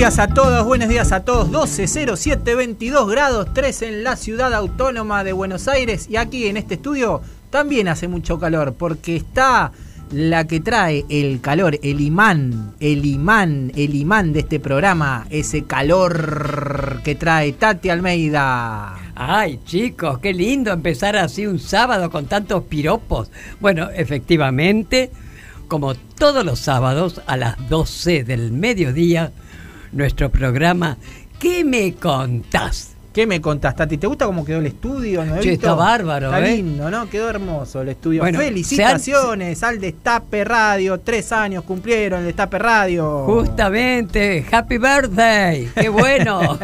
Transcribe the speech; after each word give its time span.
Días 0.00 0.18
a 0.18 0.28
todos, 0.28 0.64
buenos 0.64 0.88
días 0.88 1.12
a 1.12 1.26
todos. 1.26 1.50
12.07, 1.50 2.56
22 2.56 3.10
grados 3.10 3.48
3 3.52 3.82
en 3.82 4.02
la 4.02 4.16
ciudad 4.16 4.54
autónoma 4.54 5.24
de 5.24 5.34
Buenos 5.34 5.68
Aires. 5.68 6.06
Y 6.08 6.16
aquí 6.16 6.46
en 6.46 6.56
este 6.56 6.76
estudio 6.76 7.20
también 7.50 7.86
hace 7.86 8.08
mucho 8.08 8.38
calor 8.38 8.72
porque 8.78 9.16
está 9.16 9.72
la 10.10 10.46
que 10.46 10.60
trae 10.60 11.04
el 11.10 11.42
calor, 11.42 11.78
el 11.82 12.00
imán, 12.00 12.72
el 12.80 13.04
imán, 13.04 13.72
el 13.76 13.94
imán 13.94 14.32
de 14.32 14.40
este 14.40 14.58
programa, 14.58 15.26
ese 15.28 15.64
calor 15.64 17.02
que 17.04 17.14
trae 17.14 17.52
Tati 17.52 17.90
Almeida. 17.90 18.96
Ay, 19.14 19.60
chicos, 19.66 20.18
qué 20.20 20.32
lindo 20.32 20.72
empezar 20.72 21.18
así 21.18 21.46
un 21.46 21.58
sábado 21.58 22.10
con 22.10 22.24
tantos 22.24 22.64
piropos. 22.64 23.30
Bueno, 23.60 23.90
efectivamente, 23.94 25.10
como 25.68 25.94
todos 25.94 26.42
los 26.42 26.58
sábados 26.58 27.20
a 27.26 27.36
las 27.36 27.68
12 27.68 28.24
del 28.24 28.50
mediodía, 28.50 29.30
nuestro 29.92 30.30
programa 30.30 30.96
¿Qué 31.40 31.64
me 31.64 31.94
contás? 31.94 32.90
¿Qué 33.14 33.26
me 33.26 33.40
contás, 33.40 33.74
Tati? 33.74 33.96
¿Te 33.96 34.06
gusta 34.06 34.26
cómo 34.26 34.44
quedó 34.44 34.58
el 34.58 34.66
estudio? 34.66 35.24
¿no? 35.24 35.40
Che, 35.40 35.54
está 35.54 35.72
bárbaro, 35.74 36.26
Está 36.26 36.46
¿eh? 36.46 36.56
lindo, 36.56 36.90
¿no? 36.90 37.08
Quedó 37.08 37.30
hermoso 37.30 37.80
el 37.80 37.88
estudio. 37.88 38.20
Bueno, 38.20 38.38
Felicitaciones 38.38 39.62
al 39.62 39.80
Destape 39.80 40.44
Radio. 40.44 41.00
Tres 41.00 41.32
años 41.32 41.64
cumplieron 41.64 42.20
el 42.20 42.26
Destape 42.26 42.58
Radio. 42.58 43.24
Justamente, 43.24 44.44
Happy 44.52 44.76
Birthday, 44.76 45.70
qué 45.74 45.88
bueno. 45.88 46.40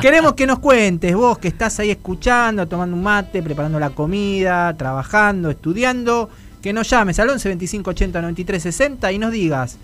Queremos 0.00 0.32
que 0.32 0.46
nos 0.46 0.58
cuentes, 0.58 1.14
vos 1.14 1.36
que 1.36 1.48
estás 1.48 1.78
ahí 1.80 1.90
escuchando, 1.90 2.66
tomando 2.66 2.96
un 2.96 3.02
mate, 3.02 3.42
preparando 3.42 3.78
la 3.78 3.90
comida, 3.90 4.74
trabajando, 4.74 5.50
estudiando, 5.50 6.30
que 6.62 6.72
nos 6.72 6.88
llames 6.88 7.20
al 7.20 7.28
11 7.28 7.46
25 7.46 7.90
80 7.90 8.22
93 8.22 8.62
60 8.62 9.12
y 9.12 9.18
nos 9.18 9.32
digas 9.32 9.78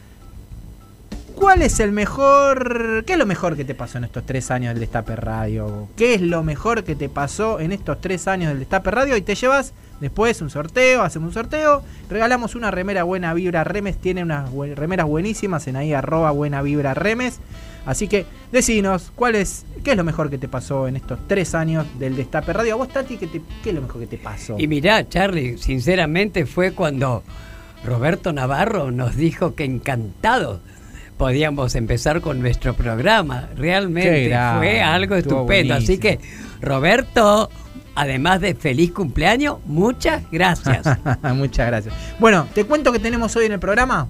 ¿Cuál 1.36 1.60
es 1.62 1.80
el 1.80 1.92
mejor, 1.92 3.04
qué 3.06 3.12
es 3.12 3.18
lo 3.18 3.26
mejor 3.26 3.56
que 3.56 3.64
te 3.64 3.74
pasó 3.74 3.98
en 3.98 4.04
estos 4.04 4.24
tres 4.24 4.50
años 4.50 4.70
del 4.72 4.80
Destape 4.80 5.16
Radio? 5.16 5.86
¿Qué 5.94 6.14
es 6.14 6.22
lo 6.22 6.42
mejor 6.42 6.82
que 6.82 6.96
te 6.96 7.08
pasó 7.10 7.60
en 7.60 7.72
estos 7.72 8.00
tres 8.00 8.26
años 8.26 8.48
del 8.48 8.58
Destape 8.60 8.90
Radio? 8.90 9.16
Y 9.18 9.20
te 9.22 9.34
llevas 9.34 9.74
después 10.00 10.40
un 10.40 10.48
sorteo, 10.48 11.02
hacemos 11.02 11.28
un 11.28 11.34
sorteo, 11.34 11.82
regalamos 12.08 12.54
una 12.54 12.70
remera 12.70 13.02
Buena 13.04 13.34
Vibra 13.34 13.64
Remes, 13.64 13.98
tiene 13.98 14.22
unas 14.22 14.50
remeras 14.76 15.06
buenísimas 15.06 15.66
en 15.68 15.76
ahí 15.76 15.92
arroba 15.92 16.30
Buena 16.30 16.62
Vibra 16.62 16.94
Remes. 16.94 17.38
Así 17.84 18.08
que 18.08 18.24
decinos, 18.50 19.12
¿cuál 19.14 19.34
es, 19.36 19.66
¿qué 19.84 19.90
es 19.92 19.96
lo 19.96 20.04
mejor 20.04 20.30
que 20.30 20.38
te 20.38 20.48
pasó 20.48 20.88
en 20.88 20.96
estos 20.96 21.18
tres 21.28 21.54
años 21.54 21.86
del 21.98 22.16
Destape 22.16 22.52
Radio? 22.54 22.74
A 22.74 22.76
vos, 22.78 22.88
Tati, 22.88 23.18
¿qué, 23.18 23.26
te- 23.26 23.42
qué 23.62 23.68
es 23.70 23.74
lo 23.76 23.82
mejor 23.82 24.00
que 24.00 24.06
te 24.08 24.18
pasó? 24.18 24.56
Y 24.58 24.66
mirá, 24.66 25.06
Charlie, 25.08 25.58
sinceramente 25.58 26.46
fue 26.46 26.72
cuando 26.72 27.22
Roberto 27.84 28.32
Navarro 28.32 28.90
nos 28.90 29.14
dijo 29.16 29.54
que 29.54 29.64
encantados 29.64 30.60
podíamos 31.16 31.74
empezar 31.74 32.20
con 32.20 32.40
nuestro 32.40 32.74
programa. 32.74 33.48
Realmente 33.56 34.36
fue 34.58 34.80
algo 34.80 35.14
estupendo. 35.14 35.74
Así 35.74 35.98
que. 35.98 36.18
Roberto, 36.60 37.50
además 37.94 38.40
de 38.40 38.54
feliz 38.54 38.92
cumpleaños, 38.92 39.58
muchas 39.66 40.22
gracias. 40.30 40.86
Muchas 41.34 41.66
gracias. 41.66 41.94
Bueno, 42.18 42.48
te 42.54 42.64
cuento 42.64 42.92
que 42.92 42.98
tenemos 42.98 43.36
hoy 43.36 43.46
en 43.46 43.52
el 43.52 43.60
programa. 43.60 44.08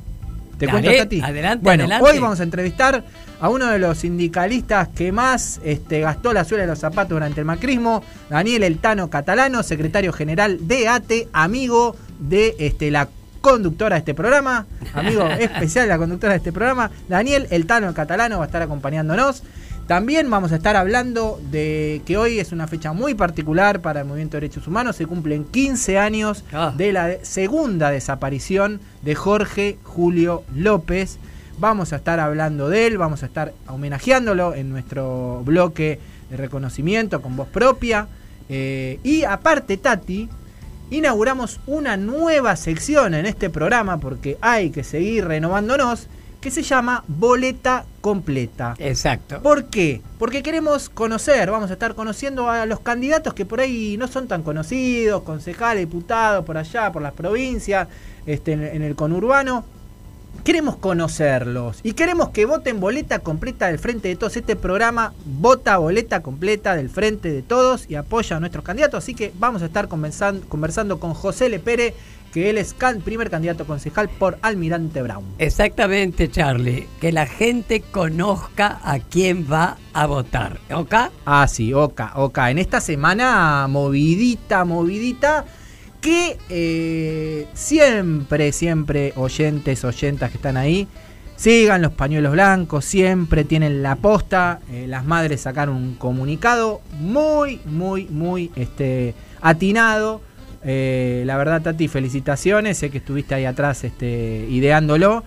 ¿Te 0.59 0.67
Dale, 0.67 0.81
cuento, 0.81 1.03
Tati? 1.03 1.21
adelante, 1.21 1.63
bueno, 1.63 1.85
adelante. 1.85 2.11
hoy 2.11 2.19
vamos 2.19 2.41
a 2.41 2.43
entrevistar 2.43 3.05
a 3.41 3.49
uno 3.51 3.67
de 3.67 3.79
los 3.79 3.99
sindicalistas 3.99 4.89
que 4.89 5.13
más 5.13 5.61
este, 5.65 6.01
gastó 6.01 6.33
la 6.33 6.45
suela 6.45 6.63
de 6.63 6.69
los 6.69 6.79
zapatos 6.79 7.11
durante 7.11 7.41
el 7.41 7.47
macrismo, 7.47 8.03
Daniel 8.31 8.63
Eltano 8.63 9.11
Catalano, 9.11 9.63
secretario 9.63 10.15
general 10.15 10.67
de 10.67 10.89
ATE, 10.89 11.29
amigo 11.35 11.95
de 12.19 12.57
este, 12.59 12.91
la 12.91 13.09
conductora 13.51 13.95
de 13.95 14.01
este 14.01 14.15
programa, 14.15 14.67
amigo 14.93 15.25
especial 15.39 15.85
de 15.85 15.89
la 15.91 15.99
conductora 15.99 16.33
de 16.33 16.39
este 16.39 16.53
programa, 16.53 16.91
Daniel 17.09 17.47
Eltano 17.51 17.95
Catalano 17.95 18.39
va 18.39 18.45
a 18.45 18.47
estar 18.47 18.61
acompañándonos. 18.61 19.45
También 19.87 20.29
vamos 20.29 20.51
a 20.51 20.57
estar 20.57 20.75
hablando 20.75 21.41
de 21.53 22.03
que 22.05 22.17
hoy 22.17 22.41
es 22.41 22.51
una 22.51 22.67
fecha 22.67 22.93
muy 22.93 23.15
particular 23.15 23.81
para 23.83 24.01
el 24.01 24.07
movimiento 24.07 24.37
de 24.37 24.41
derechos 24.41 24.67
humanos. 24.67 24.97
Se 24.97 25.07
cumplen 25.07 25.45
15 25.45 25.97
años 25.97 26.43
Ah. 26.53 26.75
de 26.77 26.93
la 26.93 27.09
segunda 27.23 27.93
desaparición 27.93 28.81
de 29.03 29.15
Jorge 29.15 29.79
Julio 29.85 30.43
López. 30.53 31.19
Vamos 31.61 31.93
a 31.93 31.97
estar 31.97 32.19
hablando 32.19 32.69
de 32.69 32.89
él, 32.89 32.99
vamos 32.99 33.23
a 33.23 33.27
estar 33.27 33.53
homenajeándolo 33.69 34.55
en 34.55 34.71
nuestro 34.71 35.43
bloque 35.45 36.01
de 36.31 36.37
reconocimiento 36.37 37.23
con 37.23 37.37
voz 37.37 37.47
propia. 37.47 38.09
Eh, 38.49 38.99
y 39.05 39.23
aparte, 39.23 39.77
Tati, 39.77 40.29
inauguramos 40.91 41.61
una 41.67 41.97
nueva 41.97 42.57
sección 42.57 43.15
en 43.15 43.27
este 43.27 43.51
programa 43.51 43.99
porque 43.99 44.39
hay 44.41 44.71
que 44.71 44.85
seguir 44.85 45.27
renovándonos 45.27 46.09
que 46.41 46.51
se 46.51 46.63
llama 46.63 47.03
Boleta 47.09 47.87
Completa. 48.01 48.77
Exacto. 48.79 49.43
¿Por 49.43 49.65
qué? 49.65 50.01
Porque 50.19 50.43
queremos 50.43 50.89
conocer, 50.89 51.51
vamos 51.51 51.71
a 51.71 51.73
estar 51.73 51.95
conociendo 51.95 52.49
a 52.49 52.67
los 52.67 52.81
candidatos 52.81 53.35
que 53.35 53.45
por 53.45 53.61
ahí 53.61 53.97
no 53.97 54.07
son 54.07 54.29
tan 54.29 54.43
conocidos, 54.43 55.23
concejales, 55.23 55.89
diputados, 55.89 56.45
por 56.45 56.57
allá, 56.57 56.93
por 56.93 57.03
las 57.03 57.15
provincias, 57.15 57.89
este, 58.27 58.53
en, 58.53 58.63
en 58.63 58.83
el 58.83 58.95
conurbano. 58.95 59.65
Queremos 60.47 60.77
conocerlos 60.77 61.81
y 61.83 61.95
queremos 61.95 62.29
que 62.29 62.47
voten 62.47 62.79
boleta 62.79 63.19
completa 63.19 63.67
del 63.67 63.81
Frente 63.81 64.07
de 64.07 64.15
Todos. 64.15 64.37
Este 64.37 64.55
programa 64.55 65.13
vota 65.25 65.77
boleta 65.77 66.23
completa 66.23 66.77
del 66.77 66.89
Frente 66.89 67.33
de 67.33 67.43
Todos 67.43 67.91
y 67.91 67.97
apoya 67.97 68.37
a 68.37 68.39
nuestros 68.39 68.63
candidatos. 68.65 69.03
Así 69.03 69.13
que 69.17 69.33
vamos 69.41 69.63
a 69.63 69.67
estar 69.67 69.89
conversan- 69.89 70.43
conversando 70.49 71.01
con 71.01 71.15
José 71.15 71.49
Lepere, 71.49 71.95
que 72.33 72.49
él 72.49 72.59
es 72.59 72.75
can- 72.75 73.01
primer 73.01 73.29
candidato 73.29 73.67
concejal 73.67 74.09
por 74.09 74.39
Almirante 74.41 75.03
Brown. 75.03 75.25
Exactamente, 75.39 76.31
Charlie. 76.31 76.87
Que 77.01 77.11
la 77.11 77.27
gente 77.27 77.81
conozca 77.81 78.79
a 78.85 79.01
quién 79.01 79.49
va 79.51 79.79
a 79.95 80.07
votar. 80.07 80.61
¿Ok? 80.73 80.95
Ah, 81.25 81.49
sí, 81.49 81.75
Oca, 81.75 82.13
Oca. 82.15 82.53
En 82.53 82.59
esta 82.59 82.81
semana 82.81 83.67
movidita, 83.69 84.65
movidita, 84.65 85.45
que 86.07 86.39
eh, 86.51 87.49
siempre, 87.53 88.53
siempre 88.53 89.13
oyentes, 89.17 89.85
oyentas 89.85 90.31
que 90.31 90.37
están 90.37 90.57
ahí, 90.57 90.87
sigan 91.35 91.83
los 91.83 91.91
pañuelos 91.91 92.31
blancos, 92.31 92.85
siempre 92.85 93.43
tienen 93.43 93.83
la 93.83 93.97
posta. 93.97 94.61
Eh, 94.71 94.87
las 94.87 95.05
madres 95.05 95.41
sacaron 95.41 95.75
un 95.75 95.95
comunicado 95.97 96.81
muy, 97.01 97.61
muy, 97.65 98.07
muy 98.07 98.53
este, 98.55 99.15
atinado. 99.41 100.21
Eh, 100.63 101.25
la 101.27 101.37
verdad, 101.39 101.61
Tati, 101.63 101.89
felicitaciones. 101.89 102.79
Sé 102.79 102.91
que 102.91 102.99
estuviste 102.99 103.35
ahí 103.35 103.45
atrás 103.45 103.83
este, 103.83 104.47
ideándolo. 104.49 105.25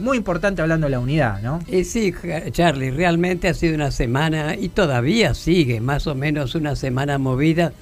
Muy 0.00 0.16
importante 0.16 0.60
hablando 0.60 0.86
de 0.86 0.90
la 0.90 0.98
unidad, 0.98 1.40
¿no? 1.40 1.60
Y 1.68 1.84
sí, 1.84 2.12
Charlie, 2.50 2.90
realmente 2.90 3.46
ha 3.46 3.54
sido 3.54 3.76
una 3.76 3.92
semana 3.92 4.56
y 4.56 4.70
todavía 4.70 5.34
sigue 5.34 5.80
más 5.80 6.08
o 6.08 6.16
menos 6.16 6.56
una 6.56 6.74
semana 6.74 7.18
movida. 7.18 7.72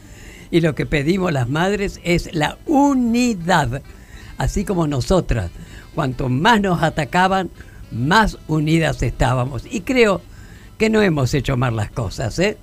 Y 0.50 0.60
lo 0.60 0.74
que 0.74 0.86
pedimos 0.86 1.32
las 1.32 1.48
madres 1.48 2.00
es 2.04 2.34
la 2.34 2.58
unidad, 2.66 3.82
así 4.38 4.64
como 4.64 4.86
nosotras. 4.86 5.50
Cuanto 5.94 6.28
más 6.28 6.60
nos 6.60 6.82
atacaban, 6.82 7.50
más 7.90 8.38
unidas 8.48 9.02
estábamos. 9.02 9.64
Y 9.70 9.80
creo 9.80 10.20
que 10.78 10.90
no 10.90 11.02
hemos 11.02 11.34
hecho 11.34 11.56
mal 11.56 11.76
las 11.76 11.90
cosas, 11.90 12.38
¿eh? 12.38 12.56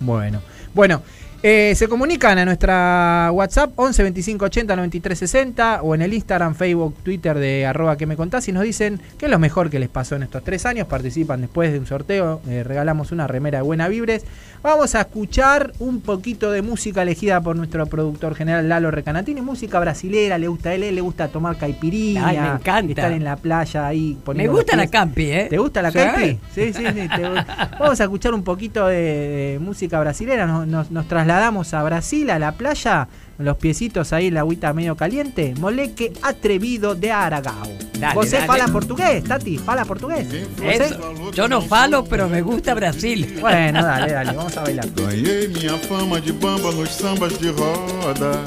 Bueno, 0.00 0.40
bueno, 0.74 1.02
Eh, 1.40 1.74
se 1.76 1.86
comunican 1.86 2.36
a 2.38 2.44
nuestra 2.44 3.30
WhatsApp 3.32 3.70
11 3.76 4.02
25 4.02 4.44
80 4.46 4.74
93 4.74 5.16
60 5.20 5.82
o 5.82 5.94
en 5.94 6.02
el 6.02 6.12
Instagram, 6.12 6.56
Facebook, 6.56 6.96
Twitter 7.04 7.38
de 7.38 7.64
arroba 7.64 7.96
que 7.96 8.06
me 8.06 8.16
contás 8.16 8.48
y 8.48 8.52
nos 8.52 8.64
dicen 8.64 9.00
qué 9.16 9.26
es 9.26 9.30
lo 9.30 9.38
mejor 9.38 9.70
que 9.70 9.78
les 9.78 9.88
pasó 9.88 10.16
en 10.16 10.24
estos 10.24 10.42
tres 10.42 10.66
años. 10.66 10.88
Participan 10.88 11.40
después 11.40 11.70
de 11.70 11.78
un 11.78 11.86
sorteo, 11.86 12.40
eh, 12.48 12.64
regalamos 12.64 13.12
una 13.12 13.28
remera 13.28 13.58
de 13.58 13.62
Buena 13.62 13.86
Vibres. 13.86 14.24
Vamos 14.62 14.94
a 14.96 15.02
escuchar 15.02 15.72
un 15.78 16.00
poquito 16.00 16.50
de 16.50 16.62
música 16.62 17.02
elegida 17.02 17.40
por 17.40 17.54
nuestro 17.56 17.86
productor 17.86 18.34
general 18.34 18.68
Lalo 18.68 18.90
Recanatini, 18.90 19.40
música 19.40 19.78
brasilera, 19.78 20.36
le 20.36 20.48
gusta 20.48 20.74
él, 20.74 20.80
le 20.94 21.00
gusta 21.00 21.28
tomar 21.28 21.56
caipirinha, 21.56 22.26
Ay, 22.26 22.38
me 22.40 22.48
encanta. 22.48 22.90
estar 22.92 23.12
en 23.12 23.22
la 23.24 23.36
playa 23.36 23.86
ahí 23.86 24.14
Me 24.18 24.24
poniendo 24.24 24.52
gusta 24.52 24.76
los 24.76 24.84
la 24.86 24.90
campi, 24.90 25.22
¿eh? 25.30 25.46
¿Te 25.48 25.58
gusta 25.58 25.80
la 25.80 25.90
Sí. 25.92 25.98
caipi? 25.98 26.38
Sí, 26.52 26.72
sí, 26.72 26.84
sí. 26.86 27.08
te 27.08 27.28
gusta. 27.28 27.70
Vamos 27.78 28.00
a 28.00 28.04
escuchar 28.04 28.34
un 28.34 28.42
poquito 28.42 28.86
de, 28.88 28.96
de 28.96 29.58
música 29.60 30.00
brasilera. 30.00 30.46
Nos, 30.46 30.66
nos- 30.66 30.90
nos 30.90 31.06
trasladamos 31.06 31.72
a 31.72 31.82
Brasil, 31.84 32.28
a 32.30 32.38
la 32.40 32.52
playa, 32.52 33.06
los 33.38 33.56
piecitos 33.56 34.12
ahí 34.12 34.26
en 34.26 34.34
la 34.34 34.40
agüita 34.40 34.72
medio 34.72 34.96
caliente. 34.96 35.54
Moleque 35.58 36.12
atrevido 36.22 36.94
de 36.94 37.12
Aragao. 37.12 37.68
Dale, 37.98 38.14
¿Você 38.14 38.36
dale. 38.36 38.46
fala 38.46 38.68
portugués, 38.68 39.24
Tati? 39.24 39.58
¿Fala 39.58 39.84
portugués? 39.84 40.26
¿Você? 40.56 40.84
Eso. 40.84 41.30
Yo 41.32 41.48
no 41.48 41.60
falo, 41.62 42.04
pero 42.04 42.28
me 42.28 42.42
gusta 42.42 42.74
Brasil. 42.74 43.38
Bueno, 43.40 43.82
dale, 43.82 44.12
dale, 44.12 44.32
vamos 44.32 44.56
a 44.56 44.62
bailar. 44.62 44.86
Ganhei 44.94 45.48
minha 45.48 45.76
fama 45.78 46.20
de 46.20 46.32
bamba 46.32 46.70
nos 46.72 46.90
sambas 46.90 47.38
de 47.40 47.50
roda. 47.50 48.42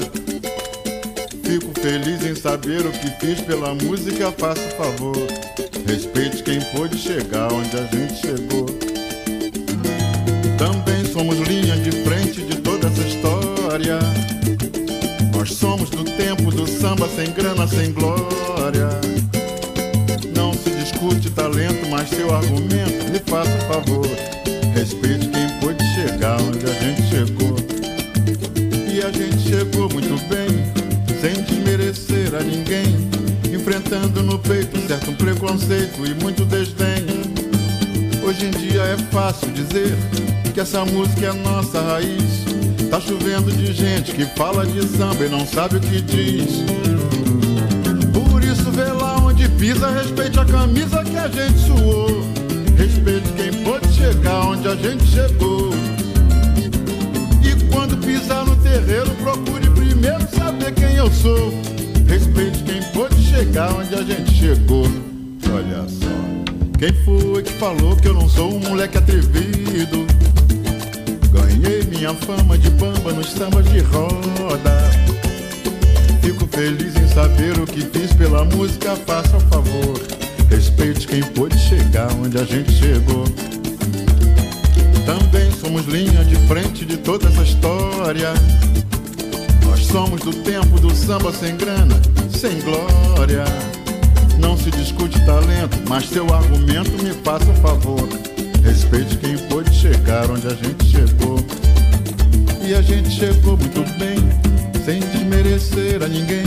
Fico 1.44 1.70
feliz 1.80 2.24
em 2.24 2.34
saber 2.34 2.86
o 2.86 2.92
que 2.92 3.08
fiz 3.20 3.40
pela 3.42 3.74
música, 3.74 4.32
faço 4.32 4.62
favor. 4.76 5.16
Respeite 5.86 6.42
quem 6.42 6.60
pôde 6.74 6.96
chegar 6.96 7.52
onde 7.52 7.76
a 7.76 7.84
gente 7.86 8.14
chegou. 8.14 8.66
Também 10.56 11.04
somos 11.12 11.38
linha 11.40 11.76
de 11.76 11.92
frente 12.04 12.40
de 12.42 12.56
toda 12.62 12.86
essa 12.88 13.02
história. 13.02 13.98
Nós 15.42 15.54
somos 15.54 15.90
do 15.90 16.04
tempo 16.04 16.52
do 16.52 16.68
samba 16.68 17.08
sem 17.08 17.32
grana, 17.32 17.66
sem 17.66 17.92
glória. 17.92 18.88
Não 20.36 20.52
se 20.52 20.70
discute 20.70 21.30
talento, 21.30 21.84
mas 21.90 22.10
seu 22.10 22.32
argumento, 22.32 23.10
me 23.10 23.18
faça 23.28 23.50
um 23.50 23.72
favor. 23.72 24.06
Respeite 24.72 25.26
quem 25.26 25.48
pôde 25.58 25.84
chegar 25.96 26.40
onde 26.42 26.64
a 26.64 26.72
gente 26.74 27.02
chegou. 27.08 27.56
E 28.86 29.02
a 29.02 29.10
gente 29.10 29.42
chegou 29.42 29.90
muito 29.90 30.16
bem, 30.28 30.62
sem 31.20 31.42
desmerecer 31.42 32.36
a 32.36 32.44
ninguém. 32.44 33.10
Enfrentando 33.52 34.22
no 34.22 34.38
peito 34.38 34.78
certo 34.86 35.10
preconceito 35.14 36.06
e 36.06 36.14
muito 36.22 36.44
desdém. 36.44 37.04
Hoje 38.24 38.46
em 38.46 38.50
dia 38.52 38.82
é 38.82 38.96
fácil 39.10 39.50
dizer 39.50 39.92
que 40.54 40.60
essa 40.60 40.84
música 40.84 41.26
é 41.26 41.32
nossa 41.32 41.80
raiz. 41.80 42.71
Tá 42.92 43.00
chovendo 43.00 43.50
de 43.50 43.72
gente 43.72 44.12
que 44.12 44.26
fala 44.36 44.66
de 44.66 44.86
samba 44.86 45.24
e 45.24 45.28
não 45.30 45.46
sabe 45.46 45.78
o 45.78 45.80
que 45.80 46.02
diz. 46.02 46.62
Por 48.12 48.44
isso 48.44 48.70
vê 48.70 48.84
lá 48.84 49.16
onde 49.16 49.48
pisa, 49.48 49.90
respeite 49.90 50.38
a 50.38 50.44
camisa 50.44 51.02
que 51.02 51.16
a 51.16 51.26
gente 51.26 51.58
suou. 51.58 52.22
Respeite 52.76 53.32
quem 53.34 53.64
pôde 53.64 53.90
chegar 53.94 54.46
onde 54.46 54.68
a 54.68 54.74
gente 54.76 55.06
chegou. 55.06 55.70
E 57.42 57.72
quando 57.72 57.96
pisar 58.04 58.44
no 58.44 58.56
terreiro, 58.56 59.10
procure 59.22 59.70
primeiro 59.70 60.28
saber 60.36 60.74
quem 60.74 60.94
eu 60.96 61.10
sou. 61.10 61.50
Respeite 62.06 62.62
quem 62.62 62.82
pôde 62.92 63.16
chegar 63.22 63.72
onde 63.72 63.94
a 63.94 64.02
gente 64.02 64.34
chegou. 64.34 64.84
Olha 65.50 65.88
só. 65.88 66.78
Quem 66.78 66.92
foi 67.06 67.42
que 67.42 67.52
falou 67.54 67.96
que 67.96 68.08
eu 68.08 68.12
não 68.12 68.28
sou 68.28 68.54
um 68.54 68.60
moleque 68.60 68.98
atrevido? 68.98 70.21
Ganhei 71.62 71.84
minha 71.84 72.12
fama 72.12 72.58
de 72.58 72.68
bamba 72.70 73.12
nos 73.12 73.30
sambas 73.30 73.64
de 73.70 73.78
roda. 73.78 74.90
Fico 76.20 76.44
feliz 76.48 76.96
em 76.96 77.06
saber 77.14 77.56
o 77.56 77.64
que 77.64 77.82
fiz 77.82 78.12
pela 78.14 78.44
música, 78.44 78.96
faça 79.06 79.36
o 79.36 79.40
favor. 79.42 80.00
Respeite 80.50 81.06
quem 81.06 81.22
pôde 81.22 81.56
chegar 81.56 82.12
onde 82.14 82.36
a 82.36 82.44
gente 82.44 82.72
chegou. 82.72 83.24
Também 85.06 85.52
somos 85.52 85.86
linha 85.86 86.24
de 86.24 86.34
frente 86.48 86.84
de 86.84 86.96
toda 86.96 87.28
essa 87.28 87.42
história. 87.44 88.32
Nós 89.64 89.86
somos 89.86 90.20
do 90.20 90.32
tempo 90.42 90.80
do 90.80 90.92
samba 90.92 91.32
sem 91.32 91.56
grana, 91.56 91.94
sem 92.36 92.60
glória. 92.62 93.44
Não 94.40 94.58
se 94.58 94.68
discute 94.72 95.24
talento, 95.24 95.78
mas 95.88 96.08
seu 96.08 96.26
argumento 96.34 96.90
me 97.02 97.12
faça 97.22 97.48
um 97.48 97.56
favor. 97.56 98.31
Respeite 98.92 99.16
quem 99.16 99.38
pôde 99.48 99.72
chegar 99.74 100.30
onde 100.30 100.46
a 100.46 100.50
gente 100.50 100.84
chegou. 100.84 101.38
E 102.62 102.74
a 102.74 102.82
gente 102.82 103.08
chegou 103.10 103.56
muito 103.56 103.80
bem, 103.98 104.18
sem 104.84 105.00
desmerecer 105.00 106.02
a 106.02 106.08
ninguém. 106.08 106.44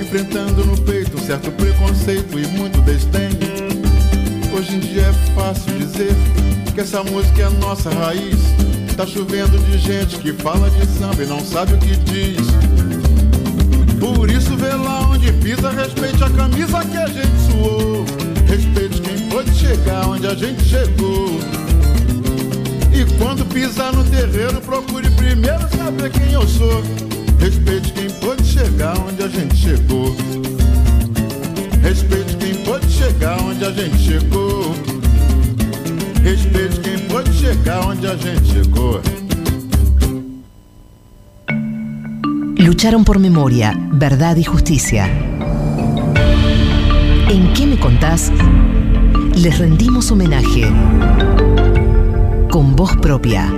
Enfrentando 0.00 0.64
no 0.64 0.80
peito 0.82 1.16
um 1.16 1.20
certo 1.20 1.50
preconceito 1.50 2.38
e 2.38 2.46
muito 2.56 2.80
desdém. 2.82 3.30
Hoje 4.56 4.76
em 4.76 4.78
dia 4.78 5.02
é 5.02 5.12
fácil 5.34 5.76
dizer 5.76 6.14
que 6.72 6.80
essa 6.82 7.02
música 7.02 7.42
é 7.42 7.44
a 7.46 7.50
nossa 7.50 7.90
raiz. 7.90 8.38
Tá 8.96 9.04
chovendo 9.04 9.58
de 9.58 9.76
gente 9.78 10.18
que 10.18 10.32
fala 10.34 10.70
de 10.70 10.86
samba 10.86 11.24
e 11.24 11.26
não 11.26 11.40
sabe 11.40 11.74
o 11.74 11.78
que 11.78 11.96
diz. 11.96 12.46
Por 13.98 14.30
isso 14.30 14.56
vê 14.56 14.72
lá 14.72 15.00
onde 15.10 15.32
pisa, 15.32 15.70
respeite 15.70 16.22
a 16.22 16.30
camisa 16.30 16.84
que 16.84 16.96
a 16.96 17.08
gente 17.08 17.40
suou. 17.50 18.04
Respeite 18.46 19.00
quem 19.00 19.28
pôde 19.28 19.52
chegar 19.52 20.06
onde 20.06 20.28
a 20.28 20.34
gente 20.36 20.62
chegou. 20.62 21.61
E 23.02 23.04
quando 23.18 23.44
pisar 23.46 23.92
no 23.92 24.04
terreiro, 24.04 24.60
procure 24.60 25.10
primeiro 25.10 25.68
saber 25.76 26.08
quem 26.12 26.34
eu 26.34 26.46
sou. 26.46 26.80
Respeite 27.40 27.92
quem 27.92 28.08
pôde 28.20 28.44
chegar 28.44 28.96
onde 28.96 29.24
a 29.24 29.28
gente 29.28 29.56
chegou. 29.56 30.14
Respeite 31.82 32.36
quem 32.36 32.54
pôde 32.62 32.88
chegar 32.88 33.40
onde 33.42 33.64
a 33.64 33.72
gente 33.72 33.98
chegou. 33.98 34.72
Respeite 36.22 36.78
quem 36.78 36.98
pôde 37.08 37.32
chegar 37.32 37.84
onde 37.88 38.06
a 38.06 38.14
gente 38.14 38.52
chegou. 38.52 39.00
Lucharon 42.60 43.02
por 43.02 43.18
memoria, 43.18 43.72
verdad 43.94 44.36
y 44.36 44.44
justicia. 44.44 45.06
¿En 47.28 47.52
qué 47.52 47.66
me 47.66 47.80
contás? 47.80 48.30
Les 49.34 49.58
rendimos 49.58 50.12
homenaje 50.12 50.70
con 52.52 52.76
voz 52.76 52.94
propia. 52.98 53.50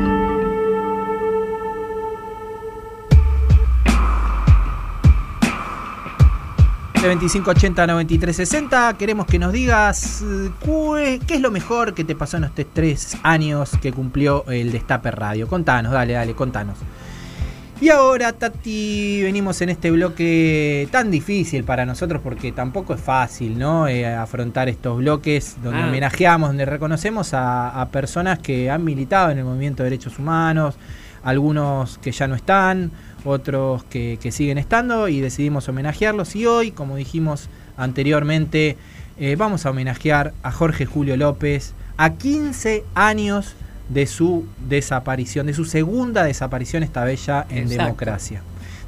De 7.02 7.08
2580 7.08 7.86
9360 7.88 8.96
queremos 8.96 9.26
que 9.26 9.40
nos 9.40 9.52
digas 9.52 10.22
eh, 10.22 11.18
qué 11.26 11.34
es 11.34 11.40
lo 11.40 11.50
mejor 11.50 11.94
que 11.94 12.04
te 12.04 12.14
pasó 12.14 12.36
en 12.36 12.44
estos 12.44 12.66
tres 12.72 13.18
años 13.24 13.72
que 13.82 13.92
cumplió 13.92 14.44
el 14.46 14.70
Destape 14.70 15.10
Radio. 15.10 15.48
Contanos, 15.48 15.90
dale, 15.90 16.12
dale, 16.12 16.34
contanos. 16.36 16.78
Y 17.84 17.90
ahora, 17.90 18.32
Tati, 18.32 19.20
venimos 19.24 19.60
en 19.60 19.68
este 19.68 19.90
bloque 19.90 20.88
tan 20.90 21.10
difícil 21.10 21.64
para 21.64 21.84
nosotros 21.84 22.22
porque 22.24 22.50
tampoco 22.50 22.94
es 22.94 23.00
fácil, 23.02 23.58
¿no? 23.58 23.86
Eh, 23.88 24.06
afrontar 24.06 24.70
estos 24.70 24.96
bloques 24.96 25.58
donde 25.62 25.82
Ah. 25.82 25.88
homenajeamos, 25.88 26.48
donde 26.48 26.64
reconocemos 26.64 27.34
a, 27.34 27.78
a 27.78 27.90
personas 27.90 28.38
que 28.38 28.70
han 28.70 28.84
militado 28.84 29.30
en 29.32 29.36
el 29.36 29.44
movimiento 29.44 29.82
de 29.82 29.90
derechos 29.90 30.18
humanos, 30.18 30.76
algunos 31.22 31.98
que 31.98 32.10
ya 32.10 32.26
no 32.26 32.34
están, 32.36 32.90
otros 33.22 33.84
que, 33.84 34.18
que 34.18 34.32
siguen 34.32 34.56
estando 34.56 35.08
y 35.08 35.20
decidimos 35.20 35.68
homenajearlos. 35.68 36.36
Y 36.36 36.46
hoy, 36.46 36.70
como 36.70 36.96
dijimos 36.96 37.50
anteriormente, 37.76 38.78
eh, 39.18 39.36
vamos 39.36 39.66
a 39.66 39.70
homenajear 39.70 40.32
a 40.42 40.50
Jorge 40.52 40.86
Julio 40.86 41.18
López 41.18 41.74
a 41.98 42.14
15 42.14 42.82
años 42.94 43.54
de 43.88 44.06
su 44.06 44.46
desaparición, 44.68 45.46
de 45.46 45.54
su 45.54 45.64
segunda 45.64 46.24
desaparición, 46.24 46.82
esta 46.82 47.04
vez 47.04 47.26
ya 47.26 47.46
en 47.50 47.64
Exacto. 47.64 47.82
democracia. 47.82 48.42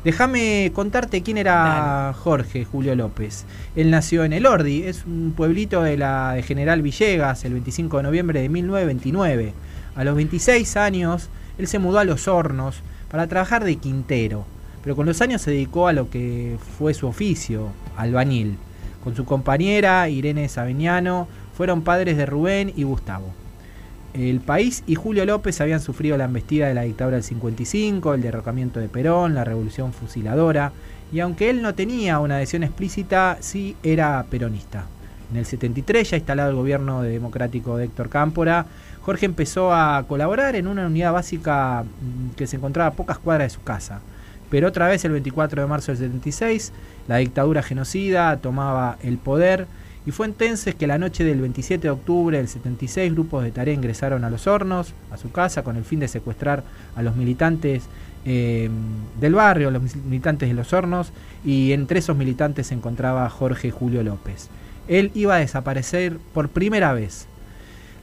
Déjame 0.04 0.70
contarte 0.72 1.22
quién 1.22 1.36
era 1.36 2.14
Jorge 2.16 2.64
Julio 2.64 2.94
López. 2.94 3.44
Él 3.74 3.90
nació 3.90 4.24
en 4.24 4.32
El 4.32 4.46
Ordi, 4.46 4.84
es 4.84 5.04
un 5.04 5.34
pueblito 5.36 5.82
de 5.82 5.96
la 5.96 6.34
de 6.34 6.42
General 6.42 6.80
Villegas, 6.80 7.44
el 7.44 7.54
25 7.54 7.96
de 7.96 8.02
noviembre 8.04 8.40
de 8.40 8.48
1929. 8.48 9.52
A 9.96 10.04
los 10.04 10.14
26 10.14 10.76
años, 10.76 11.28
él 11.58 11.66
se 11.66 11.80
mudó 11.80 11.98
a 11.98 12.04
Los 12.04 12.28
Hornos 12.28 12.82
para 13.10 13.26
trabajar 13.26 13.64
de 13.64 13.76
quintero, 13.76 14.44
pero 14.82 14.94
con 14.94 15.06
los 15.06 15.20
años 15.22 15.42
se 15.42 15.50
dedicó 15.50 15.88
a 15.88 15.92
lo 15.92 16.08
que 16.08 16.56
fue 16.78 16.94
su 16.94 17.08
oficio, 17.08 17.70
albañil. 17.96 18.58
Con 19.02 19.16
su 19.16 19.24
compañera 19.24 20.08
Irene 20.08 20.48
Sabeñano 20.48 21.26
fueron 21.56 21.82
padres 21.82 22.16
de 22.16 22.26
Rubén 22.26 22.72
y 22.76 22.84
Gustavo. 22.84 23.32
El 24.16 24.40
país 24.40 24.82
y 24.86 24.94
Julio 24.94 25.26
López 25.26 25.60
habían 25.60 25.80
sufrido 25.80 26.16
la 26.16 26.24
embestida 26.24 26.68
de 26.68 26.72
la 26.72 26.82
dictadura 26.82 27.16
del 27.16 27.24
55, 27.24 28.14
el 28.14 28.22
derrocamiento 28.22 28.80
de 28.80 28.88
Perón, 28.88 29.34
la 29.34 29.44
revolución 29.44 29.92
fusiladora, 29.92 30.72
y 31.12 31.20
aunque 31.20 31.50
él 31.50 31.60
no 31.60 31.74
tenía 31.74 32.18
una 32.18 32.36
adhesión 32.36 32.62
explícita, 32.62 33.36
sí 33.40 33.76
era 33.82 34.24
peronista. 34.30 34.86
En 35.30 35.36
el 35.36 35.44
73, 35.44 36.10
ya 36.10 36.16
instalado 36.16 36.48
el 36.48 36.56
gobierno 36.56 37.02
democrático 37.02 37.76
de 37.76 37.84
Héctor 37.84 38.08
Cámpora, 38.08 38.64
Jorge 39.02 39.26
empezó 39.26 39.74
a 39.74 40.02
colaborar 40.08 40.56
en 40.56 40.66
una 40.66 40.86
unidad 40.86 41.12
básica 41.12 41.82
mm, 41.82 42.36
que 42.36 42.46
se 42.46 42.56
encontraba 42.56 42.88
a 42.88 42.94
pocas 42.94 43.18
cuadras 43.18 43.52
de 43.52 43.54
su 43.58 43.62
casa. 43.64 44.00
Pero 44.48 44.68
otra 44.68 44.88
vez 44.88 45.04
el 45.04 45.12
24 45.12 45.60
de 45.60 45.68
marzo 45.68 45.92
del 45.92 45.98
76, 45.98 46.72
la 47.06 47.18
dictadura 47.18 47.62
genocida 47.62 48.38
tomaba 48.38 48.96
el 49.02 49.18
poder 49.18 49.66
y 50.06 50.12
fue 50.12 50.26
entonces 50.26 50.76
que 50.76 50.86
la 50.86 50.98
noche 50.98 51.24
del 51.24 51.40
27 51.40 51.82
de 51.82 51.90
octubre 51.90 52.38
del 52.38 52.46
76 52.46 53.12
grupos 53.12 53.42
de 53.42 53.50
tarea 53.50 53.74
ingresaron 53.74 54.22
a 54.24 54.30
los 54.30 54.46
hornos, 54.46 54.94
a 55.10 55.16
su 55.16 55.32
casa, 55.32 55.64
con 55.64 55.76
el 55.76 55.84
fin 55.84 55.98
de 55.98 56.06
secuestrar 56.06 56.62
a 56.94 57.02
los 57.02 57.16
militantes 57.16 57.82
eh, 58.24 58.70
del 59.20 59.34
barrio, 59.34 59.72
los 59.72 59.96
militantes 59.96 60.48
de 60.48 60.54
los 60.54 60.72
hornos, 60.72 61.12
y 61.44 61.72
entre 61.72 61.98
esos 61.98 62.16
militantes 62.16 62.68
se 62.68 62.74
encontraba 62.74 63.28
Jorge 63.28 63.72
Julio 63.72 64.04
López. 64.04 64.48
Él 64.86 65.10
iba 65.14 65.34
a 65.34 65.38
desaparecer 65.38 66.18
por 66.32 66.50
primera 66.50 66.92
vez. 66.92 67.26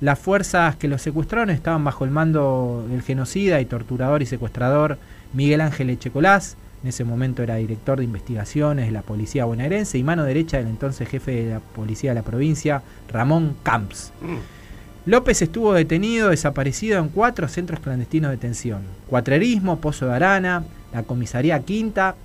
Las 0.01 0.19
fuerzas 0.19 0.75
que 0.75 0.89
lo 0.89 0.97
secuestraron 0.97 1.49
estaban 1.49 1.85
bajo 1.85 2.03
el 2.03 2.11
mando 2.11 2.85
del 2.89 3.01
genocida 3.01 3.61
y 3.61 3.65
torturador 3.65 4.21
y 4.21 4.25
secuestrador 4.25 4.97
Miguel 5.31 5.61
Ángel 5.61 5.89
Echecolás, 5.89 6.57
en 6.83 6.89
ese 6.89 7.05
momento 7.05 7.41
era 7.41 7.55
director 7.55 7.97
de 7.97 8.03
investigaciones 8.03 8.87
de 8.87 8.91
la 8.91 9.03
policía 9.03 9.45
bonaerense 9.45 9.97
y 9.97 10.03
mano 10.03 10.25
derecha 10.25 10.57
del 10.57 10.67
entonces 10.67 11.07
jefe 11.07 11.31
de 11.31 11.53
la 11.53 11.59
policía 11.61 12.11
de 12.11 12.15
la 12.15 12.23
provincia, 12.23 12.83
Ramón 13.09 13.55
Camps. 13.63 14.11
Mm. 14.21 15.09
López 15.09 15.41
estuvo 15.41 15.73
detenido, 15.73 16.29
desaparecido 16.29 16.99
en 16.99 17.09
cuatro 17.09 17.47
centros 17.47 17.79
clandestinos 17.79 18.29
de 18.29 18.35
detención. 18.35 18.81
Cuatrerismo, 19.07 19.79
Pozo 19.79 20.07
de 20.07 20.13
Arana, 20.13 20.65
la 20.93 21.03
comisaría 21.03 21.59
quinta 21.61 22.15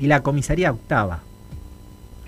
y 0.00 0.08
la 0.08 0.22
comisaría 0.22 0.72
octava. 0.72 1.20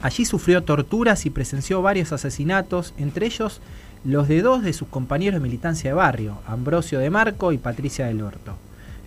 Allí 0.01 0.25
sufrió 0.25 0.63
torturas 0.63 1.27
y 1.27 1.31
presenció 1.31 1.83
varios 1.83 2.13
asesinatos, 2.13 2.95
entre 2.99 3.27
ellos 3.27 3.61
los 4.05 4.29
de 4.29 4.43
dos 4.43 4.63
de 4.63 4.73
sus 4.73 4.89
compañeros 4.89 5.41
de 5.41 5.47
militancia 5.47 5.91
de 5.91 5.95
barrio, 5.95 6.39
Ambrosio 6.47 7.01
de 7.01 7.11
Marco 7.11 7.53
y 7.53 7.59
Patricia 7.59 8.07
del 8.07 8.23
Horto. 8.23 8.57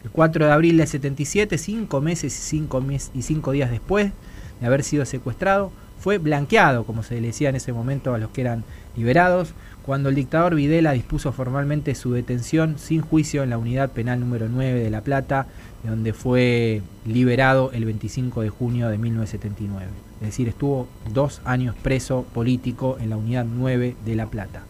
El 0.03 0.11
4 0.11 0.45
de 0.45 0.51
abril 0.51 0.77
del 0.77 0.87
77, 0.87 1.57
cinco 1.57 2.01
meses 2.01 2.37
y 2.37 2.41
cinco, 2.41 2.83
y 3.13 3.21
cinco 3.21 3.51
días 3.51 3.71
después 3.71 4.11
de 4.59 4.67
haber 4.67 4.83
sido 4.83 5.05
secuestrado, 5.05 5.71
fue 6.03 6.17
blanqueado, 6.17 6.83
como 6.83 7.01
se 7.01 7.15
le 7.15 7.27
decía 7.27 7.47
en 7.47 7.55
ese 7.55 7.71
momento 7.71 8.13
a 8.13 8.17
los 8.17 8.29
que 8.31 8.41
eran 8.41 8.65
liberados, 8.97 9.53
cuando 9.85 10.09
el 10.09 10.15
dictador 10.15 10.55
Videla 10.55 10.91
dispuso 10.91 11.31
formalmente 11.31 11.95
su 11.95 12.11
detención 12.11 12.77
sin 12.77 13.01
juicio 13.01 13.43
en 13.43 13.49
la 13.49 13.57
unidad 13.57 13.91
penal 13.91 14.19
número 14.19 14.49
9 14.49 14.81
de 14.81 14.89
La 14.89 14.99
Plata, 14.99 15.47
de 15.81 15.89
donde 15.89 16.11
fue 16.11 16.81
liberado 17.05 17.71
el 17.71 17.85
25 17.85 18.41
de 18.41 18.49
junio 18.49 18.89
de 18.89 18.97
1979. 18.97 19.91
Es 20.19 20.27
decir, 20.27 20.49
estuvo 20.49 20.87
dos 21.13 21.41
años 21.45 21.75
preso 21.81 22.25
político 22.33 22.97
en 22.99 23.09
la 23.09 23.17
unidad 23.17 23.45
9 23.45 23.95
de 24.05 24.15
La 24.15 24.27
Plata. 24.27 24.63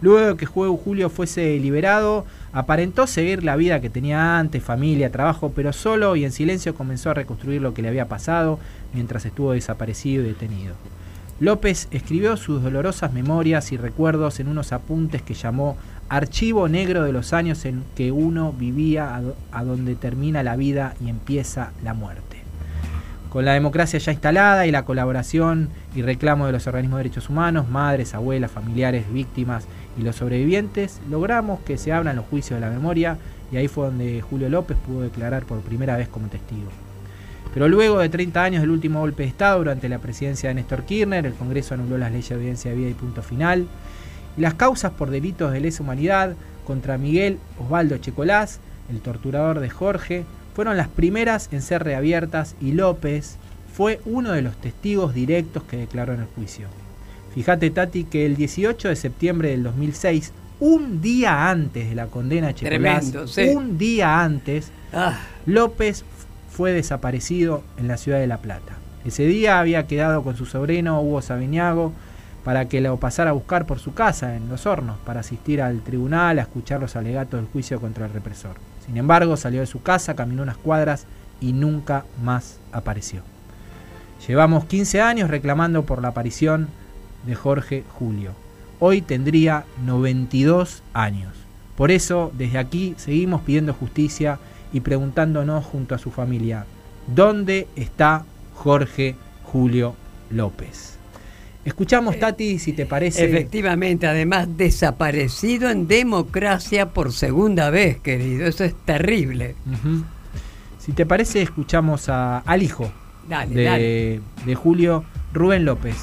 Luego 0.00 0.28
de 0.28 0.36
que 0.36 0.46
Julio 0.46 1.08
fuese 1.08 1.58
liberado, 1.58 2.26
aparentó 2.52 3.06
seguir 3.06 3.44
la 3.44 3.56
vida 3.56 3.80
que 3.80 3.90
tenía 3.90 4.38
antes, 4.38 4.62
familia, 4.62 5.10
trabajo, 5.10 5.52
pero 5.54 5.72
solo 5.72 6.16
y 6.16 6.24
en 6.24 6.32
silencio 6.32 6.74
comenzó 6.74 7.10
a 7.10 7.14
reconstruir 7.14 7.62
lo 7.62 7.74
que 7.74 7.82
le 7.82 7.88
había 7.88 8.08
pasado 8.08 8.58
mientras 8.92 9.24
estuvo 9.24 9.52
desaparecido 9.52 10.24
y 10.24 10.28
detenido. 10.28 10.74
López 11.38 11.88
escribió 11.90 12.38
sus 12.38 12.62
dolorosas 12.62 13.12
memorias 13.12 13.70
y 13.70 13.76
recuerdos 13.76 14.40
en 14.40 14.48
unos 14.48 14.72
apuntes 14.72 15.20
que 15.20 15.34
llamó 15.34 15.76
Archivo 16.08 16.66
Negro 16.68 17.04
de 17.04 17.12
los 17.12 17.34
años 17.34 17.66
en 17.66 17.84
que 17.94 18.10
uno 18.10 18.54
vivía 18.54 19.20
a, 19.52 19.64
donde 19.64 19.96
termina 19.96 20.42
la 20.42 20.56
vida 20.56 20.94
y 21.04 21.10
empieza 21.10 21.72
la 21.84 21.92
muerte. 21.92 22.38
Con 23.28 23.44
la 23.44 23.52
democracia 23.52 23.98
ya 23.98 24.12
instalada 24.12 24.66
y 24.66 24.70
la 24.70 24.86
colaboración 24.86 25.68
y 25.94 26.00
reclamo 26.00 26.46
de 26.46 26.52
los 26.52 26.66
organismos 26.66 26.98
de 26.98 27.02
derechos 27.04 27.28
humanos, 27.28 27.68
madres, 27.68 28.14
abuelas, 28.14 28.50
familiares, 28.50 29.12
víctimas 29.12 29.66
y 29.98 30.02
los 30.02 30.16
sobrevivientes, 30.16 31.00
logramos 31.10 31.60
que 31.60 31.78
se 31.78 31.92
abran 31.92 32.16
los 32.16 32.26
juicios 32.26 32.60
de 32.60 32.66
la 32.66 32.72
memoria 32.72 33.18
y 33.50 33.56
ahí 33.56 33.68
fue 33.68 33.86
donde 33.86 34.20
Julio 34.20 34.48
López 34.48 34.76
pudo 34.86 35.02
declarar 35.02 35.44
por 35.44 35.60
primera 35.60 35.96
vez 35.96 36.08
como 36.08 36.28
testigo. 36.28 36.68
Pero 37.54 37.68
luego 37.68 38.00
de 38.00 38.08
30 38.08 38.42
años 38.42 38.60
del 38.60 38.70
último 38.70 39.00
golpe 39.00 39.22
de 39.22 39.30
Estado 39.30 39.58
durante 39.58 39.88
la 39.88 39.98
presidencia 39.98 40.50
de 40.50 40.56
Néstor 40.56 40.84
Kirchner, 40.84 41.24
el 41.24 41.34
Congreso 41.34 41.74
anuló 41.74 41.96
las 41.96 42.12
leyes 42.12 42.28
de 42.28 42.34
evidencia 42.34 42.70
de 42.70 42.76
vida 42.76 42.90
y 42.90 42.94
punto 42.94 43.22
final. 43.22 43.66
Y 44.36 44.42
las 44.42 44.54
causas 44.54 44.92
por 44.92 45.10
delitos 45.10 45.52
de 45.52 45.60
lesa 45.60 45.82
humanidad 45.82 46.34
contra 46.66 46.98
Miguel 46.98 47.38
Osvaldo 47.58 47.96
Checolás, 47.96 48.60
el 48.90 49.00
torturador 49.00 49.60
de 49.60 49.70
Jorge, 49.70 50.26
fueron 50.54 50.76
las 50.76 50.88
primeras 50.88 51.48
en 51.52 51.62
ser 51.62 51.82
reabiertas 51.82 52.56
y 52.60 52.72
López 52.72 53.38
fue 53.72 54.00
uno 54.04 54.32
de 54.32 54.42
los 54.42 54.56
testigos 54.56 55.14
directos 55.14 55.62
que 55.62 55.76
declaró 55.78 56.12
en 56.12 56.20
el 56.20 56.26
juicio. 56.26 56.68
Fíjate, 57.36 57.68
Tati, 57.68 58.04
que 58.04 58.24
el 58.24 58.34
18 58.34 58.88
de 58.88 58.96
septiembre 58.96 59.50
del 59.50 59.62
2006, 59.62 60.32
un 60.58 61.02
día 61.02 61.50
antes 61.50 61.86
de 61.90 61.94
la 61.94 62.06
condena 62.06 62.48
a 62.48 62.54
Checolás, 62.54 63.12
un 63.54 63.76
día 63.76 64.22
antes, 64.22 64.72
ah. 64.94 65.18
López 65.44 66.06
fue 66.48 66.72
desaparecido 66.72 67.62
en 67.76 67.88
la 67.88 67.98
ciudad 67.98 68.20
de 68.20 68.26
La 68.26 68.38
Plata. 68.38 68.78
Ese 69.04 69.26
día 69.26 69.60
había 69.60 69.86
quedado 69.86 70.22
con 70.22 70.34
su 70.34 70.46
sobrino 70.46 70.98
Hugo 71.02 71.20
Sabiñago 71.20 71.92
para 72.42 72.68
que 72.68 72.80
lo 72.80 72.96
pasara 72.96 73.30
a 73.30 73.34
buscar 73.34 73.66
por 73.66 73.80
su 73.80 73.92
casa 73.92 74.34
en 74.34 74.48
Los 74.48 74.64
Hornos 74.64 74.96
para 75.04 75.20
asistir 75.20 75.60
al 75.60 75.82
tribunal 75.82 76.38
a 76.38 76.42
escuchar 76.42 76.80
los 76.80 76.96
alegatos 76.96 77.38
del 77.38 77.50
juicio 77.50 77.82
contra 77.82 78.06
el 78.06 78.14
represor. 78.14 78.56
Sin 78.86 78.96
embargo, 78.96 79.36
salió 79.36 79.60
de 79.60 79.66
su 79.66 79.82
casa, 79.82 80.16
caminó 80.16 80.42
unas 80.42 80.56
cuadras 80.56 81.04
y 81.42 81.52
nunca 81.52 82.06
más 82.24 82.60
apareció. 82.72 83.20
Llevamos 84.26 84.64
15 84.64 85.02
años 85.02 85.28
reclamando 85.28 85.84
por 85.84 86.00
la 86.00 86.08
aparición 86.08 86.68
de 87.26 87.34
Jorge 87.34 87.84
Julio. 87.98 88.32
Hoy 88.78 89.02
tendría 89.02 89.64
92 89.84 90.82
años. 90.92 91.34
Por 91.76 91.90
eso, 91.90 92.32
desde 92.36 92.58
aquí 92.58 92.94
seguimos 92.96 93.42
pidiendo 93.42 93.74
justicia 93.74 94.38
y 94.72 94.80
preguntándonos 94.80 95.64
junto 95.64 95.94
a 95.94 95.98
su 95.98 96.10
familia, 96.10 96.66
¿dónde 97.06 97.68
está 97.76 98.24
Jorge 98.54 99.16
Julio 99.44 99.94
López? 100.30 100.98
Escuchamos, 101.64 102.14
eh, 102.14 102.18
Tati, 102.18 102.58
si 102.58 102.72
te 102.72 102.86
parece. 102.86 103.24
Efectivamente, 103.24 104.06
además 104.06 104.56
desaparecido 104.56 105.68
en 105.68 105.88
democracia 105.88 106.90
por 106.90 107.12
segunda 107.12 107.70
vez, 107.70 107.98
querido. 107.98 108.46
Eso 108.46 108.64
es 108.64 108.74
terrible. 108.84 109.56
Si 110.78 110.92
te 110.92 111.04
parece, 111.04 111.42
escuchamos 111.42 112.08
al 112.08 112.62
hijo 112.62 112.90
de, 113.48 114.20
de 114.44 114.54
Julio, 114.54 115.04
Rubén 115.32 115.64
López 115.64 115.96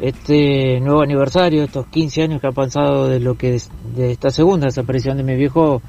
este 0.00 0.80
nuevo 0.80 1.02
aniversario, 1.02 1.62
estos 1.62 1.86
15 1.86 2.22
años 2.22 2.40
que 2.40 2.48
ha 2.48 2.52
pasado 2.52 3.08
de 3.08 3.20
lo 3.20 3.36
que 3.36 3.60
de 3.94 4.10
esta 4.10 4.30
segunda 4.30 4.66
desaparición 4.66 5.16
de 5.16 5.22
mi 5.22 5.36
viejo 5.36 5.80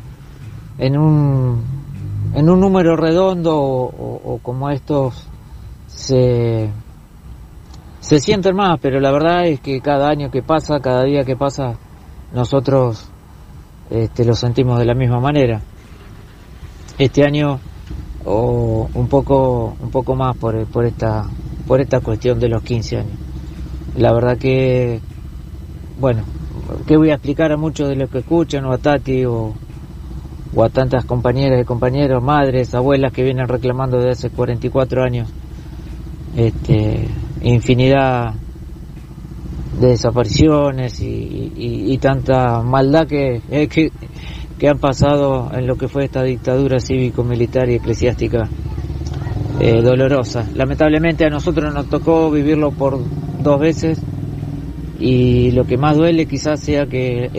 en 0.77 0.97
un 0.97 1.63
en 2.33 2.49
un 2.49 2.59
número 2.59 2.95
redondo 2.97 3.55
o, 3.57 4.39
como 4.43 4.69
estos 4.69 5.27
se 5.87 6.69
se 7.99 8.19
sienten 8.19 8.55
más, 8.55 8.79
pero 8.79 8.99
la 8.99 9.11
verdad 9.11 9.47
es 9.47 9.59
que 9.61 9.81
cada 9.81 10.09
año 10.09 10.29
que 10.29 10.43
pasa, 10.43 10.79
cada 10.79 11.03
día 11.03 11.23
que 11.23 11.35
pasa, 11.35 11.75
nosotros 12.33 13.09
este, 13.89 14.25
lo 14.25 14.35
sentimos 14.35 14.77
de 14.77 14.85
la 14.85 14.93
misma 14.93 15.19
manera. 15.19 15.61
Este 16.99 17.23
año 17.23 17.59
o 18.25 18.87
un 18.93 19.07
poco 19.07 19.75
un 19.79 19.89
poco 19.89 20.15
más 20.15 20.37
por, 20.37 20.65
por 20.67 20.85
esta 20.85 21.25
por 21.67 21.81
esta 21.81 21.99
cuestión 22.01 22.39
de 22.39 22.49
los 22.49 22.61
15 22.61 22.97
años. 22.97 23.24
La 23.97 24.11
verdad 24.11 24.37
que, 24.37 24.99
bueno, 25.99 26.23
que 26.85 26.97
voy 26.97 27.11
a 27.11 27.15
explicar 27.15 27.51
a 27.51 27.57
muchos 27.57 27.87
de 27.87 27.95
los 27.95 28.09
que 28.09 28.19
escuchan, 28.19 28.65
o 28.65 28.73
a 28.73 28.77
Tati, 28.77 29.23
o, 29.25 29.53
a 30.61 30.69
tantas 30.69 31.05
compañeras 31.05 31.61
y 31.61 31.65
compañeros, 31.65 32.21
madres, 32.21 32.73
abuelas 32.75 33.13
que 33.13 33.23
vienen 33.23 33.47
reclamando 33.47 33.97
desde 33.97 34.11
hace 34.11 34.29
44 34.29 35.03
años, 35.03 35.29
este, 36.35 37.07
infinidad 37.41 38.33
de 39.79 39.87
desapariciones 39.87 41.01
y, 41.01 41.97
tanta 42.01 42.61
maldad 42.61 43.07
que, 43.07 43.41
eh, 43.49 43.67
que, 43.67 43.91
que, 44.59 44.67
han 44.67 44.77
pasado 44.77 45.49
en 45.53 45.65
lo 45.65 45.75
que 45.75 45.87
fue 45.87 46.05
esta 46.05 46.23
dictadura 46.23 46.79
cívico-militar 46.79 47.69
y 47.69 47.75
eclesiástica 47.75 48.47
eh, 49.59 49.81
dolorosa. 49.81 50.45
Lamentablemente 50.53 51.25
a 51.25 51.29
nosotros 51.29 51.73
nos 51.73 51.89
tocó 51.89 52.29
vivirlo 52.29 52.71
por 52.71 52.99
dos 53.45 53.59
veces 53.59 54.01
y 54.99 55.51
lo 55.51 55.65
que 55.65 55.77
más 55.77 55.95
duele 55.95 56.25
quizás 56.25 56.59
sea 56.59 56.87
que 56.87 57.29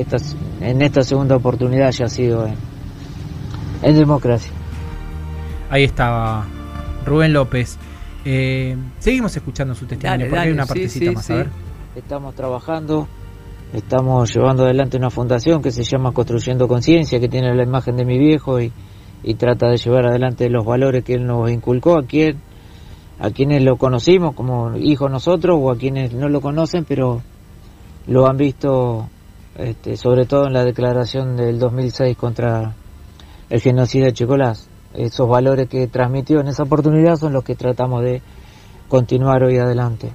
en 0.60 0.82
esta 0.82 1.02
segunda 1.02 1.36
oportunidad 1.36 1.88
haya 1.88 2.06
sido 2.08 2.46
en, 3.82 3.96
democracia. 3.96 4.52
Ahí 5.68 5.84
estaba 5.84 6.46
Rubén 7.04 7.32
López. 7.32 7.76
Eh, 8.24 8.76
seguimos 8.98 9.36
escuchando 9.36 9.74
su 9.74 9.86
testimonio 9.86 10.26
porque 10.28 10.40
hay 10.40 10.52
una 10.52 10.66
partecita 10.66 11.12
más. 11.12 11.30
A 11.30 11.34
ver. 11.34 11.48
Estamos 11.94 12.34
trabajando, 12.34 13.08
estamos 13.72 14.34
llevando 14.34 14.64
adelante 14.64 14.96
una 14.96 15.10
fundación 15.10 15.62
que 15.62 15.70
se 15.70 15.82
llama 15.82 16.12
Construyendo 16.12 16.68
Conciencia, 16.68 17.18
que 17.18 17.28
tiene 17.28 17.54
la 17.54 17.62
imagen 17.62 17.96
de 17.96 18.04
mi 18.04 18.18
viejo 18.18 18.60
y, 18.60 18.70
y 19.22 19.34
trata 19.34 19.68
de 19.68 19.76
llevar 19.76 20.06
adelante 20.06 20.48
los 20.50 20.64
valores 20.64 21.04
que 21.04 21.14
él 21.14 21.26
nos 21.26 21.50
inculcó, 21.50 21.98
a 21.98 22.04
quien 22.04 22.36
a 23.18 23.30
quienes 23.30 23.62
lo 23.62 23.76
conocimos 23.76 24.34
como 24.34 24.76
hijos 24.76 25.10
nosotros 25.10 25.58
o 25.60 25.70
a 25.70 25.76
quienes 25.76 26.12
no 26.12 26.28
lo 26.28 26.40
conocen 26.40 26.84
pero 26.84 27.22
lo 28.06 28.26
han 28.26 28.36
visto 28.36 29.08
este, 29.56 29.96
sobre 29.96 30.26
todo 30.26 30.46
en 30.46 30.52
la 30.52 30.64
declaración 30.64 31.36
del 31.36 31.58
2006 31.58 32.16
contra 32.16 32.74
el 33.48 33.60
genocidio 33.60 34.06
de 34.06 34.12
Checolás. 34.12 34.68
Esos 34.92 35.28
valores 35.28 35.68
que 35.68 35.86
transmitió 35.86 36.40
en 36.40 36.48
esa 36.48 36.64
oportunidad 36.64 37.16
son 37.16 37.32
los 37.32 37.44
que 37.44 37.54
tratamos 37.54 38.02
de 38.02 38.22
continuar 38.88 39.42
hoy 39.44 39.58
adelante. 39.58 40.12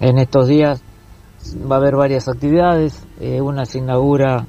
En 0.00 0.18
estos 0.18 0.46
días 0.46 0.82
va 1.70 1.76
a 1.76 1.78
haber 1.78 1.96
varias 1.96 2.28
actividades, 2.28 3.02
eh, 3.20 3.40
una 3.40 3.64
se 3.64 3.78
inaugura 3.78 4.46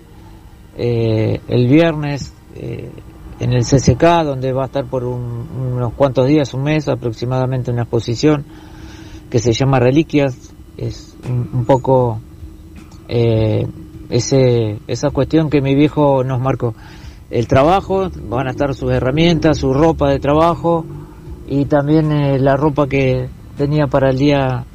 eh, 0.77 1.41
el 1.47 1.67
viernes 1.67 2.33
eh, 2.55 2.91
en 3.39 3.53
el 3.53 3.63
CCK, 3.63 4.23
donde 4.25 4.51
va 4.53 4.63
a 4.63 4.65
estar 4.65 4.85
por 4.85 5.03
un- 5.05 5.47
unos 5.75 5.93
cuantos 5.93 6.27
días, 6.27 6.53
un 6.53 6.63
mes 6.63 6.87
aproximadamente, 6.87 7.71
una 7.71 7.83
exposición 7.83 8.45
que 9.29 9.39
se 9.39 9.53
llama 9.53 9.79
Reliquias. 9.79 10.53
Es 10.77 11.15
un, 11.27 11.49
un 11.53 11.65
poco 11.65 12.19
eh, 13.07 13.65
ese, 14.09 14.79
esa 14.87 15.09
cuestión 15.09 15.49
que 15.49 15.61
mi 15.61 15.75
viejo 15.75 16.23
nos 16.23 16.39
marcó. 16.39 16.73
El 17.29 17.47
trabajo, 17.47 18.09
van 18.29 18.47
a 18.47 18.51
estar 18.51 18.73
sus 18.73 18.91
herramientas, 18.91 19.57
su 19.59 19.73
ropa 19.73 20.09
de 20.09 20.19
trabajo 20.19 20.85
y 21.47 21.65
también 21.65 22.11
eh, 22.11 22.39
la 22.39 22.57
ropa 22.57 22.87
que 22.87 23.29
tenía 23.57 23.87
para 23.87 24.09
el 24.09 24.17
día 24.17 24.65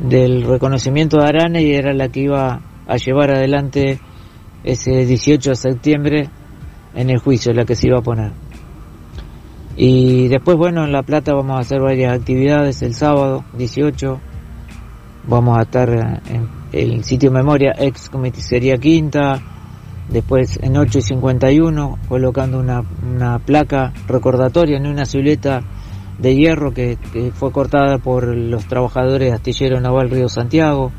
del 0.00 0.42
reconocimiento 0.44 1.18
de 1.18 1.24
Arane 1.26 1.62
y 1.62 1.72
era 1.72 1.92
la 1.94 2.08
que 2.08 2.20
iba 2.20 2.60
a 2.86 2.96
llevar 2.96 3.30
adelante 3.30 3.98
ese 4.64 5.06
18 5.06 5.50
de 5.50 5.56
septiembre 5.56 6.30
en 6.96 7.10
el 7.10 7.18
juicio, 7.18 7.52
la 7.52 7.64
que 7.64 7.76
se 7.76 7.86
iba 7.86 7.98
a 7.98 8.02
poner. 8.02 8.32
Y 9.76 10.28
después, 10.28 10.56
bueno, 10.56 10.84
en 10.84 10.92
La 10.92 11.02
Plata 11.02 11.34
vamos 11.34 11.56
a 11.56 11.60
hacer 11.60 11.80
varias 11.80 12.18
actividades 12.18 12.82
el 12.82 12.94
sábado 12.94 13.44
18. 13.58 14.18
Vamos 15.28 15.58
a 15.58 15.62
estar 15.62 15.90
en 15.90 16.48
el 16.72 17.04
sitio 17.04 17.30
memoria 17.30 17.74
ex 17.78 18.08
comisaría 18.08 18.78
Quinta. 18.78 19.42
Después 20.08 20.58
en 20.62 20.76
8 20.76 20.98
y 20.98 21.02
51 21.02 21.98
colocando 22.08 22.60
una, 22.60 22.82
una 23.02 23.40
placa 23.40 23.92
recordatoria 24.06 24.76
en 24.76 24.86
una 24.86 25.04
silueta 25.04 25.62
de 26.18 26.34
hierro 26.36 26.72
que, 26.72 26.96
que 27.12 27.32
fue 27.32 27.50
cortada 27.50 27.98
por 27.98 28.24
los 28.28 28.66
trabajadores 28.66 29.28
de 29.28 29.34
Astillero 29.34 29.80
Naval 29.80 30.10
Río 30.10 30.28
Santiago. 30.28 30.92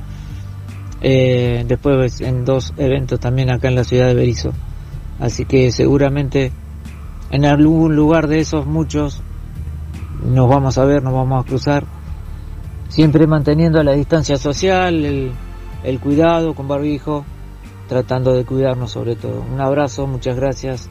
Eh, 1.02 1.64
después 1.68 2.20
en 2.22 2.44
dos 2.44 2.74
eventos 2.78 3.20
también 3.20 3.50
acá 3.50 3.70
en 3.70 3.76
la 3.76 3.86
ciudad 3.86 4.08
de 4.08 4.14
Berizo. 4.14 4.52
Así 5.20 5.46
que 5.46 5.72
seguramente 5.72 6.52
en 7.32 7.46
algún 7.46 7.96
lugar 7.96 8.28
de 8.28 8.40
esos 8.40 8.66
muchos 8.66 9.22
nos 10.24 10.50
vamos 10.50 10.78
a 10.78 10.86
ver, 10.86 11.04
nos 11.04 11.14
vamos 11.14 11.44
a 11.44 11.48
cruzar, 11.48 11.84
siempre 12.90 13.28
manteniendo 13.28 13.82
la 13.84 13.94
distancia 13.94 14.38
social, 14.38 15.06
el, 15.06 15.32
el 15.84 16.00
cuidado 16.00 16.54
con 16.54 16.68
barbijo, 16.68 17.26
tratando 17.88 18.34
de 18.34 18.46
cuidarnos 18.46 18.92
sobre 18.92 19.16
todo. 19.16 19.44
Un 19.52 19.62
abrazo, 19.62 20.08
muchas 20.08 20.36
gracias 20.36 20.90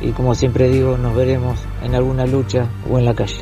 y 0.00 0.10
como 0.10 0.34
siempre 0.34 0.68
digo, 0.68 0.96
nos 0.98 1.14
veremos 1.14 1.58
en 1.82 1.94
alguna 1.94 2.26
lucha 2.26 2.68
o 2.90 2.98
en 2.98 3.04
la 3.04 3.14
calle. 3.14 3.40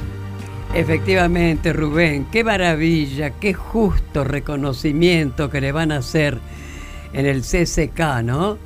Efectivamente, 0.75 1.73
Rubén, 1.73 2.27
qué 2.31 2.45
maravilla, 2.45 3.31
qué 3.31 3.55
justo 3.55 4.23
reconocimiento 4.23 5.51
que 5.51 5.61
le 5.61 5.73
van 5.73 5.91
a 5.91 5.97
hacer 5.97 6.39
en 7.13 7.27
el 7.27 7.43
CCK, 7.43 8.23
¿no? 8.23 8.59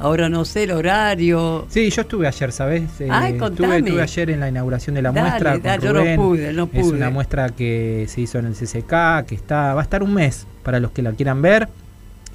Ahora 0.00 0.28
no 0.30 0.44
sé 0.46 0.62
el 0.64 0.70
horario. 0.72 1.66
Sí, 1.68 1.90
yo 1.90 2.02
estuve 2.02 2.26
ayer, 2.26 2.52
¿sabes? 2.52 2.82
Eh, 3.00 3.08
Ay, 3.10 3.32
estuve, 3.34 3.38
contame. 3.38 3.76
estuve 3.78 4.02
ayer 4.02 4.30
en 4.30 4.40
la 4.40 4.48
inauguración 4.48 4.94
de 4.94 5.02
la 5.02 5.12
Dale, 5.12 5.28
muestra. 5.28 5.52
con 5.52 5.62
dale, 5.62 5.82
yo 5.84 5.92
no 5.92 6.00
Rubén. 6.00 6.16
pude, 6.16 6.52
no 6.54 6.70
Es 6.72 6.80
pude. 6.86 6.96
una 6.96 7.10
muestra 7.10 7.48
que 7.50 8.06
se 8.08 8.22
hizo 8.22 8.38
en 8.38 8.46
el 8.46 8.54
CCK, 8.54 9.26
que 9.26 9.34
está, 9.34 9.74
va 9.74 9.80
a 9.80 9.84
estar 9.84 10.02
un 10.02 10.14
mes 10.14 10.46
para 10.62 10.80
los 10.80 10.90
que 10.92 11.02
la 11.02 11.12
quieran 11.12 11.42
ver. 11.42 11.68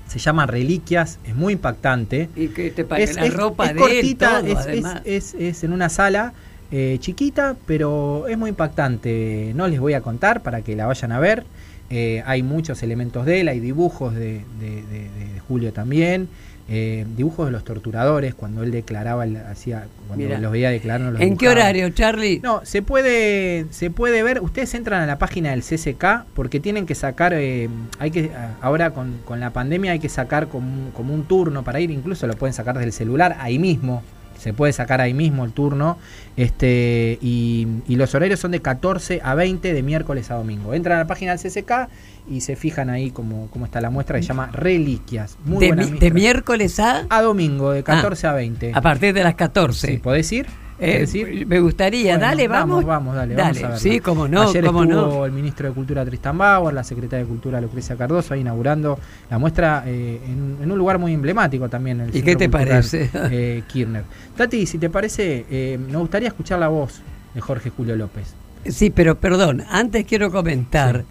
Se 0.08 0.20
llama 0.20 0.46
Reliquias, 0.46 1.18
es 1.26 1.36
muy 1.36 1.54
impactante. 1.54 2.30
¿Y 2.36 2.50
qué 2.50 2.70
te 2.70 2.86
parece? 2.86 3.14
Es, 3.14 3.18
la 3.18 3.26
es- 3.26 3.34
ropa 3.34 3.66
es 3.66 3.74
de 3.74 3.80
cortita, 3.80 4.40
él, 4.42 4.46
todo, 4.46 4.60
es, 4.62 4.68
además. 4.68 5.02
es- 5.06 5.34
es- 5.34 5.42
es 5.42 5.64
en 5.64 5.74
una 5.74 5.90
sala 5.90 6.34
eh, 6.72 6.98
chiquita, 7.00 7.56
pero 7.66 8.28
es 8.28 8.38
muy 8.38 8.50
impactante. 8.52 9.54
No 9.56 9.68
les 9.68 9.80
voy 9.80 9.94
a 9.94 10.02
contar 10.02 10.42
para 10.44 10.62
que 10.62 10.76
la 10.76 10.86
vayan 10.86 11.12
a 11.12 11.20
ver. 11.20 11.46
Eh, 11.90 12.22
hay 12.26 12.44
muchos 12.44 12.82
elementos 12.84 13.26
de 13.26 13.42
él, 13.42 13.48
hay 13.48 13.60
dibujos 13.60 14.14
de, 14.14 14.42
de- 14.60 14.82
de- 14.84 15.10
de- 15.10 15.34
de 15.34 15.40
Julio 15.48 15.74
también. 15.74 16.28
Eh, 16.68 17.06
dibujos 17.16 17.46
de 17.46 17.52
los 17.52 17.64
torturadores 17.64 18.34
cuando 18.34 18.64
él 18.64 18.72
declaraba, 18.72 19.24
hacía, 19.50 19.86
cuando 20.08 20.26
Mira. 20.26 20.40
los 20.40 20.52
veía 20.52 20.72
declarar. 20.72 21.02
no 21.02 21.12
los 21.12 21.22
¿En 21.22 21.38
qué 21.38 21.48
horario, 21.48 21.90
Charlie? 21.92 22.40
No, 22.42 22.62
se 22.66 22.82
puede, 22.82 23.68
se 23.70 23.92
puede 23.92 24.24
ver. 24.24 24.42
Ustedes 24.42 24.74
entran 24.74 25.02
a 25.02 25.06
la 25.06 25.20
página 25.20 25.52
del 25.52 25.62
CCK 25.62 26.26
porque 26.34 26.60
tienen 26.60 26.88
que 26.88 26.96
sacar, 26.96 27.34
eh, 27.36 27.70
hay 28.00 28.10
que 28.10 28.32
ahora 28.62 28.92
con, 28.92 29.20
con 29.26 29.40
la 29.40 29.52
pandemia 29.52 29.92
hay 29.92 30.00
que 30.00 30.10
sacar 30.10 30.48
como 30.48 30.68
un, 30.68 30.92
como 30.92 31.14
un 31.14 31.26
turno 31.26 31.64
para 31.64 31.80
ir. 31.80 31.92
Incluso 31.92 32.26
lo 32.26 32.36
pueden 32.36 32.54
sacar 32.54 32.80
del 32.80 32.92
celular 32.92 33.38
ahí 33.40 33.60
mismo. 33.60 34.02
Se 34.46 34.54
puede 34.54 34.72
sacar 34.74 35.02
ahí 35.02 35.14
mismo 35.16 35.44
el 35.44 35.52
turno. 35.54 35.98
Este 36.38 37.18
y, 37.22 37.68
y 37.88 37.96
los 37.96 38.14
horarios 38.14 38.40
son 38.40 38.52
de 38.52 38.62
14 38.62 39.20
a 39.24 39.34
20 39.36 39.74
de 39.74 39.82
miércoles 39.84 40.30
a 40.30 40.36
domingo. 40.36 40.74
Entran 40.76 40.98
a 40.98 41.02
la 41.02 41.08
página 41.08 41.36
del 41.36 41.40
CCK 41.52 41.90
y 42.30 42.42
se 42.42 42.56
fijan 42.56 42.90
ahí 42.92 43.10
cómo, 43.12 43.48
cómo 43.52 43.66
está 43.66 43.82
la 43.82 43.90
muestra 43.90 44.18
que 44.18 44.22
se 44.24 44.28
llama 44.30 44.50
Reliquias. 44.54 45.38
Muy 45.46 45.66
de, 45.68 45.76
mi- 45.76 45.98
de 46.00 46.12
miércoles 46.12 46.80
a, 46.80 47.06
a 47.10 47.22
domingo 47.24 47.72
de 47.72 47.82
14 47.84 48.28
a 48.28 48.34
20. 48.34 48.72
a 48.76 48.82
partir 48.82 49.14
de 49.16 49.24
las 49.24 49.34
14. 49.36 49.88
Sí, 49.88 49.98
¿podés 49.98 50.32
ir? 50.32 50.46
Eh, 50.78 50.94
¿Podés 50.94 51.16
ir? 51.16 51.48
me 51.48 51.60
gustaría, 51.62 52.12
Bueno, 52.14 52.26
dale, 52.26 52.48
vamos. 52.50 52.86
Vamos, 52.86 53.16
dale, 53.16 53.34
Dale, 53.34 53.62
vamos 53.62 53.78
a 53.78 53.80
sí, 53.80 54.00
cómo 54.02 54.28
no, 54.28 54.42
Ayer 54.42 54.66
cómo 54.66 54.84
estuvo 54.84 55.02
no. 55.20 55.26
el 55.26 55.32
ministro 55.32 55.70
de 55.70 55.74
Cultura 55.74 56.04
Tristan 56.06 56.38
Bauer, 56.38 56.74
la 56.74 56.84
secretaria 56.84 57.24
de 57.24 57.30
Cultura 57.30 57.62
Lucrecia 57.62 57.96
Cardoso 57.96 58.34
ahí 58.34 58.42
inaugurando 58.42 59.00
la 59.30 59.38
muestra 59.38 59.84
eh, 59.88 60.20
en, 60.26 60.58
en 60.62 60.72
un 60.72 60.78
lugar 60.78 61.00
muy 61.00 61.14
emblemático 61.14 61.70
también. 61.70 62.02
el 62.02 62.10
¿Y 62.10 62.14
Centro 62.14 62.26
qué 62.26 62.36
te 62.36 62.46
Cultural, 62.50 62.68
parece? 62.68 63.10
eh, 63.32 63.64
Kirchner. 63.68 64.04
Tati, 64.36 64.66
si 64.66 64.78
te 64.78 64.90
parece, 64.90 65.46
eh, 65.50 65.78
me 65.78 65.98
gustaría 65.98 66.28
escuchar 66.28 66.60
la 66.60 66.68
voz 66.68 67.02
de 67.34 67.40
Jorge 67.42 67.70
Julio 67.70 67.96
López. 67.96 68.34
Sí, 68.66 68.90
pero 68.90 69.16
perdón, 69.20 69.64
antes 69.70 70.06
quiero 70.06 70.32
comentar 70.32 71.06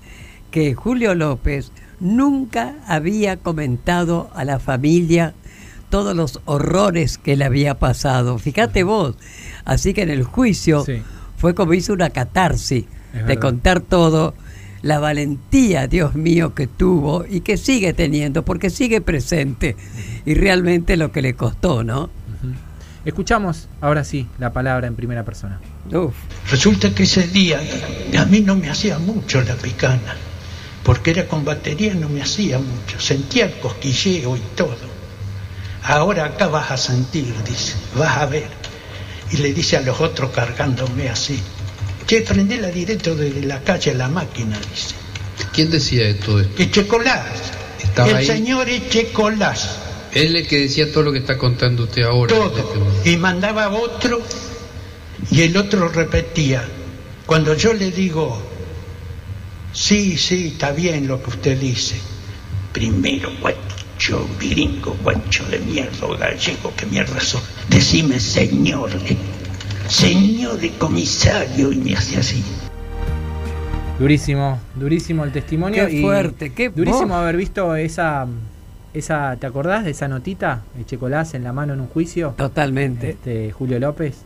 que 0.50 0.74
Julio 0.74 1.14
López 1.14 1.72
nunca 2.00 2.74
había 2.87 3.37
comentado 3.38 4.31
a 4.35 4.44
la 4.44 4.59
familia 4.59 5.33
todos 5.90 6.16
los 6.16 6.40
horrores 6.44 7.18
que 7.18 7.37
le 7.37 7.44
había 7.44 7.79
pasado. 7.79 8.38
Fíjate 8.38 8.83
vos, 8.83 9.16
así 9.64 9.94
que 9.94 10.03
en 10.03 10.11
el 10.11 10.24
juicio 10.24 10.85
Sí. 10.85 11.03
fue 11.37 11.55
como 11.55 11.74
hizo 11.74 11.92
una 11.92 12.11
catarsis 12.11 12.85
Es 12.85 13.12
de 13.12 13.22
verdad. 13.22 13.40
contar 13.40 13.81
todo, 13.81 14.35
la 14.83 14.98
valentía, 14.98 15.87
Dios 15.87 16.14
mío, 16.14 16.55
que 16.55 16.66
tuvo 16.66 17.24
y 17.29 17.40
que 17.40 17.57
sigue 17.57 17.92
teniendo, 17.94 18.44
porque 18.44 18.68
sigue 18.70 19.00
presente 19.00 19.77
y 20.27 20.35
realmente 20.35 20.96
lo 20.96 21.11
que 21.12 21.22
le 21.22 21.35
costó, 21.35 21.83
¿no? 21.85 22.11
Escuchamos 23.05 23.68
ahora 23.83 24.03
sí 24.03 24.27
la 24.38 24.53
palabra 24.55 24.87
en 24.87 24.94
primera 24.94 25.24
persona. 25.24 25.61
Uf. 25.92 26.14
Resulta 26.50 26.94
que 26.94 27.03
ese 27.03 27.29
día 27.29 27.61
a 28.18 28.24
mí 28.24 28.40
no 28.40 28.57
me 28.57 28.70
hacía 28.70 28.98
mucho 28.98 29.42
la 29.42 29.55
picana, 29.57 30.14
porque 30.83 31.11
era 31.11 31.27
con 31.29 31.44
batería 31.44 31.92
no 31.94 32.09
me 32.09 32.22
hacía 32.22 32.59
mucho, 32.59 32.98
sentía 32.98 33.44
el 33.46 33.59
cosquilleo 33.61 34.37
y 34.37 34.40
todo. 34.57 34.94
Ahora 35.83 36.24
acá 36.24 36.46
vas 36.48 36.70
a 36.70 36.77
sentir, 36.79 37.35
dice, 37.46 37.74
vas 37.98 38.16
a 38.16 38.27
ver. 38.27 38.48
Y 39.35 39.38
le 39.38 39.53
dice 39.53 39.77
a 39.77 39.81
los 39.81 40.01
otros 40.01 40.31
cargándome 40.31 41.09
así, 41.09 41.40
che, 42.07 42.20
prendela 42.20 42.68
directo 42.68 43.16
desde 43.16 43.42
la 43.42 43.61
calle 43.62 43.90
a 43.90 43.94
la 43.94 44.09
máquina, 44.09 44.57
dice. 44.73 44.94
¿Quién 45.53 45.70
decía 45.70 46.07
esto? 46.09 46.38
Echecolás, 46.57 47.25
Estaba 47.83 48.11
el 48.11 48.16
ahí. 48.18 48.27
señor 48.27 48.68
Echecolás, 48.68 49.79
Él 50.12 50.37
es 50.37 50.42
el 50.42 50.47
que 50.49 50.61
decía 50.61 50.92
todo 50.92 51.03
lo 51.03 51.12
que 51.12 51.18
está 51.18 51.37
contando 51.37 51.83
usted 51.85 52.03
ahora. 52.03 52.33
todo. 52.33 52.87
Este, 52.97 53.11
Y 53.11 53.16
mandaba 53.16 53.68
otro 53.70 54.23
y 55.33 55.42
el 55.42 55.57
otro 55.57 55.88
repetía. 55.88 56.62
Cuando 57.27 57.55
yo 57.57 57.73
le 57.73 57.90
digo, 57.90 58.40
sí, 59.73 60.16
sí, 60.16 60.49
está 60.53 60.70
bien 60.70 61.09
lo 61.09 61.20
que 61.23 61.31
usted 61.31 61.59
dice. 61.59 61.97
Primero, 62.73 63.33
guacho, 63.40 63.59
gringo, 64.40 64.96
guacho 65.02 65.44
de 65.48 65.59
mierda, 65.61 66.07
gallego, 66.18 66.72
qué 66.76 66.87
mierda 66.87 67.20
son. 67.20 67.40
Decime 67.68 68.20
señor, 68.20 68.90
señor 69.88 70.59
de 70.59 70.70
comisario, 70.70 71.72
y 71.72 71.76
me 71.76 71.94
hace 71.94 72.18
así. 72.18 72.42
Durísimo, 73.98 74.59
durísimo 74.74 75.24
el 75.24 75.33
testimonio. 75.33 75.87
Qué 75.87 75.94
y 75.94 76.02
fuerte, 76.02 76.52
qué 76.52 76.68
Durísimo 76.68 77.14
haber 77.14 77.37
visto 77.37 77.76
esa, 77.76 78.26
esa, 78.92 79.37
¿te 79.37 79.46
acordás 79.46 79.85
de 79.85 79.92
esa 79.92 80.09
notita? 80.09 80.62
de 80.76 80.85
Checolás 80.85 81.35
en 81.35 81.44
la 81.44 81.52
mano 81.52 81.74
en 81.74 81.80
un 81.80 81.87
juicio. 81.87 82.35
Totalmente. 82.37 83.11
Este, 83.11 83.52
Julio 83.52 83.78
López. 83.78 84.24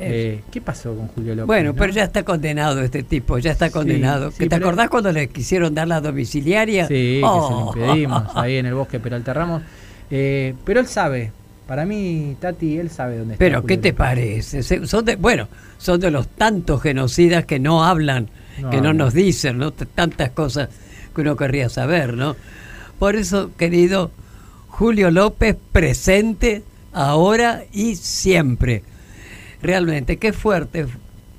Eh, 0.00 0.40
¿Qué 0.50 0.60
pasó 0.60 0.94
con 0.94 1.08
Julio 1.08 1.34
López? 1.34 1.46
Bueno, 1.46 1.70
no? 1.70 1.74
pero 1.76 1.92
ya 1.92 2.04
está 2.04 2.22
condenado 2.24 2.80
este 2.82 3.02
tipo, 3.02 3.38
ya 3.38 3.50
está 3.52 3.70
condenado. 3.70 4.30
sí, 4.30 4.38
¿Que 4.38 4.48
¿Te 4.48 4.54
acordás 4.56 4.88
cuando 4.88 5.10
le 5.12 5.28
quisieron 5.28 5.74
dar 5.74 5.88
la 5.88 6.00
domiciliaria? 6.00 6.86
Sí, 6.86 7.20
Oh. 7.24 7.72
que 7.72 7.80
se 7.80 7.86
lo 7.86 7.86
impedimos 7.92 8.22
ahí 8.34 8.56
en 8.56 8.66
el 8.66 8.74
bosque 8.74 9.00
Peralta 9.00 9.34
Ramos. 9.34 9.62
Eh, 10.10 10.54
pero 10.64 10.80
él 10.80 10.86
sabe, 10.86 11.32
para 11.66 11.84
mí, 11.84 12.36
Tati, 12.40 12.78
él 12.78 12.90
sabe 12.90 13.18
dónde 13.18 13.34
está. 13.34 13.38
Pero, 13.44 13.60
Julio 13.60 13.66
¿qué 13.76 13.82
te 13.82 13.88
López. 13.90 13.98
parece? 13.98 14.62
Se- 14.62 14.86
Son 14.86 15.04
de, 15.04 15.16
bueno, 15.16 15.48
son 15.78 16.00
de 16.00 16.10
los 16.10 16.28
tantos 16.28 16.80
genocidas 16.82 17.44
que 17.44 17.58
no 17.58 17.84
hablan, 17.84 18.28
No 18.60 18.70
que 18.70 18.80
no 18.80 18.92
nos 18.92 19.12
dicen, 19.14 19.58
¿no? 19.58 19.72
Tantas 19.72 20.30
cosas 20.30 20.68
que 21.14 21.20
uno 21.20 21.36
querría 21.36 21.68
saber, 21.68 22.14
¿no? 22.14 22.36
Por 22.98 23.16
eso, 23.16 23.50
querido 23.56 24.10
Julio 24.68 25.10
López 25.10 25.56
presente 25.72 26.62
ahora 26.92 27.64
y 27.72 27.96
siempre. 27.96 28.82
Realmente, 29.62 30.16
qué 30.18 30.32
fuerte 30.32 30.86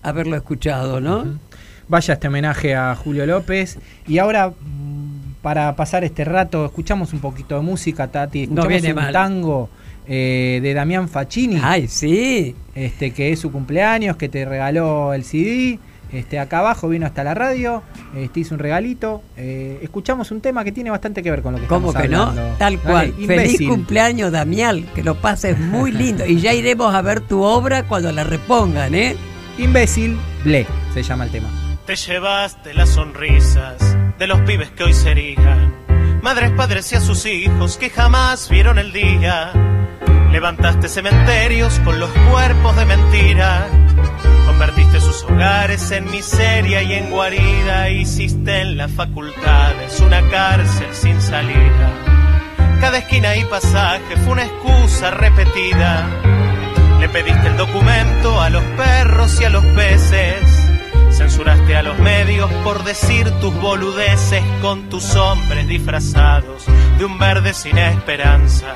haberlo 0.02 0.36
escuchado, 0.36 1.00
¿no? 1.00 1.40
Vaya 1.88 2.14
este 2.14 2.28
homenaje 2.28 2.76
a 2.76 2.96
Julio 2.96 3.26
López. 3.26 3.80
Y 4.08 4.18
ahora, 4.20 4.50
mm, 4.50 5.34
para 5.42 5.76
pasar 5.76 6.04
este 6.04 6.24
rato, 6.26 6.66
escuchamos 6.66 7.14
un 7.14 7.20
poquito 7.20 7.56
de 7.56 7.62
música, 7.62 8.08
Tati. 8.10 8.48
No 8.48 8.62
Escuchamos 8.62 8.68
viene 8.68 8.90
un 8.90 8.96
mal. 8.96 9.14
tango 9.14 9.70
eh, 10.08 10.60
de 10.62 10.74
Damián 10.74 11.08
Facchini. 11.10 11.60
Ay, 11.64 11.88
sí. 11.88 12.56
este 12.76 13.12
que 13.12 13.32
es 13.32 13.40
su 13.40 13.52
cumpleaños, 13.52 14.18
que 14.18 14.30
te 14.30 14.46
regaló 14.46 15.14
el 15.14 15.24
CD. 15.24 15.80
Este, 16.12 16.40
acá 16.40 16.60
abajo 16.60 16.90
vino 16.90 17.06
hasta 17.06 17.24
la 17.24 17.34
radio, 17.34 17.84
este, 18.16 18.40
hizo 18.42 18.56
un 18.56 18.60
regalito. 18.60 19.22
Eh, 19.38 19.80
escuchamos 19.82 20.32
un 20.32 20.42
tema 20.42 20.64
que 20.64 20.72
tiene 20.72 20.90
bastante 20.90 21.22
que 21.22 21.30
ver 21.32 21.42
con 21.42 21.54
lo 21.54 21.60
que 21.60 21.68
¿Cómo 21.68 21.90
estamos 21.90 22.08
que 22.10 22.16
no? 22.16 22.24
hablando. 22.24 22.58
Tal 22.58 22.76
Dale, 22.76 22.78
cual. 22.80 23.08
Feliz 23.14 23.22
imbécil. 23.30 23.70
cumpleaños, 23.70 24.32
Damián. 24.32 24.86
Que 24.96 25.04
lo 25.04 25.16
pases 25.16 25.60
muy 25.60 25.92
lindo. 25.92 26.26
Y 26.26 26.40
ya 26.40 26.54
iremos 26.54 26.94
a 26.96 27.02
ver 27.02 27.22
tu 27.22 27.42
obra 27.44 27.84
cuando 27.84 28.12
la 28.12 28.24
repongan, 28.24 28.96
¿eh? 28.96 29.16
Imbécil, 29.58 30.18
ble, 30.44 30.66
se 30.94 31.04
llama 31.04 31.26
el 31.26 31.32
tema. 31.32 31.50
Te 31.86 31.96
llevaste 31.96 32.74
las 32.74 32.90
sonrisas 32.90 33.98
de 34.18 34.28
los 34.28 34.40
pibes 34.42 34.70
que 34.72 34.84
hoy 34.84 34.94
serían 34.94 35.74
madres, 36.22 36.52
padres 36.52 36.92
y 36.92 36.96
a 36.96 37.02
sus 37.02 37.26
hijos 37.26 37.78
que 37.78 37.90
jamás 37.90 38.50
vieron 38.50 38.78
el 38.80 38.92
día. 38.94 39.52
Levantaste 40.32 40.88
cementerios 40.88 41.80
con 41.80 42.00
los 42.00 42.10
cuerpos 42.32 42.76
de 42.76 42.86
mentira. 42.86 43.68
Convertiste 44.46 45.02
sus 45.02 45.24
hogares 45.24 45.90
en 45.92 46.10
miseria 46.12 46.84
y 46.84 46.94
en 46.94 47.10
guarida. 47.10 47.90
Hiciste 47.90 48.62
en 48.62 48.78
las 48.78 48.92
facultades 48.92 50.00
una 50.00 50.22
cárcel 50.30 50.88
sin 50.94 51.22
salida. 51.22 51.92
Cada 52.80 53.00
esquina 53.00 53.36
y 53.36 53.44
pasaje 53.46 54.16
fue 54.24 54.34
una 54.34 54.46
excusa 54.46 55.12
repetida. 55.12 56.08
Le 57.00 57.10
pediste 57.10 57.48
el 57.48 57.58
documento 57.58 58.40
a 58.40 58.50
los 58.50 58.64
perros 58.64 59.40
y 59.42 59.46
a 59.46 59.50
los 59.50 59.66
peces. 59.66 60.70
Censuraste 61.12 61.76
a 61.76 61.84
los 61.84 61.98
medios 62.00 62.52
por 62.64 62.84
decir 62.84 63.30
tus 63.42 63.54
boludeces 63.56 64.44
con 64.62 64.90
tus 64.90 65.16
hombres 65.16 65.68
disfrazados 65.68 66.66
de 66.98 67.06
un 67.06 67.18
verde 67.18 67.54
sin 67.54 67.78
esperanza. 67.78 68.68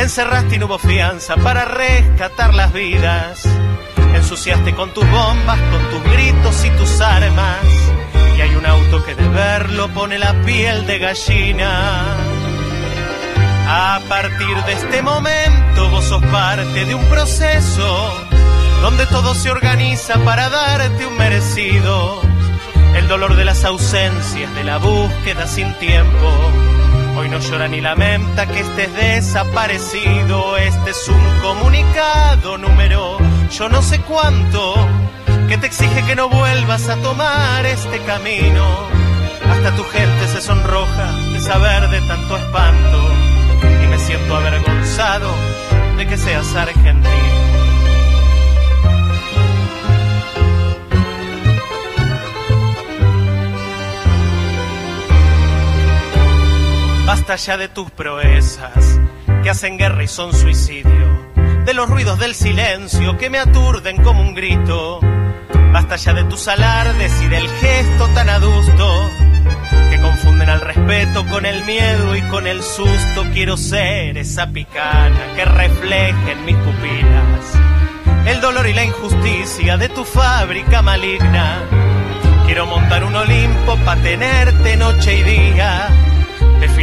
Encerraste 0.00 0.56
y 0.56 0.58
no 0.58 0.64
hubo 0.64 0.78
fianza 0.78 1.36
para 1.36 1.66
rescatar 1.66 2.54
las 2.54 2.72
vidas. 2.72 3.46
Ensuciaste 4.14 4.74
con 4.74 4.94
tus 4.94 5.04
bombas, 5.10 5.58
con 5.70 5.90
tus 5.90 6.02
gritos 6.10 6.64
y 6.64 6.70
tus 6.70 7.02
armas. 7.02 7.58
Y 8.34 8.40
hay 8.40 8.54
un 8.54 8.64
auto 8.64 9.04
que 9.04 9.14
de 9.14 9.28
verlo 9.28 9.88
pone 9.90 10.18
la 10.18 10.32
piel 10.40 10.86
de 10.86 10.98
gallina. 11.00 12.16
A 13.68 14.00
partir 14.08 14.56
de 14.64 14.72
este 14.72 15.02
momento 15.02 15.90
vos 15.90 16.06
sos 16.06 16.24
parte 16.24 16.86
de 16.86 16.94
un 16.94 17.04
proceso 17.04 18.26
donde 18.80 19.04
todo 19.04 19.34
se 19.34 19.50
organiza 19.50 20.14
para 20.24 20.48
darte 20.48 21.04
un 21.04 21.18
merecido. 21.18 22.22
El 22.96 23.06
dolor 23.06 23.36
de 23.36 23.44
las 23.44 23.64
ausencias, 23.64 24.54
de 24.54 24.64
la 24.64 24.78
búsqueda 24.78 25.46
sin 25.46 25.74
tiempo. 25.74 26.69
Hoy 27.20 27.28
no 27.28 27.38
llora 27.38 27.68
ni 27.68 27.82
lamenta 27.82 28.46
que 28.46 28.60
estés 28.60 28.94
desaparecido. 28.94 30.56
Este 30.56 30.90
es 30.90 31.06
un 31.06 31.40
comunicado 31.42 32.56
número 32.56 33.18
yo 33.50 33.68
no 33.68 33.82
sé 33.82 34.00
cuánto 34.00 34.74
que 35.48 35.58
te 35.58 35.66
exige 35.66 36.02
que 36.06 36.16
no 36.16 36.30
vuelvas 36.30 36.88
a 36.88 36.96
tomar 36.96 37.66
este 37.66 37.98
camino. 38.04 38.64
Hasta 39.50 39.76
tu 39.76 39.84
gente 39.84 40.28
se 40.28 40.40
sonroja 40.40 41.12
de 41.32 41.40
saber 41.40 41.90
de 41.90 42.00
tanto 42.08 42.38
espanto 42.38 43.12
y 43.82 43.86
me 43.86 43.98
siento 43.98 44.36
avergonzado 44.36 45.30
de 45.98 46.06
que 46.06 46.16
seas 46.16 46.54
argentino. 46.54 47.49
Basta 57.10 57.34
ya 57.34 57.56
de 57.56 57.66
tus 57.66 57.90
proezas 57.90 59.00
que 59.42 59.50
hacen 59.50 59.76
guerra 59.76 60.04
y 60.04 60.06
son 60.06 60.32
suicidio, 60.32 61.32
de 61.64 61.74
los 61.74 61.90
ruidos 61.90 62.20
del 62.20 62.36
silencio 62.36 63.18
que 63.18 63.28
me 63.28 63.40
aturden 63.40 64.00
como 64.00 64.22
un 64.22 64.32
grito. 64.32 65.00
Basta 65.72 65.96
ya 65.96 66.14
de 66.14 66.22
tus 66.22 66.46
alardes 66.46 67.20
y 67.20 67.26
del 67.26 67.48
gesto 67.48 68.06
tan 68.14 68.28
adusto 68.28 69.10
que 69.90 70.00
confunden 70.00 70.50
al 70.50 70.60
respeto 70.60 71.26
con 71.26 71.46
el 71.46 71.64
miedo 71.64 72.14
y 72.14 72.22
con 72.30 72.46
el 72.46 72.62
susto. 72.62 73.24
Quiero 73.32 73.56
ser 73.56 74.16
esa 74.16 74.46
picana 74.46 75.34
que 75.34 75.44
refleje 75.44 76.30
en 76.30 76.44
mis 76.44 76.54
pupilas 76.54 77.58
el 78.24 78.40
dolor 78.40 78.68
y 78.68 78.72
la 78.72 78.84
injusticia 78.84 79.76
de 79.76 79.88
tu 79.88 80.04
fábrica 80.04 80.80
maligna. 80.80 81.58
Quiero 82.46 82.66
montar 82.66 83.02
un 83.02 83.16
Olimpo 83.16 83.76
para 83.84 84.00
tenerte 84.00 84.76
noche 84.76 85.18
y 85.18 85.22
día. 85.24 85.88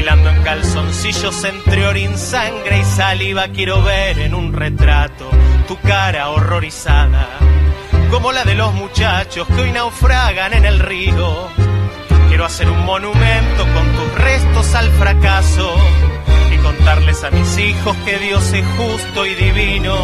Desfilando 0.07 0.29
en 0.29 0.43
calzoncillos 0.43 1.43
entre 1.43 1.85
orín, 1.85 2.17
sangre 2.17 2.79
y 2.79 2.85
saliva, 2.85 3.49
quiero 3.49 3.83
ver 3.83 4.19
en 4.19 4.35
un 4.35 4.53
retrato 4.53 5.29
tu 5.67 5.77
cara 5.81 6.29
horrorizada, 6.29 7.27
como 8.09 8.31
la 8.31 8.45
de 8.45 8.55
los 8.55 8.73
muchachos 8.73 9.45
que 9.49 9.63
hoy 9.63 9.71
naufragan 9.73 10.53
en 10.53 10.63
el 10.63 10.79
río. 10.79 11.49
Quiero 12.29 12.45
hacer 12.45 12.69
un 12.69 12.85
monumento 12.85 13.65
con 13.73 13.91
tus 13.97 14.15
restos 14.15 14.75
al 14.75 14.89
fracaso 14.91 15.75
y 16.53 16.57
contarles 16.59 17.25
a 17.25 17.29
mis 17.29 17.57
hijos 17.57 17.93
que 18.05 18.17
Dios 18.17 18.53
es 18.53 18.65
justo 18.77 19.25
y 19.25 19.35
divino. 19.35 19.97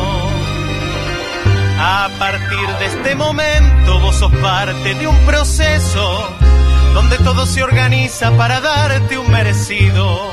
A 1.80 2.10
partir 2.20 2.68
de 2.78 2.86
este 2.88 3.16
momento 3.16 4.00
vos 4.02 4.18
sos 4.18 4.34
parte 4.36 4.96
de 4.96 5.08
un 5.08 5.18
proceso 5.20 6.30
donde 6.94 7.18
todo 7.18 7.46
se 7.46 7.64
organiza 7.64 8.32
para 8.38 8.62
darte 8.62 9.18
un 9.18 9.30
merecido. 9.32 10.30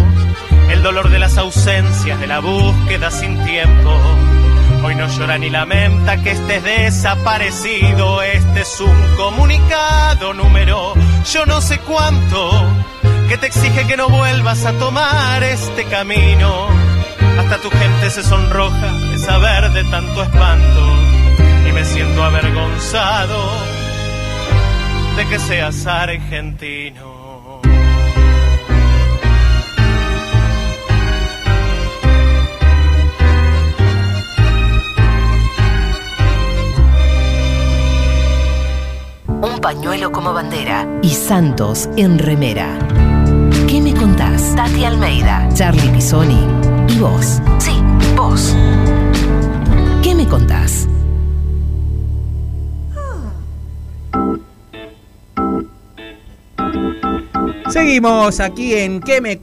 El 0.70 0.82
dolor 0.82 1.10
de 1.10 1.18
las 1.18 1.36
ausencias, 1.36 2.20
de 2.20 2.26
la 2.26 2.40
búsqueda 2.40 3.10
sin 3.10 3.42
tiempo. 3.44 3.98
Hoy 4.84 4.94
no 4.94 5.08
llora 5.08 5.36
ni 5.38 5.50
lamenta 5.50 6.22
que 6.22 6.30
estés 6.30 6.62
desaparecido. 6.62 8.22
Este 8.22 8.60
es 8.60 8.80
un 8.80 9.16
comunicado 9.16 10.32
número 10.32 10.94
yo 11.32 11.46
no 11.46 11.60
sé 11.60 11.78
cuánto 11.80 12.50
que 13.28 13.36
te 13.36 13.46
exige 13.46 13.86
que 13.86 13.96
no 13.96 14.08
vuelvas 14.08 14.64
a 14.64 14.72
tomar 14.72 15.42
este 15.44 15.84
camino. 15.84 16.68
Hasta 17.38 17.58
tu 17.58 17.70
gente 17.70 18.10
se 18.10 18.22
sonroja 18.22 18.92
de 19.10 19.18
saber 19.18 19.70
de 19.70 19.84
tanto 19.84 20.22
espanto 20.22 20.96
y 21.68 21.72
me 21.72 21.84
siento 21.84 22.24
avergonzado 22.24 23.69
de 25.20 25.26
que 25.26 25.38
seas 25.38 25.86
argentino. 25.86 27.60
Un 39.42 39.60
pañuelo 39.60 40.10
como 40.10 40.32
bandera 40.32 40.88
y 41.02 41.10
Santos 41.10 41.90
en 41.98 42.18
remera. 42.18 42.78
¿Qué 43.68 43.82
me 43.82 43.92
contás? 43.92 44.54
Tati 44.56 44.84
Almeida, 44.84 45.50
Charlie 45.52 45.90
Pisoni 45.90 46.46
y 46.88 46.98
vos. 46.98 47.42
Sí, 47.58 47.76
vos. 48.16 48.56
¿Qué 50.02 50.14
me 50.14 50.26
contás? 50.26 50.88
Seguimos 57.70 58.40
aquí 58.40 58.74
en 58.74 59.00
¿Qué 59.00 59.20
me 59.20 59.38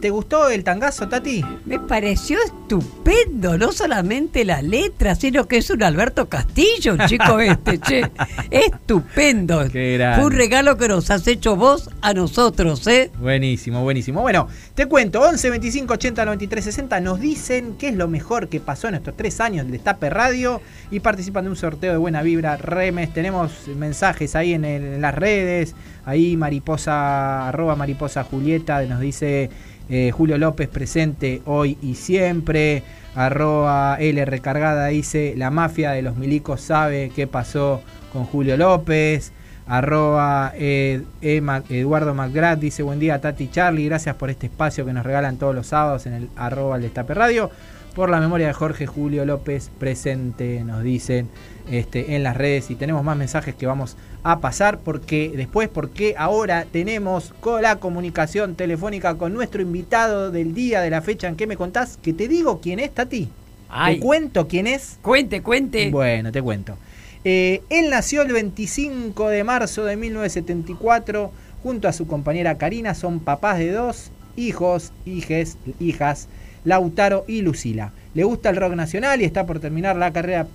¿Te 0.00 0.10
gustó 0.10 0.48
el 0.48 0.64
tangazo, 0.64 1.08
Tati? 1.08 1.44
Me 1.64 1.78
pareció 1.78 2.38
estupendo, 2.44 3.56
no 3.58 3.72
solamente 3.72 4.44
la 4.44 4.62
letra, 4.62 5.14
sino 5.14 5.46
que 5.46 5.58
es 5.58 5.70
un 5.70 5.82
Alberto 5.82 6.28
Castillo, 6.28 6.96
chico 7.06 7.38
este, 7.40 7.78
che. 7.78 8.02
Estupendo. 8.50 9.68
Qué. 9.70 10.12
Fue 10.16 10.24
un 10.26 10.32
regalo 10.32 10.76
que 10.76 10.88
nos 10.88 11.10
has 11.10 11.26
hecho 11.26 11.56
vos 11.56 11.90
a 12.02 12.14
nosotros, 12.14 12.86
¿eh? 12.86 13.10
Buenísimo, 13.18 13.82
buenísimo. 13.82 14.20
Bueno, 14.22 14.48
te 14.74 14.86
cuento, 14.86 15.20
11 15.20 15.50
25 15.50 15.94
80 15.94 16.24
93 16.24 16.64
60 16.64 17.00
nos 17.00 17.20
dicen 17.20 17.76
qué 17.78 17.88
es 17.88 17.96
lo 17.96 18.08
mejor 18.08 18.48
que 18.48 18.60
pasó 18.60 18.88
en 18.88 18.94
estos 18.96 19.16
tres 19.16 19.40
años 19.40 19.66
de 19.66 19.72
Destape 19.72 20.10
Radio 20.10 20.60
y 20.90 21.00
participan 21.00 21.44
de 21.44 21.50
un 21.50 21.56
sorteo 21.56 21.92
de 21.92 21.98
Buena 21.98 22.22
Vibra 22.22 22.56
Remes. 22.56 23.12
Tenemos 23.12 23.52
mensajes 23.76 24.34
ahí 24.36 24.54
en, 24.54 24.64
el- 24.64 24.84
en 24.94 25.00
las 25.00 25.14
redes, 25.14 25.74
ahí 26.04 26.36
mariposa, 26.36 27.48
arroba 27.48 27.76
mariposa 27.76 28.24
Julieta, 28.24 28.82
nos 28.82 29.00
dice 29.00 29.43
eh, 29.88 30.10
Julio 30.12 30.38
López 30.38 30.68
presente 30.68 31.42
hoy 31.46 31.76
y 31.82 31.94
siempre, 31.94 32.82
arroba 33.14 33.96
L 34.00 34.24
recargada 34.24 34.86
dice, 34.88 35.34
la 35.36 35.50
mafia 35.50 35.90
de 35.92 36.02
los 36.02 36.16
milicos 36.16 36.60
sabe 36.60 37.10
qué 37.14 37.26
pasó 37.26 37.82
con 38.12 38.24
Julio 38.24 38.56
López. 38.56 39.32
Arroba 39.66 40.52
eh, 40.56 41.00
Emma- 41.22 41.62
Eduardo 41.70 42.12
McGrath 42.12 42.58
dice 42.58 42.82
buen 42.82 42.98
día 42.98 43.20
Tati 43.22 43.48
Charlie, 43.48 43.86
gracias 43.86 44.14
por 44.16 44.28
este 44.28 44.46
espacio 44.48 44.84
que 44.84 44.92
nos 44.92 45.06
regalan 45.06 45.38
todos 45.38 45.54
los 45.54 45.68
sábados 45.68 46.04
en 46.04 46.12
el 46.12 46.28
arroba 46.36 46.76
el 46.76 46.82
Destape 46.82 47.14
Radio. 47.14 47.50
Por 47.94 48.10
la 48.10 48.20
memoria 48.20 48.48
de 48.48 48.52
Jorge 48.52 48.86
Julio 48.86 49.24
López 49.24 49.70
presente, 49.78 50.62
nos 50.64 50.82
dicen 50.82 51.28
este, 51.70 52.14
en 52.14 52.22
las 52.22 52.36
redes 52.36 52.70
y 52.70 52.74
tenemos 52.74 53.02
más 53.04 53.16
mensajes 53.16 53.54
que 53.54 53.66
vamos 53.66 53.96
a 54.22 54.40
pasar 54.40 54.78
porque 54.78 55.32
después, 55.34 55.68
porque 55.68 56.14
ahora 56.16 56.66
tenemos 56.70 57.32
con 57.40 57.62
la 57.62 57.76
comunicación 57.76 58.54
telefónica 58.54 59.16
con 59.16 59.32
nuestro 59.32 59.62
invitado 59.62 60.30
del 60.30 60.54
día 60.54 60.80
de 60.80 60.90
la 60.90 61.02
fecha 61.02 61.28
en 61.28 61.36
que 61.36 61.46
me 61.46 61.56
contás, 61.56 61.98
que 62.02 62.12
te 62.12 62.28
digo 62.28 62.60
quién 62.60 62.80
es, 62.80 62.92
Tati. 62.92 63.30
Ay. 63.68 63.96
¿Te 63.96 64.00
cuento 64.00 64.46
quién 64.46 64.66
es? 64.66 64.98
Cuente, 65.02 65.42
cuente. 65.42 65.90
Bueno, 65.90 66.30
te 66.30 66.42
cuento. 66.42 66.76
Eh, 67.24 67.62
él 67.70 67.88
nació 67.88 68.22
el 68.22 68.32
25 68.32 69.28
de 69.30 69.44
marzo 69.44 69.84
de 69.84 69.96
1974 69.96 71.32
junto 71.62 71.88
a 71.88 71.92
su 71.92 72.06
compañera 72.06 72.58
Karina. 72.58 72.94
Son 72.94 73.20
papás 73.20 73.58
de 73.58 73.72
dos 73.72 74.10
hijos, 74.36 74.92
hijes, 75.06 75.56
hijas, 75.80 76.28
Lautaro 76.64 77.24
y 77.26 77.42
Lucila. 77.42 77.92
Le 78.14 78.22
gusta 78.22 78.50
el 78.50 78.56
rock 78.56 78.74
nacional 78.74 79.20
y 79.20 79.24
está 79.24 79.44
por 79.44 79.58
terminar 79.58 79.96
la 79.96 80.12
carrera 80.12 80.46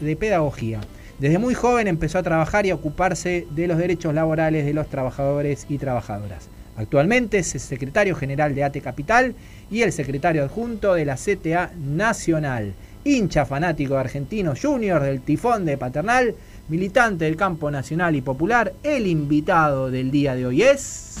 de 0.00 0.16
pedagogía. 0.16 0.80
Desde 1.18 1.38
muy 1.38 1.52
joven 1.52 1.88
empezó 1.88 2.18
a 2.18 2.22
trabajar 2.22 2.64
y 2.64 2.70
a 2.70 2.76
ocuparse 2.76 3.44
de 3.50 3.66
los 3.66 3.76
derechos 3.76 4.14
laborales 4.14 4.64
de 4.64 4.72
los 4.72 4.88
trabajadores 4.88 5.66
y 5.68 5.78
trabajadoras. 5.78 6.48
Actualmente 6.76 7.38
es 7.38 7.48
secretario 7.48 8.14
general 8.14 8.54
de 8.54 8.62
ATE 8.62 8.80
Capital 8.80 9.34
y 9.68 9.82
el 9.82 9.90
secretario 9.90 10.44
adjunto 10.44 10.94
de 10.94 11.04
la 11.04 11.16
CTA 11.16 11.72
Nacional. 11.76 12.74
Hincha 13.02 13.44
fanático 13.46 13.94
de 13.94 14.00
Argentinos 14.00 14.60
Juniors 14.62 15.04
del 15.04 15.22
Tifón 15.22 15.64
de 15.64 15.76
Paternal, 15.76 16.36
militante 16.68 17.24
del 17.24 17.34
campo 17.34 17.68
nacional 17.68 18.14
y 18.14 18.20
popular, 18.20 18.74
el 18.84 19.08
invitado 19.08 19.90
del 19.90 20.12
día 20.12 20.36
de 20.36 20.46
hoy 20.46 20.62
es... 20.62 21.16